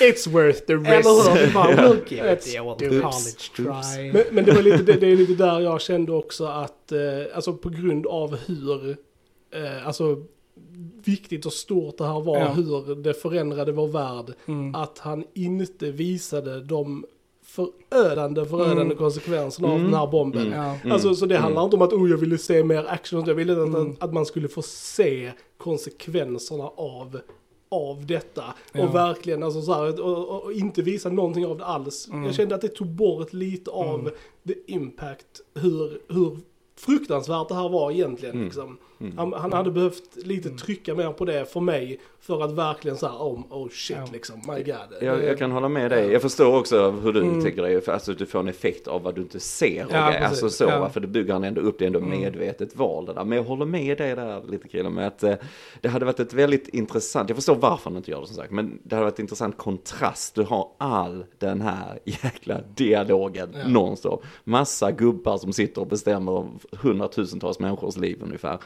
It's 0.00 0.30
worth 0.30 0.58
the 0.66 0.74
risk. 0.74 0.88
Eller 0.90 1.46
hur? 1.46 1.54
Bara, 1.54 1.66
we'll 1.72 2.00
give 2.08 2.32
it 2.32 2.46
It's- 2.46 2.60
a 2.60 2.62
old 2.62 2.82
oops, 2.82 3.00
college 3.56 3.82
try. 3.82 4.12
Men, 4.12 4.22
men 4.32 4.44
det 4.44 4.52
var 4.52 4.62
lite, 4.62 4.82
det, 4.82 4.92
det 4.92 5.06
är 5.12 5.16
lite 5.16 5.34
där 5.34 5.60
jag 5.60 5.80
kände 5.80 6.12
också 6.12 6.44
att, 6.46 6.92
eh, 6.92 6.98
alltså 7.34 7.52
på 7.52 7.68
grund 7.68 8.06
av 8.06 8.36
hur, 8.46 8.90
eh, 9.54 9.86
alltså 9.86 10.16
viktigt 11.04 11.46
och 11.46 11.52
stort 11.52 11.98
det 11.98 12.06
här 12.06 12.20
var, 12.20 12.38
Ja. 12.38 12.48
hur 12.52 12.94
det 12.94 13.14
förändrade 13.14 13.72
vår 13.72 13.88
värld, 13.88 14.34
Mm. 14.46 14.74
att 14.74 14.98
han 14.98 15.24
inte 15.34 15.90
visade 15.90 16.60
de 16.60 17.04
förödande, 17.44 18.44
förödande 18.44 18.82
Mm. 18.82 18.96
konsekvenserna 18.96 19.68
av 19.68 19.74
Mm. 19.74 19.84
den 19.90 20.00
här 20.00 20.06
bomben. 20.06 20.46
Mm. 20.46 20.58
Ja. 20.58 20.74
Mm. 20.74 20.92
Alltså, 20.92 21.14
så 21.14 21.26
det 21.26 21.36
handlar 21.36 21.60
Mm. 21.62 21.66
inte 21.66 21.76
om 21.76 21.82
att 21.82 21.92
oh, 21.92 22.10
jag 22.10 22.16
ville 22.18 22.38
se 22.38 22.64
mer 22.64 22.84
action, 22.88 23.24
jag 23.26 23.34
ville 23.34 23.52
att, 23.52 23.68
Mm. 23.68 23.96
att 24.00 24.12
man 24.12 24.26
skulle 24.26 24.48
få 24.48 24.62
se 24.62 25.32
konsekvenserna 25.58 26.64
av, 26.76 27.20
av 27.68 28.06
detta. 28.06 28.44
Ja. 28.72 28.82
Och 28.88 28.94
verkligen, 28.94 29.42
alltså, 29.42 29.62
så 29.62 29.72
här, 29.72 30.00
och, 30.04 30.44
och, 30.44 30.52
inte 30.52 30.82
visa 30.82 31.08
någonting 31.08 31.46
av 31.46 31.58
det 31.58 31.64
alls. 31.64 32.08
Jag 32.12 32.34
kände 32.34 32.54
att 32.54 32.60
det 32.60 32.68
tog 32.68 32.86
bort 32.88 33.32
lite 33.32 33.70
av 33.70 34.10
the 34.48 34.54
impact, 34.66 35.40
hur, 35.54 36.00
hur 36.08 36.38
fruktansvärt 36.76 37.48
det 37.48 37.54
här 37.54 37.68
var 37.68 37.90
egentligen. 37.90 38.34
Mm. 38.34 38.44
Liksom. 38.46 38.78
Mm. 39.00 39.18
Han, 39.18 39.32
han 39.32 39.52
hade 39.52 39.70
behövt 39.70 40.16
lite 40.16 40.50
trycka 40.50 40.94
mer 40.94 41.12
på 41.12 41.24
det 41.24 41.52
för 41.52 41.60
mig 41.60 42.00
för 42.20 42.42
att 42.44 42.52
verkligen 42.52 42.96
säga 42.96 43.12
oh, 43.12 43.40
oh 43.50 43.68
shit 43.68 43.96
Ja. 44.00 44.06
liksom, 44.12 44.36
my 44.48 44.62
god. 44.62 44.74
Jag, 45.00 45.24
jag 45.24 45.38
kan 45.38 45.50
hålla 45.50 45.68
med 45.68 45.90
dig. 45.90 46.12
Jag 46.12 46.22
förstår 46.22 46.58
också 46.58 46.90
hur 46.90 47.12
du 47.12 47.20
Mm. 47.22 47.44
tycker 47.44 47.62
det. 47.62 47.80
För 47.84 47.92
alltså, 47.92 48.12
du 48.12 48.26
får 48.26 48.38
en 48.38 48.48
effekt 48.48 48.88
av 48.88 49.02
vad 49.02 49.14
du 49.14 49.20
inte 49.20 49.40
ser. 49.40 49.86
Ja, 49.90 50.10
det, 50.10 50.26
alltså 50.28 50.50
så, 50.50 50.64
Ja. 50.64 50.88
För 50.88 51.00
det 51.00 51.06
bygger 51.06 51.32
han 51.32 51.44
ändå 51.44 51.60
upp. 51.60 51.78
Det 51.78 51.84
är 51.84 51.86
ändå 51.86 51.98
Mm. 51.98 52.20
medvetet 52.20 52.76
val 52.76 53.06
det 53.06 53.12
där. 53.12 53.24
Men 53.24 53.38
jag 53.38 53.44
håller 53.44 53.66
med 53.66 53.98
dig 53.98 54.16
där 54.16 54.42
lite 54.48 54.68
killen 54.68 54.92
med 54.92 55.06
att 55.06 55.22
eh, 55.22 55.34
det 55.80 55.88
hade 55.88 56.04
varit 56.04 56.20
ett 56.20 56.32
väldigt 56.32 56.68
intressant, 56.68 57.28
jag 57.28 57.36
förstår 57.36 57.54
varför 57.56 57.90
han 57.90 57.96
inte 57.96 58.10
gör 58.10 58.20
det 58.20 58.26
som 58.26 58.36
sagt. 58.36 58.50
Men 58.50 58.78
det 58.82 58.94
hade 58.94 59.04
varit 59.06 59.18
intressant 59.18 59.58
kontrast. 59.58 60.34
Du 60.34 60.42
har 60.42 60.68
all 60.78 61.24
den 61.38 61.60
här 61.60 61.98
jäkla 62.04 62.60
dialogen 62.74 63.48
Ja. 63.54 63.68
nonstop. 63.68 64.24
Massa 64.44 64.90
gubbar 64.92 65.38
som 65.38 65.52
sitter 65.52 65.80
och 65.80 65.86
bestämmer 65.86 66.48
hundratusentals 66.72 67.58
människors 67.60 67.96
liv 67.96 68.18
ungefär. 68.22 68.58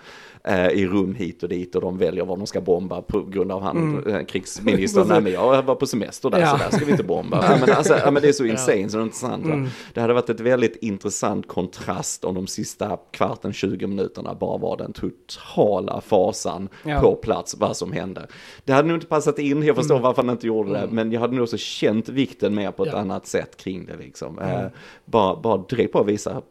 Eh, 0.44 0.68
I 0.68 0.86
rum 0.86 1.14
hit 1.14 1.42
och 1.42 1.48
dit 1.48 1.74
och 1.74 1.80
de 1.80 1.98
väljer 1.98 2.24
vad 2.24 2.38
de 2.38 2.46
ska 2.46 2.60
bomba 2.60 3.02
på 3.02 3.22
grund 3.22 3.52
av 3.52 3.62
han, 3.62 3.76
Mm. 3.76 4.14
eh, 4.14 4.24
krigsministern. 4.24 5.06
Nej 5.08 5.20
men 5.20 5.32
jag 5.32 5.62
var 5.62 5.74
på 5.74 5.86
semester 5.86 6.30
där 6.30 6.40
Ja. 6.40 6.50
så 6.50 6.56
där 6.56 6.70
ska 6.76 6.84
vi 6.84 6.90
inte 6.90 7.04
bomba. 7.04 7.44
Ja, 7.50 7.56
men, 7.66 7.76
alltså, 7.76 7.94
ja, 8.04 8.10
men 8.10 8.22
det 8.22 8.28
är 8.28 8.32
så 8.32 8.44
insane 8.44 8.88
så 8.88 8.96
det 8.96 9.02
är 9.02 9.04
intressant. 9.04 9.44
Mm. 9.44 9.68
Det 9.94 10.00
hade 10.00 10.12
varit 10.14 10.30
ett 10.30 10.40
väldigt 10.40 10.76
intressant 10.76 11.48
kontrast 11.48 12.24
om 12.24 12.34
de 12.34 12.46
sista 12.46 12.96
kvarten, 13.10 13.52
20 13.52 13.86
minuterna 13.86 14.34
bara 14.34 14.58
var 14.58 14.76
den 14.76 14.92
totala 14.92 16.00
fasan 16.00 16.68
Ja. 16.84 17.00
på 17.00 17.14
plats, 17.14 17.56
vad 17.58 17.76
som 17.76 17.92
hände. 17.92 18.26
Det 18.64 18.72
hade 18.72 18.88
nog 18.88 18.96
inte 18.96 19.06
passat 19.06 19.38
in, 19.38 19.62
jag 19.62 19.76
förstår 19.76 19.94
Mm. 19.94 20.02
varför 20.02 20.22
han 20.22 20.30
inte 20.30 20.46
gjorde 20.46 20.70
det, 20.72 20.78
Mm. 20.78 20.94
men 20.94 21.12
jag 21.12 21.20
hade 21.20 21.34
nog 21.34 21.42
också 21.42 21.56
känt 21.56 22.08
vikten 22.08 22.54
mer 22.54 22.70
på 22.70 22.82
ett 22.84 22.92
Ja. 22.92 22.98
annat 22.98 23.26
sätt 23.26 23.56
kring 23.56 23.86
det 23.86 23.96
liksom. 23.96 24.38
Mm. 24.38 24.64
Eh, 24.64 24.70
bara, 25.04 25.36
bara 25.40 25.56
direkt 25.68 25.92
på 25.92 26.00
att 26.00 26.06
visa 26.06 26.42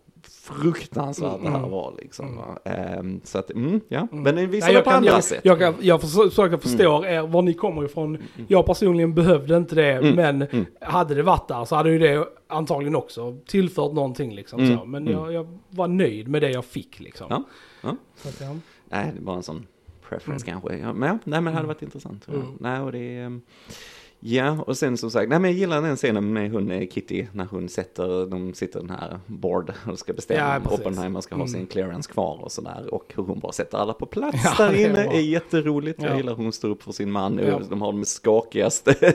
fruktansvärt 0.47 1.41
det 1.43 1.49
här 1.49 1.57
Mm. 1.57 1.71
var 1.71 1.93
liksom. 2.01 2.27
Mm. 2.65 2.99
Ehm, 2.99 3.21
så 3.23 3.37
att, 3.37 3.51
mm, 3.51 3.81
ja, 3.87 4.07
Mm. 4.11 4.23
men 4.23 4.49
visar 4.49 4.67
Nej, 4.67 4.73
det 4.73 4.77
jag, 4.77 4.83
på 4.83 4.89
kan, 4.89 4.97
andra 4.97 5.11
jag, 5.11 5.23
sätt. 5.23 5.39
jag, 5.43 5.59
kan, 5.59 5.73
jag 5.81 6.01
försöker 6.01 6.29
försöker 6.29 6.57
förstå 6.57 7.05
er, 7.05 7.21
var 7.27 7.41
ni 7.41 7.53
kommer 7.53 7.85
ifrån. 7.85 8.17
Jag 8.47 8.65
personligen 8.65 9.13
behövde 9.13 9.57
inte 9.57 9.75
det, 9.75 9.91
Mm, 9.91 10.15
men 10.15 10.41
mm. 10.41 10.65
hade 10.81 11.15
det 11.15 11.23
varit 11.23 11.47
där 11.47 11.65
så 11.65 11.75
hade 11.75 11.91
ju 11.91 11.99
det 11.99 12.27
antagligen 12.47 12.95
också 12.95 13.37
tillfört 13.45 13.93
någonting 13.93 14.35
liksom. 14.35 14.59
Mm, 14.59 14.77
Så. 14.77 14.85
Men 14.85 15.07
mm. 15.07 15.13
jag, 15.19 15.33
jag 15.33 15.57
var 15.69 15.87
nöjd 15.87 16.27
med 16.27 16.41
det 16.41 16.49
jag 16.49 16.65
fick 16.65 16.99
liksom. 16.99 17.27
Ja, 17.29 17.43
ja. 17.81 17.95
Att, 18.25 18.41
ja. 18.41 18.55
Nej, 18.89 19.11
det 19.19 19.25
var 19.25 19.35
en 19.35 19.43
sån 19.43 19.67
preference 20.09 20.45
kanske. 20.45 20.69
Men 20.93 21.19
nej 21.23 21.41
men 21.41 21.43
det 21.45 21.51
hade 21.51 21.67
varit 21.67 21.81
intressant. 21.81 22.27
Mm. 22.27 22.41
Nej, 22.59 22.81
och 22.81 22.91
det 22.91 23.17
är, 23.17 23.39
Ja, 24.19 24.57
och 24.67 24.77
sen 24.77 24.97
som 24.97 25.11
sagt, 25.11 25.29
nej 25.29 25.39
men 25.39 25.51
jag 25.51 25.59
gillar 25.59 25.81
den 25.81 25.95
scenen 25.95 26.33
med 26.33 26.51
hon 26.51 26.71
eh, 26.71 26.87
Kitty 26.87 27.25
när 27.33 27.45
hon 27.45 27.69
sätter, 27.69 28.25
de 28.25 28.53
sitter 28.53 28.79
den 28.79 28.89
här 28.89 29.19
board 29.27 29.73
och 29.91 29.99
ska 29.99 30.13
bestämma 30.13 30.39
Ja, 30.39 30.57
om. 30.57 30.73
Oppenheimer 30.73 31.21
ska 31.21 31.35
ha 31.35 31.41
Mm. 31.41 31.47
sin 31.53 31.67
clearance 31.67 32.11
kvar 32.11 32.39
och 32.43 32.51
sådär. 32.51 32.93
Och 32.93 33.13
hur 33.15 33.23
hon 33.23 33.39
bara 33.39 33.51
sätter 33.51 33.77
alla 33.77 33.93
på 33.93 34.05
plats 34.05 34.37
Ja, 34.43 34.53
där 34.65 34.71
det 34.73 34.83
är 34.83 34.89
inne 34.89 35.03
bra. 35.03 35.13
är 35.13 35.19
jätteroligt. 35.21 36.01
Jag 36.01 36.11
Ja. 36.11 36.17
gillar 36.17 36.35
hur 36.35 36.43
hon 36.43 36.51
står 36.53 36.69
upp 36.69 36.83
för 36.83 36.91
sin 36.91 37.11
man. 37.11 37.39
Ja. 37.47 37.61
De 37.69 37.81
har 37.81 37.91
de 37.91 38.05
skakigaste 38.05 39.13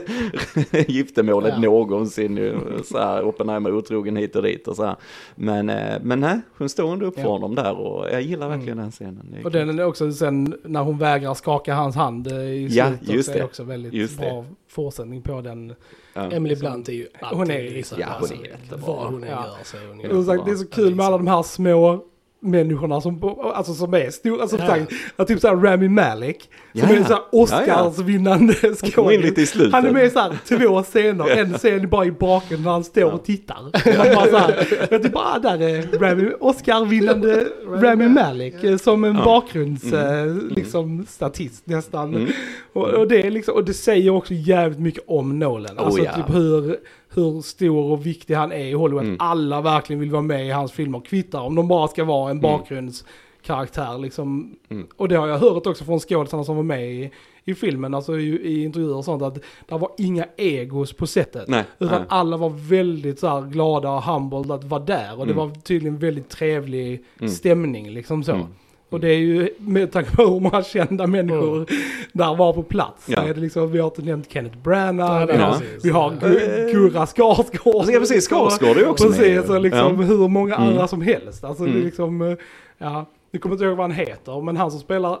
giftermålet 0.87 1.53
Ja. 1.55 1.59
någonsin. 1.59 2.59
Så 2.85 2.97
här, 2.97 3.23
Oppenheimer 3.23 3.73
otrogen 3.75 4.15
hit 4.15 4.35
och 4.35 4.43
dit 4.43 4.67
och 4.67 4.75
så 4.75 4.85
här. 4.85 4.95
Men, 5.35 5.69
eh, 5.69 5.97
men 6.01 6.19
nej, 6.19 6.41
hon 6.57 6.69
står 6.69 6.93
ändå 6.93 7.05
upp 7.05 7.15
för 7.15 7.21
Ja. 7.21 7.27
honom 7.29 7.55
där 7.55 7.79
och 7.79 8.05
jag 8.11 8.21
gillar 8.21 8.49
verkligen 8.49 8.73
Mm. 8.73 8.83
den 8.83 8.91
scenen. 8.91 9.27
Det 9.33 9.39
är 9.39 9.45
Och 9.45 9.51
den 9.51 9.79
är 9.79 9.85
också 9.85 10.11
sen 10.11 10.55
när 10.63 10.81
hon 10.83 10.97
vägrar 10.97 11.33
skaka 11.33 11.73
hans 11.75 11.95
hand 11.95 12.27
eh, 12.27 12.33
i 12.39 12.67
Ja, 12.71 12.85
slutet 12.87 13.09
just 13.15 13.27
också, 13.29 13.31
är 13.33 13.37
det. 13.39 13.45
också 13.45 13.63
väldigt 13.63 13.93
Just 13.93 14.19
det. 14.19 14.45
Fortsättning 14.93 15.21
på 15.21 15.41
den. 15.41 15.75
Ja. 16.13 16.31
Emily 16.31 16.55
Blunt 16.55 16.89
är 16.89 16.93
ju 16.93 17.07
alltid 17.21 17.37
Hon 17.37 17.51
är- 17.51 17.59
risad. 17.61 17.99
ja, 17.99 18.05
hon 18.05 18.13
är 18.15 18.17
Alltså, 18.33 18.35
jättebra. 18.45 18.87
Vad 18.87 19.05
hon 19.11 19.23
än 19.23 19.29
Ja. 19.29 19.45
gör 19.57 19.63
så 19.63 19.77
är 19.77 19.87
hon 19.87 19.99
ju 20.19 20.23
sagt, 20.25 20.45
det 20.45 20.51
är 20.51 20.55
så 20.55 20.67
kul 20.67 20.95
med 20.95 21.05
alla 21.05 21.17
de 21.17 21.27
här 21.27 21.43
små 21.43 22.03
människorna 22.43 23.01
som, 23.01 23.35
alltså 23.55 23.73
som 23.73 23.93
är 23.93 24.09
stora, 24.11 24.47
som 24.47 24.59
Ja. 24.59 24.67
sagt, 24.67 24.91
ja, 25.17 25.25
typ 25.25 25.39
såhär 25.39 25.55
Rami 25.55 25.87
Malek, 25.89 26.49
som 26.71 26.81
Ja, 26.89 26.95
är 26.95 26.99
ja. 26.99 27.05
såhär 27.05 27.21
Oscarsvinnande 27.31 28.53
Kom 28.95 29.11
in 29.11 29.21
skådis. 29.21 29.55
Han 29.71 29.85
är 29.85 29.91
med 29.91 30.05
i 30.05 30.09
såhär 30.09 30.37
två 30.47 30.83
scener, 30.83 31.29
en 31.29 31.53
scen 31.57 31.89
bara 31.89 32.05
i 32.05 32.11
bakgrunden 32.11 32.63
när 32.65 32.71
han 32.71 32.83
står 32.83 33.11
och 33.11 33.23
tittar. 33.25 33.55
Han 33.97 34.15
bara 34.15 34.25
såhär, 34.27 34.67
jag 34.91 35.03
typ 35.03 35.13
bara, 35.13 35.39
där 35.39 35.61
är 35.61 35.99
Rami, 35.99 36.31
Oscar-vinnande 36.39 37.47
Rami 37.67 38.07
Malek 38.09 38.63
eh, 38.63 38.77
som 38.77 39.03
en 39.03 39.15
Ja. 39.15 39.23
bakgrunds, 39.25 39.83
Mm. 39.83 40.29
eh, 40.29 40.35
liksom 40.55 41.05
statist 41.09 41.67
nästan. 41.67 42.15
Mm. 42.15 42.29
Och, 42.73 42.87
och, 42.87 43.07
det 43.07 43.27
är 43.27 43.31
liksom, 43.31 43.53
och 43.55 43.63
det 43.65 43.73
säger 43.73 44.09
också 44.09 44.33
jävligt 44.33 44.79
mycket 44.79 45.03
om 45.07 45.39
Nolan. 45.39 45.77
Oh, 45.77 45.85
alltså 45.85 46.03
ja. 46.03 46.13
typ 46.13 46.35
hur, 46.35 46.77
hur 47.15 47.41
stor 47.41 47.91
och 47.91 48.05
viktig 48.05 48.33
han 48.33 48.51
är 48.51 48.65
i 48.65 48.73
Hollywood. 48.73 49.03
Mm. 49.05 49.15
Alla 49.19 49.61
verkligen 49.61 49.99
vill 49.99 50.11
vara 50.11 50.21
med 50.21 50.47
i 50.47 50.49
hans 50.49 50.71
filmer. 50.71 50.99
Kvittar 50.99 51.41
om 51.41 51.55
de 51.55 51.67
bara 51.67 51.87
ska 51.87 52.03
vara 52.03 52.31
en 52.31 52.39
bakgrundskaraktär 52.39 53.97
liksom. 53.97 54.55
Mm. 54.69 54.87
Och 54.97 55.07
det 55.09 55.15
har 55.15 55.27
jag 55.27 55.37
hört 55.37 55.67
också 55.67 55.83
från 55.85 55.99
skådisarna 55.99 56.43
som 56.43 56.55
var 56.55 56.63
med 56.63 56.91
i, 56.93 57.11
i 57.45 57.55
filmen, 57.55 57.93
alltså 57.93 58.19
i, 58.19 58.23
i 58.29 58.63
intervjuer 58.63 58.95
och 58.95 59.05
sånt, 59.05 59.21
att 59.23 59.35
det 59.35 59.77
var 59.77 59.89
inga 59.97 60.25
egos 60.37 60.93
på 60.93 61.07
sättet. 61.07 61.47
Nej, 61.47 61.63
Utan 61.79 61.99
nej. 61.99 62.05
alla 62.09 62.37
var 62.37 62.49
väldigt 62.49 63.19
så 63.19 63.27
här 63.27 63.41
glada 63.41 63.91
och 63.91 64.03
humbled 64.03 64.51
att 64.51 64.63
vara 64.63 64.83
där. 64.83 65.19
Och 65.19 65.25
det 65.27 65.33
Mm. 65.33 65.47
var 65.47 65.55
tydligen 65.55 65.97
väldigt 65.97 66.29
trevlig 66.29 67.03
Mm. 67.19 67.31
stämning 67.31 67.89
liksom 67.89 68.23
så. 68.23 68.47
Mm. 68.93 68.95
Och 68.95 68.99
det 68.99 69.07
är 69.13 69.17
ju 69.19 69.49
med 69.57 69.91
tanke 69.91 70.15
på 70.15 70.23
hur 70.23 70.39
många 70.39 70.63
kända 70.63 71.07
människor 71.07 71.65
där 72.13 72.35
var 72.35 72.53
på 72.53 72.63
plats. 72.63 73.05
Ja. 73.09 73.21
Så 73.21 73.27
är 73.27 73.33
det 73.33 73.39
liksom, 73.39 73.71
vi 73.71 73.79
har 73.79 73.87
inte 73.87 74.01
nämnt 74.01 74.31
Kenneth 74.31 74.57
Branagh, 74.57 75.21
Ja, 75.21 75.25
vi 75.25 75.37
har, 75.37 75.51
precis. 75.51 75.85
vi 75.85 75.89
har 75.89 76.11
Gu- 76.11 76.71
Gurra 76.71 77.05
Skarsgård. 77.05 77.85
Ja, 77.89 77.99
precis, 77.99 78.27
Skarsgård 78.29 78.77
är 78.77 78.87
också 78.87 79.09
med. 79.09 79.17
Precis, 79.17 79.49
och 79.49 79.61
liksom 79.61 79.79
Ja. 80.01 80.05
hur 80.05 80.27
många 80.27 80.55
Mm. 80.55 80.67
andra 80.69 80.87
som 80.87 81.01
helst. 81.01 81.43
Alltså 81.43 81.63
det 81.63 81.69
är 81.69 81.73
Mm. 81.73 81.85
liksom, 81.85 82.21
eh, 82.21 82.37
ja, 82.77 83.05
nu 83.31 83.39
kommer 83.39 83.53
jag 83.53 83.57
inte 83.57 83.65
ihåg 83.65 83.77
vad 83.77 83.83
han 83.89 83.97
heter, 83.97 84.41
men 84.41 84.57
han 84.57 84.71
som 84.71 84.79
spelar 84.79 85.19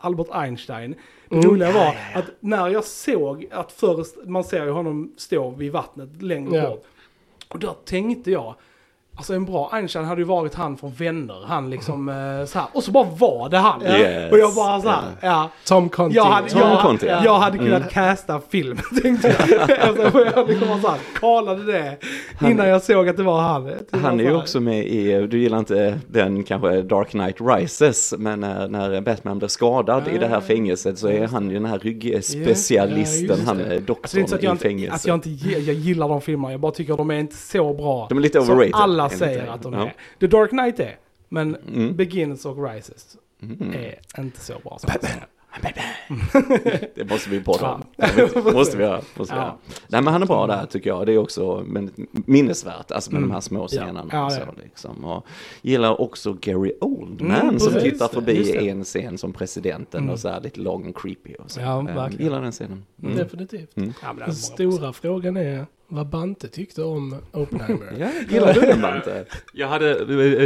Albert 0.00 0.26
Einstein. 0.32 0.94
Det 1.28 1.34
Mm. 1.36 1.48
roliga 1.50 1.72
var 1.72 1.96
att 2.14 2.24
när 2.40 2.68
jag 2.68 2.84
såg 2.84 3.46
att 3.50 3.72
först, 3.72 4.14
man 4.26 4.44
ser 4.44 4.64
ju 4.64 4.70
honom 4.70 5.12
stå 5.16 5.50
vid 5.50 5.72
vattnet 5.72 6.22
längre 6.22 6.56
Ja. 6.56 6.68
bort. 6.70 6.84
Och 7.48 7.58
då 7.58 7.66
tänkte 7.84 8.30
jag, 8.30 8.54
alltså 9.20 9.34
en 9.34 9.44
bra 9.44 9.70
Einstein 9.72 10.04
hade 10.04 10.20
ju 10.20 10.24
varit 10.26 10.54
han 10.54 10.76
från 10.76 10.90
Vänner. 10.92 11.36
Han 11.46 11.70
liksom 11.70 12.08
eh, 12.08 12.46
så 12.46 12.58
här, 12.58 12.68
och 12.72 12.84
så 12.84 12.90
bara 12.90 13.04
var 13.18 13.48
det 13.48 13.58
han. 13.58 13.82
Yes. 13.82 14.32
Och 14.32 14.38
jag 14.38 14.54
bara 14.54 14.80
så 14.80 14.88
här, 14.88 14.98
Ja. 15.20 15.26
ja. 15.28 15.48
Tom 15.66 15.88
Conti. 15.88 16.16
Jag 16.16 16.24
hade, 16.24 16.48
Tom 16.48 16.60
jag, 16.60 16.80
Conti, 16.80 17.06
ja. 17.06 17.24
jag 17.24 17.38
hade 17.38 17.58
kunnat 17.58 17.80
Mm. 17.80 17.88
casta 17.88 18.40
film, 18.50 18.78
tänkte 19.02 19.28
jag. 19.38 19.70
alltså, 19.80 20.24
jag 20.34 20.48
liksom 20.48 20.80
så 20.82 20.88
här, 20.88 20.98
kollade 21.20 21.72
det 21.72 21.96
Han- 22.38 22.50
innan 22.50 22.68
jag 22.68 22.82
såg 22.82 23.08
att 23.08 23.16
det 23.16 23.22
var 23.22 23.40
han. 23.40 23.64
Det 23.64 23.76
var 23.90 23.98
Han 24.00 24.20
är 24.20 24.24
ju 24.24 24.36
också 24.36 24.60
med 24.60 24.86
i, 24.86 25.26
du 25.26 25.38
gillar 25.38 25.58
inte 25.58 25.98
den 26.08 26.42
kanske 26.44 26.82
Dark 26.82 27.10
Knight 27.10 27.36
Rises, 27.40 28.14
men 28.18 28.40
när, 28.40 28.68
när 28.68 29.00
Batman 29.00 29.38
blir 29.38 29.48
skadad 29.48 30.02
i 30.14 30.18
det 30.18 30.26
här 30.26 30.40
fängelset 30.40 30.98
så 30.98 31.08
är 31.08 31.26
han 31.26 31.48
ju 31.50 31.54
den 31.54 31.64
här 31.66 31.78
ryggspecialisten, 31.78 33.26
Ja, 33.26 33.34
just 33.34 33.46
han 33.46 33.58
det. 33.58 33.64
är 33.64 33.80
Alltså, 33.88 34.16
det 34.16 34.18
är 34.18 34.20
inte 34.20 34.30
så 34.30 34.36
doktorn 34.36 34.36
att 34.36 34.42
jag 34.42 34.54
i 34.56 34.58
fängelset. 34.58 34.94
att 34.94 35.06
jag 35.06 35.16
inte 35.16 35.30
jag 35.30 35.74
gillar 35.74 36.08
de 36.08 36.20
filmerna, 36.20 36.52
jag 36.52 36.60
bara 36.60 36.72
tycker 36.72 36.92
att 36.92 36.98
de 36.98 37.10
är 37.10 37.18
inte 37.18 37.36
så 37.36 37.74
bra. 37.74 38.06
De 38.08 38.18
är 38.18 38.22
lite 38.22 38.40
overrated. 38.40 38.70
Alla 38.74 39.08
säger 39.18 39.46
att 39.46 39.62
de 39.62 39.72
Ja. 39.72 39.86
är. 39.86 39.94
The 40.20 40.26
Dark 40.26 40.50
Knight 40.50 40.80
är, 40.80 40.96
men 41.28 41.56
Mm. 41.56 41.96
Begins 41.96 42.46
och 42.46 42.68
Rises 42.70 43.16
Mm. 43.42 43.72
är 43.72 44.20
inte 44.20 44.40
så 44.40 44.52
bra. 44.64 44.78
Som 44.78 44.90
Det 46.94 47.10
måste 47.10 47.30
vi 47.30 47.40
podda 47.40 47.74
om. 47.74 47.82
Ja. 47.96 48.06
Det 48.34 48.34
måste 48.52 48.76
vi 48.76 48.82
göra. 48.84 49.00
Måste 49.16 49.34
vi 49.34 49.40
Ja. 49.40 49.44
göra. 49.46 49.54
Nej 49.88 50.02
men 50.02 50.12
han 50.12 50.22
är 50.22 50.26
bra 50.26 50.46
där 50.46 50.66
tycker 50.66 50.90
jag. 50.90 51.06
Det 51.06 51.12
är 51.12 51.18
också 51.18 51.64
men, 51.66 51.90
minnesvärt, 52.12 52.90
alltså 52.90 53.10
med 53.10 53.18
Mm. 53.18 53.28
de 53.28 53.34
här 53.34 53.40
små 53.40 53.68
scenerna. 53.68 54.06
Ja, 54.12 54.24
och 54.26 54.32
så, 54.32 54.40
liksom. 54.62 55.04
och 55.04 55.26
gillar 55.62 56.00
också 56.00 56.32
Gary 56.40 56.72
Oldman 56.80 57.30
Mm, 57.40 57.58
som 57.58 57.72
tittar 57.80 58.08
förbi 58.08 58.68
en 58.68 58.84
scen 58.84 59.18
som 59.18 59.32
presidenten 59.32 60.00
Mm. 60.00 60.12
och 60.12 60.18
så 60.20 60.28
här 60.28 60.40
lite 60.40 60.60
lång 60.60 60.88
och 60.88 60.96
creepy. 61.02 61.34
Och 61.34 61.50
så. 61.50 61.60
Ja, 61.60 61.88
Eh, 61.88 61.94
verkligen. 61.96 62.24
Gillar 62.24 62.42
den 62.42 62.52
scenen. 62.52 62.84
Mm. 63.02 63.16
Definitivt. 63.16 63.76
Mm. 63.76 63.92
Den 64.02 64.16
många 64.16 64.32
stora 64.32 64.92
frågan 64.92 65.36
är 65.36 65.66
vad 65.90 66.06
Bante 66.06 66.48
tyckte 66.48 66.82
om 66.82 67.16
Oppenheimer. 67.32 67.92
Ja, 67.98 68.08
gillar 68.28 68.54
du 68.54 68.60
den 68.60 68.82
Bante? 68.82 69.24
Jag 69.52 69.68
hade 69.68 69.90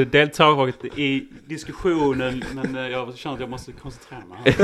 eh, 0.01 0.07
deltagit 0.07 0.85
i 0.85 1.29
diskussionen 1.47 2.45
men 2.55 2.77
eh, 2.77 2.89
jag 2.89 3.17
känner 3.17 3.35
att 3.35 3.41
jag 3.41 3.51
måste 3.51 3.73
koncentrera 3.73 4.23
mig. 4.25 4.39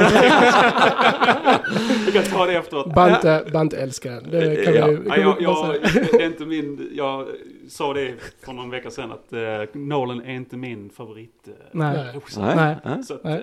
jag 2.05 2.15
kan 2.15 2.23
ta 2.25 2.47
det 2.47 2.53
efteråt. 2.55 2.95
Bante, 2.95 3.45
Bante 3.53 3.77
älskar 3.77 4.11
den. 4.11 4.31
Det 4.31 4.65
kan 4.65 4.75
Ja. 4.75 4.87
vi, 4.87 5.11
kan 5.11 5.21
jag, 5.21 5.43
jag, 5.43 5.77
det 6.13 6.23
är 6.23 6.27
inte 6.27 6.45
min, 6.47 6.91
jag 6.93 7.27
sa 7.69 7.95
det 7.95 8.15
för 8.45 8.53
någon 8.53 8.71
vecka 8.71 8.91
sedan 8.91 9.13
att 9.13 9.33
eh, 9.33 9.41
Nolan 9.81 10.21
är 10.21 10.35
inte 10.35 10.57
min 10.57 10.91
favorit. 10.91 11.49
Uh, 11.49 11.55
Nej. 11.73 11.97
Nej. 12.37 12.57
Nej. 12.57 12.77
Ja. 12.85 13.03
Så 13.03 13.15
att, 13.15 13.25
Nej. 13.25 13.43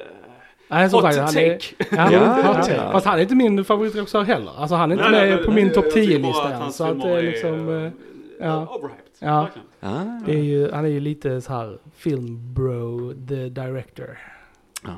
Eh, 0.69 0.77
Nej, 0.77 0.89
som 0.89 1.03
hot 1.03 1.13
sagt, 1.13 1.35
han 1.35 1.43
är, 1.43 1.49
take. 1.59 1.95
ja, 1.95 2.11
Ja, 2.11 2.39
ja, 2.43 2.75
ja. 2.75 2.91
Fast 2.91 3.05
han 3.05 3.17
är 3.17 3.21
inte 3.21 3.35
min 3.35 3.65
favoritregissör 3.65 4.23
heller. 4.23 4.51
Alltså 4.57 4.75
han 4.75 4.91
är 4.91 4.95
inte 4.95 5.09
Nej, 5.09 5.27
med 5.27 5.35
nej, 5.37 5.45
på 5.45 5.51
nej, 5.51 5.63
min 5.63 5.73
topp 5.73 5.85
jag 5.85 5.93
tycker 5.93 6.13
10-lista 6.19 6.43
bara 6.43 6.55
att 6.55 6.61
än. 6.65 6.73
Så 6.73 6.83
att 6.83 6.89
det 6.95 7.01
filmer 7.01 7.17
är 7.17 7.21
liksom... 7.21 7.69
är, 7.69 7.77
eh, 7.79 7.85
eh, 7.85 7.91
ja. 8.39 8.79
Ja. 9.19 9.47
Ah. 9.79 10.03
Det 10.25 10.31
är 10.31 10.43
ju, 10.43 10.71
han 10.71 10.85
är 10.85 10.89
ju 10.89 10.99
lite 10.99 11.41
så 11.41 11.53
här 11.53 11.77
film 11.97 12.53
bro, 12.53 13.13
the 13.27 13.49
director. 13.49 14.17
Ah, 14.83 14.89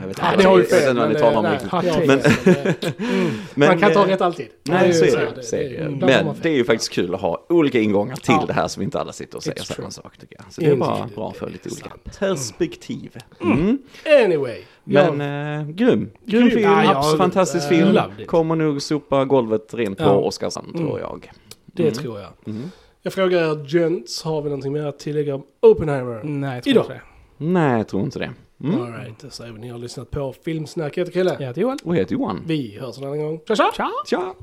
jag 0.00 0.08
vet 0.08 0.18
Ja, 0.18 0.26
inte 0.26 0.38
ni 0.38 0.44
har 0.44 0.58
ju 0.58 0.64
jag 0.64 0.70
vet 0.70 0.88
inte 0.90 1.00
vad 1.00 1.08
ni 1.08 1.12
men, 1.12 1.22
talar 1.22 1.38
om 1.38 2.10
eh, 2.10 2.16
riktigt. 2.16 2.44
Men- 2.44 2.88
eh, 3.14 3.32
Man 3.68 3.78
kan 3.78 3.88
inte 3.88 3.98
ha 3.98 4.06
eh, 4.06 4.10
rätt 4.10 4.20
alltid. 4.20 4.46
Nej, 4.64 4.92
så 4.92 5.04
är 5.04 5.10
det, 5.16 5.36
ju 5.36 5.42
så 5.42 5.56
är 5.56 5.68
det. 5.68 5.90
man 5.90 5.98
Men 5.98 6.34
det 6.42 6.48
är 6.48 6.54
ju 6.54 6.64
faktiskt 6.64 6.92
kul 6.92 7.14
att 7.14 7.20
ha 7.20 7.46
olika 7.48 7.80
ingångar 7.80 8.16
till 8.16 8.34
Ja. 8.40 8.44
det 8.46 8.52
här 8.52 8.68
som 8.68 8.82
inte 8.82 9.00
alla 9.00 9.12
sitter 9.12 9.36
och 9.36 9.42
säger 9.42 9.62
samma 9.62 9.90
sak 9.90 10.18
tycker 10.18 10.36
jag. 10.36 10.52
Så 10.52 10.60
det 10.60 10.66
är 10.66 10.76
bara 10.76 11.08
bra 11.14 11.32
få 11.32 11.46
lite 11.46 11.68
olika 11.68 11.90
perspektiv. 12.18 13.16
Mm. 13.40 13.78
Anyway. 14.24 14.62
Men 14.88 15.20
ja, 15.20 15.60
eh, 15.60 15.66
grym, 15.68 16.10
grym 16.24 16.40
Grym. 16.42 16.50
film, 16.50 16.62
Ja, 16.62 16.84
ja, 16.84 17.02
fantastisk 17.18 17.72
eh, 17.72 17.78
film. 17.78 17.98
Kommer 18.26 18.56
nog 18.56 18.82
sopa 18.82 19.24
golvet 19.24 19.74
rent 19.74 19.98
på 19.98 20.04
Ja. 20.04 20.10
Oskarshamn 20.16 20.68
Mm. 20.74 20.86
tror 20.86 21.00
jag. 21.00 21.30
det 21.66 21.82
Mm. 21.82 21.94
tror 21.94 22.20
jag. 22.20 22.28
Mm. 22.46 22.70
Jag 23.02 23.12
frågar 23.12 23.38
er 23.42 23.64
gents, 23.78 24.22
har 24.22 24.42
vi 24.42 24.48
någonting 24.48 24.72
mer 24.72 24.86
att 24.86 24.98
tillägga 24.98 25.34
om 25.34 25.42
Oppenheimer? 25.60 26.20
Nej, 26.24 26.54
jag 26.54 26.64
tror 26.64 26.72
Idag. 26.72 26.84
inte 26.84 26.94
det. 26.94 27.00
Nej, 27.44 27.76
jag 27.78 27.88
tror 27.88 28.02
inte 28.02 28.18
det. 28.18 28.30
Mm. 28.64 28.80
Alright, 28.82 29.24
så 29.30 29.42
även 29.44 29.60
ni 29.60 29.68
har 29.68 29.78
lyssnat 29.78 30.10
på 30.10 30.34
Filmsnack. 30.44 30.96
Jag 30.96 31.00
heter 31.02 31.12
Chrille. 31.12 31.36
Jag 31.40 31.46
heter 31.46 31.60
Johan. 31.60 31.78
Och 31.84 31.94
jag 31.94 31.98
heter 32.00 32.12
Johan. 32.12 32.42
Vi 32.46 32.78
hörs 32.80 32.98
en 32.98 33.04
annan 33.04 33.18
gång. 33.18 33.40
Tja 33.48 33.54
tja! 33.56 33.70
Ciao! 33.76 33.90
Tja! 34.06 34.34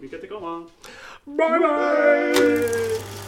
Lycka 0.00 0.16
till 0.18 0.28
komma! 0.28 0.66
Bye 1.24 1.58
bye! 1.58 3.25